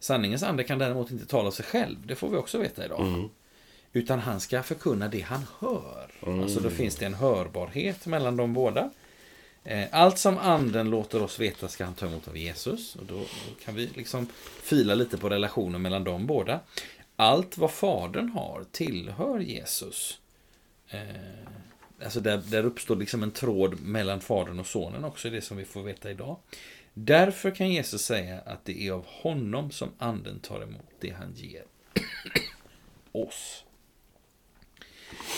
Sanningens 0.00 0.42
ande 0.42 0.64
kan 0.64 0.78
däremot 0.78 1.10
inte 1.10 1.26
tala 1.26 1.46
av 1.46 1.52
sig 1.52 1.64
själv, 1.64 2.06
det 2.06 2.14
får 2.14 2.28
vi 2.28 2.36
också 2.36 2.58
veta 2.58 2.84
idag. 2.84 3.00
Mm. 3.00 3.28
Utan 3.92 4.18
han 4.18 4.40
ska 4.40 4.62
förkunna 4.62 5.08
det 5.08 5.20
han 5.20 5.44
hör. 5.58 6.10
Alltså 6.42 6.60
då 6.60 6.70
finns 6.70 6.96
det 6.96 7.06
en 7.06 7.14
hörbarhet 7.14 8.06
mellan 8.06 8.36
de 8.36 8.52
båda. 8.54 8.90
Eh, 9.64 9.84
Allt 9.92 10.18
som 10.18 10.38
anden 10.38 10.90
låter 10.90 11.22
oss 11.22 11.38
veta 11.38 11.68
ska 11.68 11.84
han 11.84 11.94
ta 11.94 12.06
emot 12.06 12.28
av 12.28 12.36
Jesus. 12.36 12.96
Och 12.96 13.04
då 13.04 13.14
då 13.18 13.64
kan 13.64 13.74
vi 13.74 13.86
liksom 13.94 14.26
fila 14.62 14.94
lite 14.94 15.18
på 15.18 15.28
relationen 15.28 15.82
mellan 15.82 16.04
de 16.04 16.26
båda. 16.26 16.60
Allt 17.16 17.58
vad 17.58 17.70
fadern 17.70 18.28
har 18.28 18.64
tillhör 18.72 19.40
Jesus. 19.40 20.18
Eh, 20.88 21.00
Alltså 22.04 22.20
där, 22.20 22.36
där 22.36 22.64
uppstår 22.64 22.96
liksom 22.96 23.22
en 23.22 23.30
tråd 23.30 23.80
mellan 23.80 24.20
fadern 24.20 24.60
och 24.60 24.66
sonen 24.66 25.04
också, 25.04 25.30
det 25.30 25.40
som 25.40 25.56
vi 25.56 25.64
får 25.64 25.82
veta 25.82 26.10
idag. 26.10 26.36
Därför 27.04 27.50
kan 27.50 27.70
Jesus 27.70 28.02
säga 28.02 28.40
att 28.40 28.64
det 28.64 28.82
är 28.82 28.92
av 28.92 29.06
honom 29.06 29.70
som 29.70 29.88
anden 29.98 30.40
tar 30.40 30.62
emot 30.62 30.90
det 31.00 31.10
han 31.10 31.32
ger 31.34 31.64
oss. 33.12 33.64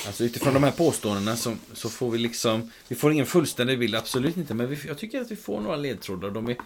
Alltså 0.07 0.25
utifrån 0.25 0.55
de 0.55 0.63
här 0.63 0.71
påståendena 0.71 1.37
så, 1.37 1.57
så 1.73 1.89
får 1.89 2.11
vi 2.11 2.19
liksom, 2.19 2.71
vi 2.89 2.97
får 2.97 3.13
ingen 3.13 3.27
fullständig 3.27 3.79
bild, 3.79 3.95
absolut 3.95 4.37
inte, 4.37 4.55
men 4.55 4.69
vi, 4.69 4.79
jag 4.87 4.99
tycker 4.99 5.21
att 5.21 5.31
vi 5.31 5.37
får 5.37 5.61
några 5.61 5.77
ledtrådar. 5.77 6.31
De, 6.31 6.49
är, 6.49 6.57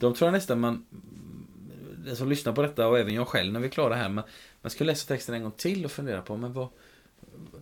de 0.00 0.14
tror 0.14 0.26
jag 0.26 0.32
nästan 0.32 0.60
man, 0.60 0.86
den 2.04 2.16
som 2.16 2.28
lyssnar 2.28 2.52
på 2.52 2.62
detta 2.62 2.88
och 2.88 2.98
även 2.98 3.14
jag 3.14 3.28
själv 3.28 3.52
när 3.52 3.60
vi 3.60 3.66
är 3.66 3.70
klara 3.70 3.94
här, 3.94 4.08
man, 4.08 4.24
man 4.62 4.70
ska 4.70 4.84
läsa 4.84 5.08
texten 5.08 5.34
en 5.34 5.42
gång 5.42 5.52
till 5.56 5.84
och 5.84 5.92
fundera 5.92 6.22
på, 6.22 6.36
men 6.36 6.52
vad, 6.52 6.68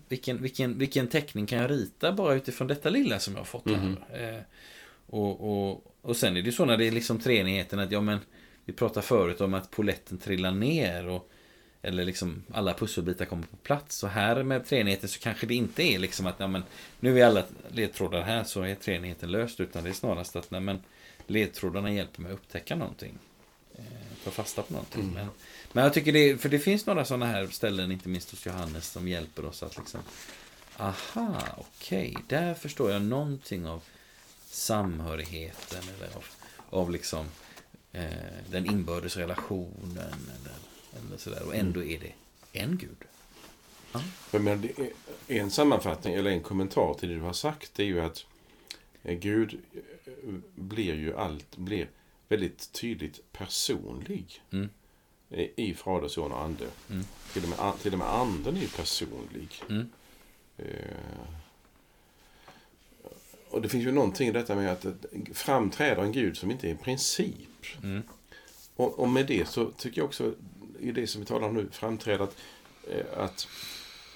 vilken, 0.09 0.43
vilken, 0.43 0.79
vilken 0.79 1.09
teckning 1.09 1.47
kan 1.47 1.59
jag 1.59 1.71
rita 1.71 2.13
bara 2.13 2.35
utifrån 2.35 2.69
detta 2.69 2.91
lilla 2.91 3.19
som 3.19 3.35
jag 3.35 3.41
har 3.41 3.45
fått 3.45 3.67
här. 3.67 3.97
Eh, 4.13 4.43
och, 5.07 5.69
och, 5.71 5.90
och 6.03 6.17
sen 6.17 6.37
är 6.37 6.43
det 6.43 6.53
så 6.53 6.65
när 6.65 6.77
det 6.77 6.87
är 6.87 6.91
liksom 6.91 7.19
treenigheten 7.19 7.79
att, 7.79 7.93
ja 7.93 8.01
men, 8.01 8.19
vi 8.65 8.73
pratade 8.73 9.07
förut 9.07 9.41
om 9.41 9.55
att 9.55 9.71
poletten 9.71 10.19
trillar 10.19 10.53
ner 10.53 11.09
och 11.09 11.31
eller 11.83 12.05
liksom 12.05 12.43
alla 12.53 12.75
pusselbitar 12.75 13.25
kommer 13.25 13.47
på 13.47 13.57
plats. 13.57 13.97
Så 13.97 14.07
här 14.07 14.43
med 14.43 14.67
treenigheten 14.67 15.09
så 15.09 15.21
kanske 15.21 15.47
det 15.47 15.55
inte 15.55 15.83
är 15.83 15.99
liksom 15.99 16.27
att 16.27 16.35
ja, 16.39 16.47
men, 16.47 16.63
nu 17.01 17.21
är 17.21 17.27
alla 17.27 17.45
ledtrådar 17.69 18.23
här 18.23 18.45
så 18.45 18.63
är 18.63 18.75
treenigheten 18.75 19.31
löst. 19.31 19.61
Utan 19.61 19.85
det 19.85 19.91
är 19.91 19.95
snarast 19.95 20.37
att 20.37 20.51
nej, 20.51 20.61
men, 20.61 20.83
ledtrådarna 21.27 21.93
hjälper 21.93 22.23
mig 22.23 22.33
att 22.33 22.39
upptäcka 22.39 22.77
någonting. 22.77 23.19
Eh, 23.75 23.85
ta 24.25 24.31
fasta 24.31 24.63
på 24.63 24.73
någonting. 24.73 25.11
Men, 25.15 25.29
men 25.73 25.85
jag 25.85 25.95
tycker 25.95 26.13
det, 26.13 26.39
för 26.39 26.49
det 26.49 26.59
finns 26.59 26.87
några 26.87 27.05
sådana 27.05 27.27
här 27.27 27.47
ställen, 27.47 27.93
inte 27.93 28.09
minst 28.09 28.31
hos 28.31 28.47
Johannes, 28.47 28.87
som 28.87 29.09
hjälper 29.09 29.45
oss 29.45 29.63
att 29.63 29.79
liksom 29.79 30.01
Aha, 30.77 31.43
okej, 31.57 32.17
där 32.29 32.55
förstår 32.55 32.91
jag 32.91 33.03
någonting 33.03 33.67
av 33.67 33.83
samhörigheten 34.51 35.83
eller 35.97 36.17
av, 36.17 36.25
av 36.71 36.91
liksom 36.91 37.27
eh, 37.93 38.05
den 38.51 38.67
inbördes 38.67 39.17
relationen 39.17 39.99
eller, 39.99 40.55
eller 40.99 41.17
sådär. 41.17 41.43
Och 41.47 41.55
ändå 41.55 41.85
är 41.85 42.01
det 42.01 42.13
en 42.61 42.77
gud. 42.79 42.97
Det 45.27 45.37
är 45.39 45.43
en 45.43 45.51
sammanfattning 45.51 46.15
eller 46.15 46.31
en 46.31 46.43
kommentar 46.43 46.95
till 46.95 47.09
det 47.09 47.15
du 47.15 47.21
har 47.21 47.33
sagt 47.33 47.81
är 47.81 47.85
ju 47.85 48.01
att 48.01 48.27
eh, 49.03 49.19
Gud 49.19 49.61
eh, 49.75 50.35
blir 50.55 50.95
ju 50.95 51.17
allt, 51.17 51.57
blir 51.57 51.89
väldigt 52.29 52.73
tydligt 52.73 53.33
personlig 53.33 54.43
Mm. 54.53 54.69
i 55.57 55.75
Fader, 55.75 56.09
Son 56.09 56.33
och 56.33 56.43
Ande. 56.43 56.67
Mm. 56.91 57.05
Till, 57.33 57.43
och 57.43 57.49
med, 57.49 57.79
till 57.83 57.93
och 57.93 57.99
med 57.99 58.09
Anden 58.09 58.57
är 58.57 58.61
ju 58.61 58.69
personlig. 58.69 59.63
Mm. 59.69 59.91
Eh, 60.57 60.65
och 63.51 63.63
det 63.63 63.69
finns 63.69 63.85
ju 63.85 63.93
någonting 63.93 64.29
i 64.29 64.33
detta 64.33 64.55
med 64.55 64.73
att 64.73 64.87
framträder 65.35 66.03
en 66.03 66.13
Gud 66.13 66.37
som 66.37 66.51
inte 66.51 66.67
är 66.67 66.71
en 66.71 66.79
princip. 66.79 67.67
Mm. 67.83 68.03
Och, 68.77 68.99
och 68.99 69.09
med 69.09 69.27
det 69.27 69.49
så 69.49 69.71
tycker 69.71 70.01
jag 70.01 70.07
också, 70.07 70.35
i 70.81 70.93
det 70.93 71.07
som 71.07 71.21
vi 71.21 71.27
talar 71.27 71.49
om 71.49 71.55
nu, 71.55 71.69
framträder 71.73 72.25
att, 72.25 72.37
eh, 72.89 73.19
att 73.19 73.49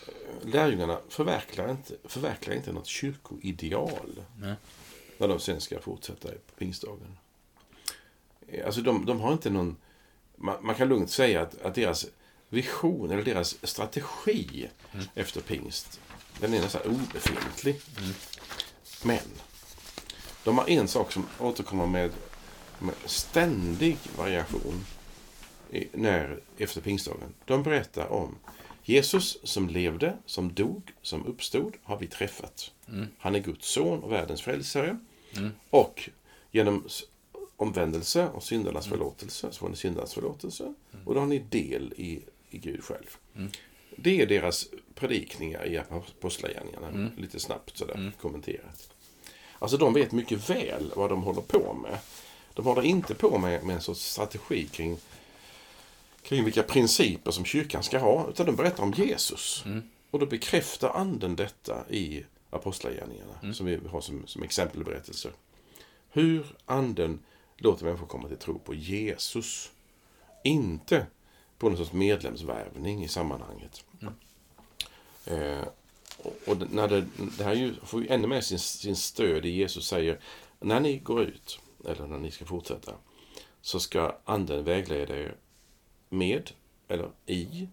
eh, 0.07 0.49
lärjungarna 0.49 0.99
förverkligar 1.09 1.71
inte, 1.71 1.95
förverkligar 2.05 2.57
inte 2.57 2.73
något 2.73 2.87
kyrkoideal 2.87 4.23
Nej. 4.41 4.55
när 5.19 5.29
de 5.29 5.41
sen 5.41 5.61
ska 5.61 5.81
fortsätta 5.81 6.29
på 6.29 6.55
pingstdagen. 6.59 7.17
Eh, 8.49 8.67
Alltså 8.67 8.81
de, 8.81 9.07
de 9.07 9.21
har 9.21 9.33
inte 9.33 9.51
någon... 9.51 9.77
Man, 10.37 10.67
man 10.67 10.75
kan 10.75 10.89
lugnt 10.89 11.11
säga 11.11 11.43
att, 11.43 11.63
att 11.63 11.75
deras 11.75 12.07
vision 12.49 13.11
eller 13.11 13.23
deras 13.23 13.67
strategi 13.67 14.69
efter 15.15 15.41
pingst, 15.41 16.01
den 16.41 16.55
är 16.55 16.61
nästan 16.61 16.83
obefintlig. 16.83 17.81
Men 19.05 19.19
de 20.45 20.59
har 20.59 20.69
en 20.71 20.89
sak 20.89 21.13
som 21.13 21.27
återkommer 21.41 21.87
med, 21.87 22.11
med 22.79 22.95
ständig 23.05 23.97
variation 24.19 24.85
i- 25.71 25.89
när, 25.93 26.41
efter 26.59 26.81
pingstdagen. 26.81 27.35
De 27.45 27.63
berättar 27.63 28.07
om 28.13 28.37
Jesus 28.85 29.39
som 29.43 29.69
levde, 29.69 30.17
som 30.27 30.55
dog, 30.55 30.93
som 31.03 31.27
uppstod, 31.27 31.75
har 31.83 31.99
vi 31.99 32.07
träffat. 32.07 32.71
Han 33.19 33.35
är 33.35 33.39
Guds 33.39 33.69
son 33.69 34.03
och 34.03 34.13
världens 34.13 34.43
frälsare. 34.43 34.99
Och 35.71 36.09
genom 36.51 36.89
omvändelse 37.57 38.27
och 38.29 38.43
syndarnas 38.43 38.87
förlåtelse 38.87 39.49
så 39.53 39.59
får 39.59 39.69
ni 39.69 39.77
syndarnas 39.77 40.15
förlåtelse. 40.15 40.75
Och 41.05 41.15
då 41.15 41.21
har 41.21 41.27
ni 41.27 41.39
del 41.39 41.95
i, 41.97 42.21
i 42.51 42.59
Gud 42.59 42.85
själv. 42.85 43.17
Det 43.97 44.21
är 44.23 44.27
deras 44.27 44.67
predikningar 44.95 45.67
i 45.67 45.79
Apostlagärningarna. 45.79 47.11
Lite 47.17 47.41
snabbt 47.41 47.77
sådär 47.79 48.13
kommenterat. 48.21 48.91
Alltså 49.65 49.77
de 49.77 49.95
vet 49.95 50.13
mycket 50.13 50.51
väl 50.51 50.93
vad 50.97 51.11
de 51.11 51.23
håller 51.23 51.41
på 51.41 51.73
med. 51.73 51.99
De 52.55 52.65
håller 52.65 52.83
inte 52.83 53.15
på 53.15 53.39
med, 53.39 53.65
med 53.65 53.77
en 53.77 53.83
sorts 53.83 54.01
strategi 54.01 54.67
kring, 54.67 54.97
kring 56.23 56.45
vilka 56.45 56.63
principer 56.63 57.31
som 57.31 57.45
kyrkan 57.45 57.83
ska 57.83 57.99
ha. 57.99 58.29
Utan 58.29 58.47
de 58.47 58.57
berättar 58.57 58.83
om 58.83 58.93
Jesus. 58.93 59.63
Mm. 59.67 59.83
Och 60.11 60.19
då 60.19 60.27
bekräftar 60.27 60.91
anden 60.91 61.37
detta 61.37 61.91
i 61.91 62.25
Apostlagärningarna. 62.51 63.33
Mm. 63.43 63.55
Som 63.55 63.67
vi 63.67 63.81
har 63.91 64.01
som, 64.01 64.27
som 64.27 64.43
exempelberättelser. 64.43 65.33
Hur 66.11 66.47
anden 66.67 67.19
låter 67.57 67.85
människor 67.85 68.07
komma 68.07 68.29
till 68.29 68.37
tro 68.37 68.59
på 68.59 68.75
Jesus. 68.75 69.71
Inte 70.43 71.07
på 71.59 71.69
någon 71.69 71.79
sorts 71.79 71.93
medlemsvärvning 71.93 73.05
i 73.05 73.09
sammanhanget. 73.09 73.85
Eh, 75.27 75.65
och 76.47 76.73
när 76.73 76.89
det, 76.89 77.07
det 77.39 77.45
här 77.45 77.51
är 77.51 77.57
ju, 77.57 77.75
får 77.75 78.03
ju 78.03 78.09
ännu 78.09 78.27
mer 78.27 78.41
sin, 78.41 78.59
sin 78.59 78.97
stöd 78.97 79.47
i 79.47 79.51
Jesus 79.51 79.87
säger 79.87 80.21
när 80.61 80.81
ni 80.81 80.99
går 80.99 81.23
ut, 81.23 81.61
eller 81.85 82.07
när 82.07 82.19
ni 82.19 82.31
ska 82.31 82.45
fortsätta, 82.45 82.93
så 83.61 83.81
ska 83.81 84.19
anden 84.25 84.65
vägleda 84.65 85.17
er 85.17 85.37
med, 86.09 86.51
eller 86.89 87.11
i, 87.27 87.69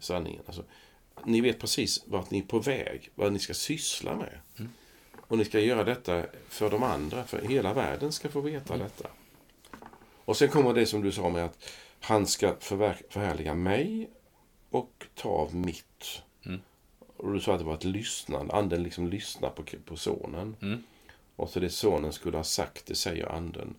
sanningen. 0.00 0.42
Alltså, 0.46 0.64
ni 1.24 1.40
vet 1.40 1.58
precis 1.58 2.04
vart 2.06 2.30
ni 2.30 2.38
är 2.38 2.42
på 2.42 2.58
väg, 2.58 3.10
vad 3.14 3.32
ni 3.32 3.38
ska 3.38 3.54
syssla 3.54 4.16
med. 4.16 4.40
Och 5.16 5.38
ni 5.38 5.44
ska 5.44 5.60
göra 5.60 5.84
detta 5.84 6.26
för 6.48 6.70
de 6.70 6.82
andra, 6.82 7.24
för 7.24 7.42
hela 7.42 7.74
världen 7.74 8.12
ska 8.12 8.28
få 8.28 8.40
veta 8.40 8.76
detta. 8.76 9.08
Och 10.24 10.36
sen 10.36 10.48
kommer 10.48 10.74
det 10.74 10.86
som 10.86 11.02
du 11.02 11.12
sa 11.12 11.28
med 11.28 11.44
att 11.44 11.70
han 12.00 12.26
ska 12.26 12.56
förhärliga 12.60 13.54
mig 13.54 14.10
och 14.70 15.06
ta 15.14 15.28
av 15.28 15.54
mitt. 15.54 16.22
Och 17.18 17.32
du 17.32 17.40
sa 17.40 17.52
att 17.52 17.58
det 17.58 17.64
var 17.64 17.74
ett 17.74 17.84
lyssnande. 17.84 18.54
Anden 18.54 18.82
liksom 18.82 19.08
lyssnar 19.08 19.50
på, 19.50 19.62
på 19.84 19.96
sonen. 19.96 20.56
Mm. 20.60 20.82
Och 21.36 21.50
så 21.50 21.60
det 21.60 21.70
sonen 21.70 22.12
skulle 22.12 22.36
ha 22.36 22.44
sagt, 22.44 22.86
det 22.86 22.94
säger 22.94 23.32
anden. 23.32 23.74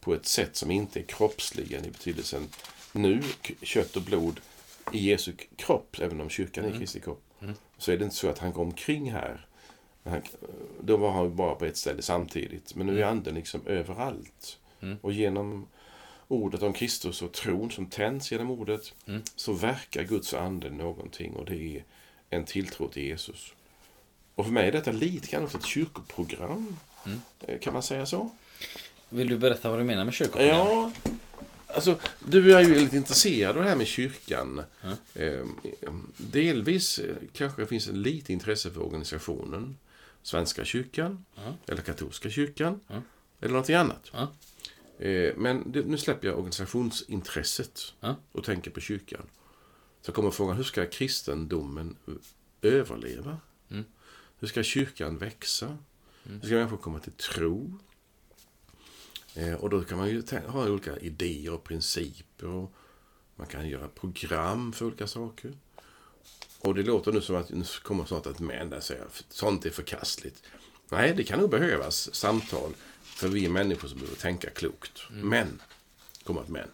På 0.00 0.14
ett 0.14 0.26
sätt 0.26 0.56
som 0.56 0.70
inte 0.70 1.00
är 1.00 1.04
kroppsligen 1.04 1.84
i 1.84 1.90
betydelsen 1.90 2.48
nu, 2.92 3.22
kött 3.62 3.96
och 3.96 4.02
blod 4.02 4.40
i 4.92 5.10
Jesu 5.10 5.32
kropp, 5.56 5.96
även 6.00 6.20
om 6.20 6.28
kyrkan 6.28 6.64
är 6.64 6.78
Kristi 6.78 7.00
kropp. 7.00 7.22
Så 7.78 7.92
är 7.92 7.98
det 7.98 8.04
inte 8.04 8.16
så 8.16 8.28
att 8.28 8.38
han 8.38 8.52
går 8.52 8.62
omkring 8.62 9.12
här. 9.12 9.46
Han, 10.04 10.22
då 10.80 10.96
var 10.96 11.10
han 11.10 11.36
bara 11.36 11.54
på 11.54 11.64
ett 11.64 11.76
ställe 11.76 12.02
samtidigt. 12.02 12.74
Men 12.74 12.86
nu 12.86 13.00
är 13.02 13.06
anden 13.06 13.34
liksom 13.34 13.60
överallt. 13.66 14.58
Och 15.00 15.12
genom 15.12 15.66
ordet 16.28 16.62
om 16.62 16.72
Kristus 16.72 17.22
och 17.22 17.32
tron 17.32 17.70
som 17.70 17.86
tänds 17.86 18.32
genom 18.32 18.50
ordet 18.50 18.94
så 19.36 19.52
verkar 19.52 20.02
Guds 20.02 20.34
ande 20.34 20.70
någonting 20.70 21.36
och 21.36 21.44
det 21.44 21.76
är 21.76 21.84
en 22.30 22.44
tilltro 22.44 22.88
till 22.88 23.02
Jesus. 23.02 23.52
Och 24.34 24.44
för 24.44 24.52
mig 24.52 24.68
är 24.68 24.72
detta 24.72 24.92
lite 24.92 25.26
grann 25.28 25.44
ett 25.44 25.64
kyrkoprogram. 25.66 26.76
Eh, 27.40 27.58
Kan 27.58 27.72
man 27.72 27.82
säga 27.82 28.06
så? 28.06 28.30
Vill 29.08 29.28
du 29.28 29.38
berätta 29.38 29.70
vad 29.70 29.78
du 29.80 29.84
menar 29.84 30.04
med 30.04 30.14
kyrkoprogram? 30.14 30.56
Ja, 30.56 30.92
alltså 31.66 31.98
du 32.28 32.54
är 32.54 32.60
ju 32.60 32.74
lite 32.74 32.96
intresserad 32.96 33.56
av 33.56 33.62
det 33.62 33.68
här 33.68 33.76
med 33.76 33.86
kyrkan. 33.86 34.62
Eh, 35.14 35.44
delvis 36.16 36.98
eh, 36.98 37.16
kanske 37.32 37.62
det 37.62 37.66
finns 37.66 37.88
en 37.88 38.02
lite 38.02 38.32
intresse 38.32 38.70
för 38.70 38.82
organisationen. 38.82 39.76
Svenska 40.22 40.64
kyrkan, 40.64 41.24
Ja. 41.34 41.54
eller 41.66 41.82
katolska 41.82 42.30
kyrkan, 42.30 42.80
eller 43.40 43.52
någonting 43.52 43.74
annat. 43.76 44.10
Ja. 44.12 44.32
Eh, 45.06 45.32
men 45.36 45.56
nu 45.86 45.98
släpper 45.98 46.28
jag 46.28 46.38
organisationsintresset 46.38 47.80
och 48.32 48.44
tänker 48.44 48.70
på 48.70 48.80
kyrkan. 48.80 49.22
Så 50.02 50.12
kommer 50.12 50.30
frågan, 50.30 50.56
hur 50.56 50.64
ska 50.64 50.86
kristendomen 50.86 51.96
överleva? 52.62 53.38
Mm. 53.70 53.84
Hur 54.38 54.48
ska 54.48 54.62
kyrkan 54.62 55.18
växa? 55.18 55.78
Hur 56.22 56.40
ska 56.40 56.54
människor 56.54 56.76
komma 56.76 56.98
till 56.98 57.12
tro? 57.12 57.78
Eh, 59.34 59.54
och 59.54 59.70
då 59.70 59.84
kan 59.84 59.98
man 59.98 60.08
ju 60.08 60.22
ha 60.46 60.68
olika 60.68 60.98
idéer 60.98 61.52
och 61.52 61.64
principer. 61.64 62.46
Och 62.46 62.72
man 63.36 63.46
kan 63.46 63.68
göra 63.68 63.88
program 63.88 64.72
för 64.72 64.86
olika 64.86 65.06
saker. 65.06 65.52
Och 66.60 66.74
det 66.74 66.82
låter 66.82 67.12
nu 67.12 67.20
som 67.20 67.36
att 67.36 67.50
nu 67.50 67.64
kommer 67.82 68.04
snart 68.04 68.26
ett 68.26 68.38
men 68.38 68.70
där 68.70 68.80
säger 68.80 69.06
sånt 69.28 69.66
är 69.66 69.70
förkastligt. 69.70 70.42
Nej, 70.88 71.14
det 71.14 71.24
kan 71.24 71.40
nog 71.40 71.50
behövas 71.50 72.14
samtal. 72.14 72.72
För 73.02 73.28
vi 73.28 73.44
är 73.44 73.50
människor 73.50 73.88
som 73.88 73.98
behöver 73.98 74.16
tänka 74.16 74.50
klokt. 74.50 75.02
Men, 75.10 75.62
kommer 76.24 76.42
ett 76.42 76.48
men. 76.48 76.68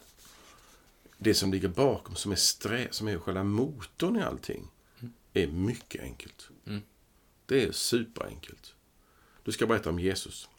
Det 1.17 1.33
som 1.33 1.51
ligger 1.51 1.67
bakom, 1.67 2.15
som 2.15 2.31
är, 2.31 2.35
strä, 2.35 2.87
som 2.91 3.07
är 3.07 3.17
själva 3.17 3.43
motorn 3.43 4.15
i 4.15 4.21
allting, 4.21 4.67
är 5.33 5.47
mycket 5.47 6.01
enkelt. 6.01 6.49
Det 7.45 7.63
är 7.63 7.71
superenkelt. 7.71 8.73
Du 9.43 9.51
ska 9.51 9.67
berätta 9.67 9.89
om 9.89 9.99
Jesus. 9.99 10.49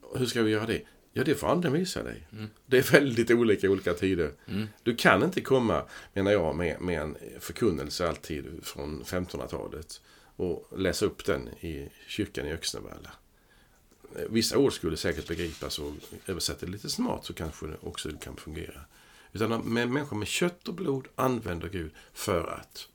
Och 0.00 0.18
Hur 0.18 0.26
ska 0.26 0.42
vi 0.42 0.50
göra 0.50 0.66
det? 0.66 0.82
Ja, 1.12 1.24
det 1.24 1.34
får 1.34 1.48
anden 1.48 1.72
visa 1.72 2.02
dig. 2.02 2.26
Det 2.66 2.78
är 2.78 2.92
väldigt 2.92 3.30
olika 3.30 3.66
i 3.66 3.70
olika 3.70 3.94
tider. 3.94 4.32
Du 4.82 4.96
kan 4.96 5.22
inte 5.22 5.40
komma, 5.40 5.84
menar 6.12 6.32
jag, 6.32 6.56
med, 6.56 6.80
med 6.80 7.00
en 7.00 7.16
förkunnelse 7.40 8.08
alltid 8.08 8.60
från 8.62 9.02
1500-talet 9.04 10.00
och 10.36 10.78
läsa 10.78 11.06
upp 11.06 11.24
den 11.24 11.48
i 11.48 11.88
kyrkan 12.08 12.46
i 12.46 12.52
Öxnevalla. 12.52 13.10
Vissa 14.28 14.58
ord 14.58 14.72
skulle 14.72 14.96
säkert 14.96 15.28
begripas 15.28 15.78
och 15.78 15.92
översätter 16.26 16.66
lite 16.66 16.90
smart 16.90 17.24
så 17.24 17.34
kanske 17.34 17.66
det 17.66 17.76
också 17.80 18.10
kan 18.20 18.36
fungera. 18.36 18.80
Utan 19.34 19.60
med 19.60 19.88
människor 19.88 20.16
med 20.16 20.28
kött 20.28 20.68
och 20.68 20.74
blod 20.74 21.08
använder 21.14 21.68
Gud 21.68 21.92
för 22.12 22.46
att. 22.60 22.88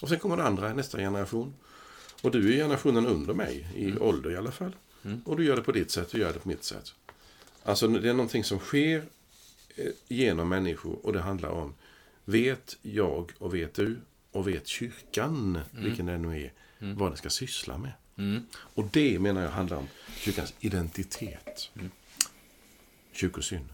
Och 0.00 0.08
sen 0.08 0.18
kommer 0.18 0.36
det 0.36 0.44
andra, 0.44 0.74
nästa 0.74 0.98
generation. 0.98 1.54
Och 2.22 2.30
du 2.30 2.52
är 2.52 2.56
generationen 2.56 3.06
under 3.06 3.34
mig, 3.34 3.68
i 3.74 3.98
ålder 3.98 4.30
i 4.30 4.36
alla 4.36 4.52
fall. 4.52 4.76
Och 5.24 5.36
du 5.36 5.44
gör 5.44 5.56
det 5.56 5.62
på 5.62 5.72
ditt 5.72 5.90
sätt 5.90 6.12
och 6.12 6.20
gör 6.20 6.32
det 6.32 6.38
på 6.38 6.48
mitt 6.48 6.64
sätt. 6.64 6.94
Alltså 7.64 7.88
det 7.88 8.08
är 8.08 8.14
någonting 8.14 8.44
som 8.44 8.58
sker 8.58 9.02
eh, 9.76 9.90
genom 10.08 10.48
människor 10.48 11.06
och 11.06 11.12
det 11.12 11.20
handlar 11.20 11.48
om 11.48 11.74
vet 12.24 12.76
jag 12.82 13.32
och 13.38 13.54
vet 13.54 13.74
du 13.74 13.96
och 14.30 14.48
vet 14.48 14.66
kyrkan, 14.66 15.58
vilken 15.70 16.06
den 16.06 16.22
nu 16.22 16.42
är, 16.42 16.52
vad 16.78 17.10
den 17.10 17.16
ska 17.16 17.30
syssla 17.30 17.78
med. 17.78 17.92
Mm. 18.16 18.46
Och 18.54 18.84
det 18.92 19.18
menar 19.18 19.42
jag 19.42 19.50
handlar 19.50 19.76
om 19.76 19.88
kyrkans 20.16 20.54
identitet. 20.60 21.70
Kyrkosyn. 23.12 23.68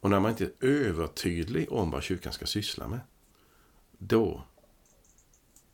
Och 0.00 0.10
när 0.10 0.20
man 0.20 0.30
inte 0.30 0.44
är 0.44 0.50
övertydlig 0.60 1.72
om 1.72 1.90
vad 1.90 2.02
kyrkan 2.02 2.32
ska 2.32 2.46
syssla 2.46 2.88
med, 2.88 3.00
då 3.98 4.44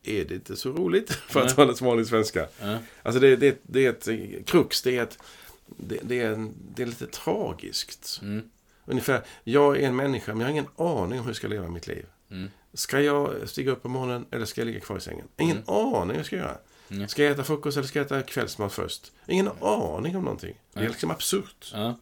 är 0.02 0.24
det 0.24 0.34
inte 0.34 0.56
så 0.56 0.72
roligt, 0.72 1.12
för 1.28 1.40
att 1.40 1.56
tala 1.56 1.72
vanlig 1.80 2.06
svenska. 2.06 2.48
Ja. 2.60 2.78
Alltså 3.02 3.20
det, 3.20 3.36
det, 3.36 3.58
det 3.62 3.86
är 3.86 3.90
ett 3.90 4.08
eh, 4.08 4.44
krux, 4.46 4.82
det 4.82 4.96
är, 4.96 5.02
ett, 5.02 5.18
det, 5.66 5.98
det, 6.02 6.20
är 6.20 6.32
en, 6.32 6.54
det 6.74 6.82
är 6.82 6.86
lite 6.86 7.06
tragiskt. 7.06 8.20
Mm. 8.22 8.50
Ungefär, 8.84 9.24
jag 9.44 9.76
är 9.76 9.86
en 9.88 9.96
människa, 9.96 10.32
men 10.32 10.40
jag 10.40 10.46
har 10.46 10.52
ingen 10.52 10.68
aning 10.76 11.18
om 11.18 11.24
hur 11.24 11.28
jag 11.30 11.36
ska 11.36 11.48
leva 11.48 11.68
mitt 11.68 11.86
liv. 11.86 12.06
Mm. 12.30 12.50
Ska 12.74 13.00
jag 13.00 13.48
stiga 13.48 13.72
upp 13.72 13.82
på 13.82 13.88
morgonen 13.88 14.26
eller 14.30 14.46
ska 14.46 14.60
jag 14.60 14.66
ligga 14.66 14.80
kvar 14.80 14.96
i 14.96 15.00
sängen? 15.00 15.28
Ingen 15.36 15.62
aning 15.66 16.08
vad 16.08 16.16
jag 16.16 16.26
ska 16.26 16.36
göra. 16.36 16.58
Mm. 16.90 17.08
Ska 17.08 17.22
jag 17.22 17.32
äta 17.32 17.44
frukost 17.44 17.76
eller 17.76 17.88
ska 17.88 17.98
jag 17.98 18.06
äta 18.06 18.22
kvällsmat 18.22 18.72
först? 18.72 19.12
Ingen 19.28 19.50
aning 19.60 20.16
om 20.16 20.24
någonting. 20.24 20.60
Det 20.72 20.80
är 20.80 20.88
liksom 20.88 21.10
absurt. 21.10 21.70
Ja. 21.74 21.98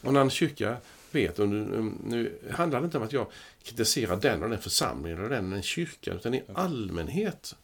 Och 0.00 0.12
när 0.12 0.20
en 0.20 0.30
kyrka 0.30 0.76
vet, 1.14 1.38
och 1.38 1.48
nu, 1.48 1.92
nu 2.04 2.38
handlar 2.50 2.80
det 2.80 2.84
inte 2.84 2.98
om 2.98 3.04
att 3.04 3.12
jag 3.12 3.26
kritiserar 3.62 4.16
den 4.16 4.42
och 4.42 4.50
den 4.50 4.58
församlingen 4.58 5.18
eller 5.18 5.28
den, 5.28 5.50
den 5.50 5.62
kyrkan, 5.62 6.16
utan 6.16 6.34
i 6.34 6.42
allmänhet 6.54 7.56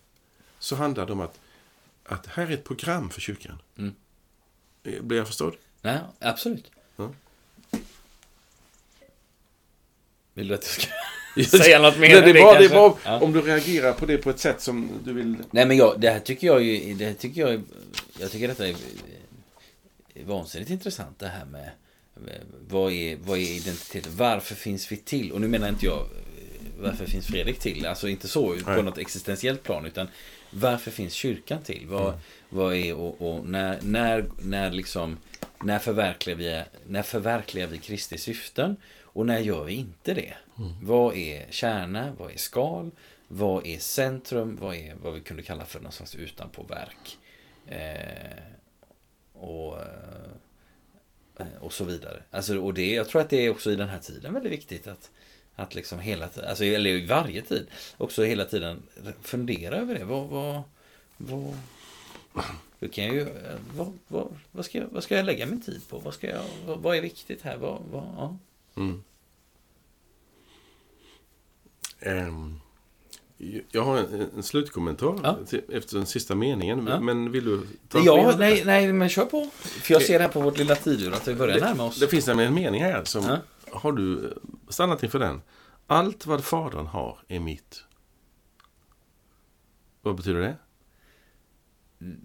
så 0.59 0.77
handlar 0.77 1.07
det 1.07 1.13
om 1.13 1.21
att, 1.21 1.41
att 2.05 2.27
här 2.27 2.47
är 2.47 2.51
ett 2.51 2.65
program 2.65 3.11
för 3.11 3.21
kyrkan. 3.21 3.59
Mm. 3.79 3.95
Eh, 4.85 5.03
Blir 5.03 5.19
jag 5.19 5.27
förstådd? 5.27 5.57
Nej, 5.83 5.99
absolut. 6.19 6.71
Ja. 6.97 7.11
Vill 10.35 10.49
du 10.49 10.55
att 10.55 10.89
jag 11.37 11.47
ska 11.47 11.59
säga 11.63 11.79
något 11.83 11.99
mer 11.99 12.21
Nej, 12.21 12.33
det 12.33 12.41
bara, 12.41 12.59
det 12.61 12.69
bara 12.69 12.95
Ja. 13.05 13.21
om 13.21 13.33
du 13.33 13.41
reagerar 13.41 13.93
på 13.93 14.07
det 14.07 14.19
på 14.19 14.31
ett 14.31 14.41
sätt 14.41 14.61
som 14.61 14.91
du 15.05 15.13
vill... 15.13 15.37
Nej 15.51 15.67
men 15.67 15.77
jag, 15.77 16.01
det 16.01 16.11
här 16.11 16.21
tycker 16.21 16.47
jag 16.47 16.63
ju, 16.63 16.95
det 16.95 17.05
här 17.05 17.15
tycker 17.15 17.41
jag, 17.41 17.63
jag 18.19 18.31
tycker 18.31 18.49
detta 18.49 18.69
är, 18.69 18.77
är 20.15 20.25
vansinnigt 20.25 20.71
intressant 20.71 21.19
det 21.19 21.29
här 21.29 21.45
med 21.45 21.71
vad 22.69 22.93
är, 22.93 23.17
vad 23.17 23.39
är 23.39 23.43
identitet? 23.43 24.07
Varför 24.07 24.55
finns 24.55 24.93
vi 24.93 24.97
till? 24.97 25.33
Och 25.33 25.41
nu 25.41 25.49
menar 25.49 25.69
inte 25.69 25.87
jag 25.87 25.99
eh, 25.99 26.07
varför 26.79 27.07
finns 27.07 27.27
Fredrik 27.27 27.59
till? 27.59 27.87
Alltså 27.87 28.09
inte 28.09 28.29
så 28.29 28.57
på 28.65 28.71
Nej. 28.71 28.83
något 28.83 28.99
existentiellt 28.99 29.63
plan 29.63 29.87
utan 29.87 30.09
varför 30.51 30.91
finns 30.91 31.13
kyrkan 31.13 31.63
till? 31.63 31.87
Vad, 31.87 32.19
vad 32.49 32.75
är 32.75 32.95
och, 32.95 33.23
och 33.23 33.47
när, 33.47 33.81
när, 33.83 34.25
när 34.43 34.71
liksom 34.71 35.19
när 35.63 35.79
förverkligar 35.79 36.37
vi, 36.37 36.63
när 36.87 37.03
förverkligar 37.03 37.67
vi 37.67 37.79
Kristi 37.79 38.19
syften? 38.19 38.77
Och 39.03 39.27
när 39.27 39.39
gör 39.39 39.65
vi 39.65 39.75
inte 39.75 40.15
det? 40.15 40.35
Vad 40.83 41.15
är 41.15 41.47
kärna? 41.51 42.13
Vad 42.19 42.33
är 42.33 42.37
skal? 42.37 42.91
Vad 43.29 43.67
är 43.67 43.79
centrum? 43.79 44.59
Vad 44.61 44.77
är 44.77 44.95
vad 45.03 45.15
vi 45.15 45.21
kunde 45.21 45.43
kalla 45.43 45.65
för 45.65 45.81
någon 45.81 45.93
slags 45.93 46.15
utanpåverk? 46.15 47.19
Eh, 47.67 48.43
och, 49.33 49.81
eh, 49.81 50.31
Eh, 51.39 51.47
och 51.61 51.73
så 51.73 51.85
vidare. 51.85 52.23
Alltså, 52.31 52.59
och 52.59 52.75
det, 52.75 52.95
jag 52.95 53.09
tror 53.09 53.21
att 53.21 53.31
det 53.31 53.47
är 53.47 53.51
också 53.51 53.71
i 53.71 53.77
den 53.77 53.89
här 53.89 53.99
tiden 53.99 54.35
väldigt 54.35 54.53
viktigt 54.53 54.87
att, 54.87 55.11
att 55.55 55.75
liksom 55.75 55.99
hela 55.99 56.29
tiden, 56.29 56.49
alltså, 56.49 56.65
eller 56.65 56.91
i 56.91 57.07
varje 57.07 57.43
tid, 57.43 57.67
också 57.97 58.25
hela 58.25 58.45
tiden 58.45 58.83
fundera 59.23 59.77
över 59.77 59.95
det. 59.95 60.05
Vad, 60.05 60.29
vad, 60.29 60.63
vad, 61.17 61.55
Då 62.79 62.89
kan 62.89 63.05
jag 63.05 63.15
ju, 63.15 63.21
eh, 63.21 63.59
vad, 63.77 63.99
vad, 64.09 64.37
vad, 64.53 64.65
ska 64.65 64.79
jag, 64.79 64.89
vad 64.91 65.03
ska 65.03 65.17
jag 65.17 65.27
lägga 65.27 65.47
min 65.47 65.63
tid 65.63 65.89
på? 65.89 65.99
Vad, 65.99 66.15
ska 66.15 66.27
jag, 66.27 66.43
vad, 66.67 66.79
vad 66.79 66.97
är 66.97 67.01
viktigt 67.01 67.43
här? 67.43 67.57
Vad, 67.57 67.83
vad, 67.91 68.05
ja. 68.17 68.39
Mm. 68.77 69.03
um 72.01 72.61
jag 73.71 73.83
har 73.83 73.97
en, 73.97 74.31
en 74.37 74.43
slutkommentar 74.43 75.21
Ja. 75.23 75.39
till, 75.47 75.61
efter 75.69 75.97
den 75.97 76.07
sista 76.07 76.35
meningen. 76.35 76.87
Ja. 76.87 77.01
Men 77.01 77.33
vill 77.33 77.45
du 77.45 77.67
ta 77.89 77.99
Ja, 77.99 78.35
nej, 78.39 78.63
nej, 78.65 78.93
men 78.93 79.09
kör 79.09 79.25
på. 79.25 79.51
För 79.61 79.93
jag 79.95 80.03
ser 80.03 80.21
här 80.21 80.29
på 80.29 80.41
vårt 80.41 80.59
lilla 80.59 80.75
tidur 80.75 81.13
att 81.13 81.29
vi 81.29 81.35
börjar 81.35 81.61
närma 81.61 81.85
oss. 81.85 82.01
Det 82.01 82.09
finns 82.09 82.27
nämligen 82.27 82.49
en 82.53 82.55
mening 82.55 82.83
här 82.83 83.05
som... 83.05 83.25
Ja. 83.25 83.39
Har 83.71 83.93
du 83.93 84.35
stannat 84.69 85.03
inför 85.03 85.19
den? 85.19 85.43
Allt 85.87 86.27
vad 86.27 86.45
Fadern 86.45 86.87
har 86.87 87.19
är 87.29 87.41
mitt. 87.41 87.85
Vad 90.03 90.17
betyder 90.17 90.41
det? 90.41 90.57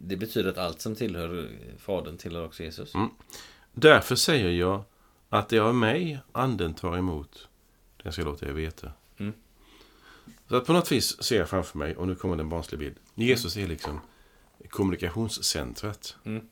Det 0.01 0.17
betyder 0.17 0.49
att 0.49 0.57
allt 0.57 0.81
som 0.81 0.95
tillhör 0.95 1.49
Fadern 1.77 2.17
tillhör 2.17 2.45
också 2.45 2.63
Jesus. 2.63 2.95
Mm. 2.95 3.09
Därför 3.73 4.15
säger 4.15 4.49
jag 4.49 4.83
att 5.29 5.49
det 5.49 5.59
av 5.59 5.75
mig 5.75 6.19
anden 6.31 6.73
tar 6.73 6.97
emot, 6.97 7.47
det 8.03 8.11
ska 8.11 8.23
låta 8.23 8.45
er 8.45 8.51
veta. 8.51 8.91
Mm. 9.17 9.33
Så 10.51 10.57
att 10.57 10.65
på 10.65 10.73
något 10.73 10.91
vis 10.91 11.23
ser 11.23 11.37
jag 11.37 11.49
framför 11.49 11.77
mig, 11.77 11.95
och 11.95 12.07
nu 12.07 12.15
kommer 12.15 12.35
det 12.35 12.41
en 12.43 12.49
barnslig 12.49 12.79
bild. 12.79 12.95
Jesus 13.15 13.57
är 13.57 13.67
liksom 13.67 13.99
kommunikationscentret. 14.69 16.15
Mm. 16.23 16.47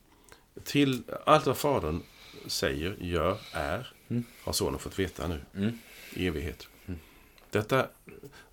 Till 0.64 1.04
allt 1.26 1.46
vad 1.46 1.58
Fadern 1.58 2.02
säger, 2.48 2.96
gör, 3.00 3.38
är, 3.54 3.94
Mm. 4.08 4.24
har 4.44 4.54
Sonen 4.54 4.80
fått 4.80 5.00
veta 5.00 5.28
nu. 5.28 5.42
Mm. 5.56 5.78
I 6.14 6.28
evighet. 6.28 6.68
Detta 7.50 7.88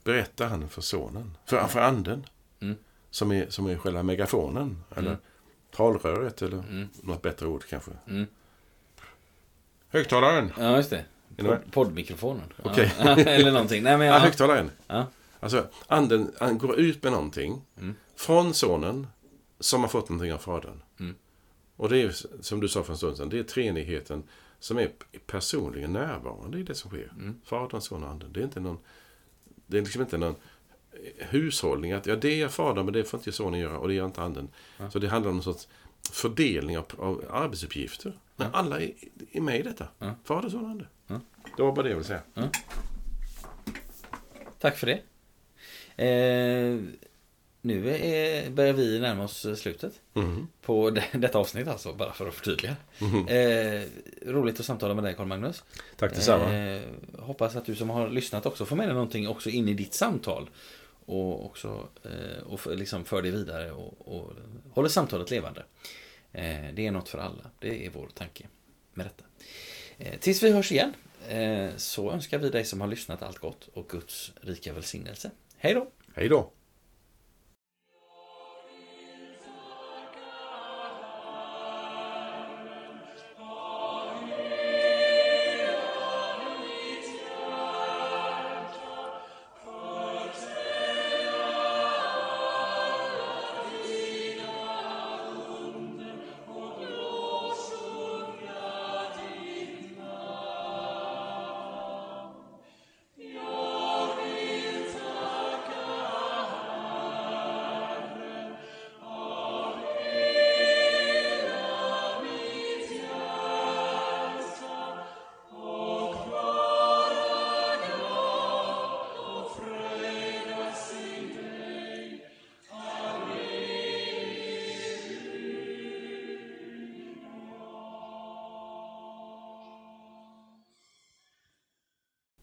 berättar 0.05 0.47
han 0.47 0.69
för 0.69 0.83
Sonen, 0.83 1.37
för, 1.47 1.67
för 1.67 1.81
anden. 1.81 2.27
Mm. 2.61 2.77
Som, 3.11 3.33
är, 3.33 3.47
som 3.51 3.67
är 3.67 3.77
själva 3.79 4.03
megafonen, 4.03 4.83
eller 4.97 5.09
Mm. 5.11 5.21
talröret, 5.71 6.43
eller 6.43 6.59
Mm. 6.59 6.89
något 7.03 7.23
bättre 7.23 7.47
ord 7.47 7.65
kanske. 7.69 7.91
Mm. 8.09 8.27
Högtalaren! 9.89 10.53
Ja, 10.59 10.77
just 10.77 10.91
det. 10.91 11.05
Pod- 11.37 11.71
Poddmikrofonen. 11.73 12.53
Okej. 12.63 12.93
Ja. 12.99 13.05
Eller 13.19 13.53
någonting. 13.53 13.83
Nej, 13.83 13.99
men 13.99 14.07
Ja, 14.07 14.13
ja. 14.15 14.19
högtalaren. 14.19 14.71
Ja. 14.87 15.07
Alltså, 15.55 15.69
anden 15.87 16.33
han 16.41 16.59
går 16.59 16.77
ut 16.79 17.03
med 17.03 17.13
någonting 17.13 17.63
Mm. 17.79 17.95
från 18.17 18.55
sonen 18.55 19.07
som 19.61 19.81
har 19.81 19.89
fått 19.89 20.09
någonting 20.09 20.33
av 20.33 20.39
fadern. 20.39 20.83
Mm. 21.01 21.15
Och 21.77 21.89
det 21.89 21.99
är 22.03 22.13
som 22.43 22.61
du 22.61 22.69
sa 22.69 22.83
för 22.83 22.93
en 22.93 22.97
stund 22.97 23.17
sedan, 23.17 23.29
det 23.29 23.39
är 23.39 23.43
treenigheten 23.43 24.23
som 24.59 24.79
är 24.79 24.91
personligen 25.27 25.93
närvarande 25.93 26.59
i 26.59 26.63
det 26.63 26.75
som 26.75 26.91
sker. 26.91 27.13
Mm. 27.17 27.41
Fadern, 27.45 27.81
son 27.81 28.05
och 28.05 28.11
anden. 28.11 28.33
Det 28.33 28.41
är 28.41 28.45
inte 28.45 28.61
någon, 28.61 28.79
det 29.67 29.79
är 29.79 29.83
liksom 29.83 30.03
inte 30.03 30.19
någon 30.19 30.35
hushållning 31.19 31.93
att 31.93 32.07
ja, 32.07 32.17
det 32.17 32.41
är 32.43 32.49
fadern 32.49 32.85
men 32.85 32.95
det 32.95 33.05
får 33.05 33.21
inte 33.21 33.33
sonen 33.33 33.61
göra 33.61 33.79
och 33.79 33.89
det 33.89 33.95
gör 33.95 34.07
inte 34.07 34.23
anden. 34.23 34.49
Ja. 34.79 34.91
Så 34.91 34.99
det 34.99 35.09
handlar 35.09 35.31
om 35.31 35.37
en 35.37 35.43
sorts 35.43 35.69
fördelning 36.13 36.79
av, 36.79 36.85
av 36.99 37.25
arbetsuppgifter. 37.31 38.19
Men 38.37 38.49
Ja. 38.53 38.59
alla 38.59 38.81
är, 38.81 38.93
är 39.33 39.41
med 39.41 39.61
i 39.61 39.63
detta. 39.63 39.89
Ja. 39.99 40.15
Fader, 40.25 40.49
son 40.49 40.65
och 40.65 40.71
ande. 40.71 40.87
Ja. 41.07 41.21
Det 41.57 41.63
var 41.63 41.73
bara 41.73 41.83
det 41.83 41.89
jag 41.89 41.97
ville 41.97 42.07
säga. 42.07 42.23
Tack 44.59 44.77
för 44.79 44.87
det. 44.87 45.03
Eh, 45.97 46.79
nu 47.63 47.97
är, 47.97 48.51
börjar 48.51 48.73
vi 48.73 49.01
närma 49.01 49.25
oss 49.25 49.47
slutet. 49.57 49.93
Mhm. 50.13 50.49
På 50.63 50.91
det, 50.91 51.05
detta 51.13 51.39
avsnitt 51.39 51.69
alltså, 51.69 51.93
bara 51.93 52.13
för 52.13 52.29
att 52.29 52.35
förtydliga. 52.35 52.77
Mhm. 52.99 53.29
Eh, 53.29 53.83
roligt 54.27 54.61
att 54.61 54.67
samtala 54.67 54.95
med 54.95 55.05
dig 55.05 55.15
Carl 55.15 55.27
Magnus. 55.27 55.65
Tack 55.97 56.15
detsamma. 56.15 56.55
Eh, 56.57 56.83
hoppas 57.19 57.57
att 57.57 57.65
du 57.65 57.75
som 57.75 57.91
har 57.91 58.09
lyssnat 58.09 58.47
också 58.47 58.67
får 58.67 58.77
med 58.77 58.89
dig 58.89 58.95
någonting 58.95 59.29
också 59.29 59.51
in 59.51 59.69
i 59.69 59.75
ditt 59.75 59.95
samtal. 59.95 60.51
Och 61.07 61.45
också 61.45 61.89
eh, 62.03 62.43
och 62.47 62.61
för, 62.61 62.77
liksom 62.77 63.05
för 63.05 63.23
det 63.23 63.31
vidare 63.31 63.73
och, 63.73 64.17
och 64.17 64.33
håller 64.71 64.89
samtalet 64.89 65.31
levande. 65.31 65.65
Eh, 66.33 66.75
det 66.75 66.87
är 66.87 66.91
något 66.91 67.09
för 67.09 67.19
alla. 67.19 67.51
Det 67.59 67.87
är 67.87 67.91
vår 67.91 68.09
tanke 68.15 68.47
med 68.95 69.07
detta. 69.07 69.25
Eh, 69.99 70.19
tills 70.21 70.43
vi 70.43 70.53
hörs 70.53 70.73
igen 70.73 70.93
eh, 71.29 71.69
så 71.77 72.13
önskar 72.13 72.39
vi 72.39 72.49
dig 72.49 72.65
som 72.65 72.81
har 72.81 72.89
lyssnat 72.89 73.23
allt 73.23 73.39
gott 73.39 73.69
och 73.75 73.89
Guds 73.89 74.33
rika 74.41 74.73
välsignelse. 74.73 75.31
Hej 75.59 75.75
då! 75.75 75.87
Hej 76.15 76.29
då! 76.29 76.53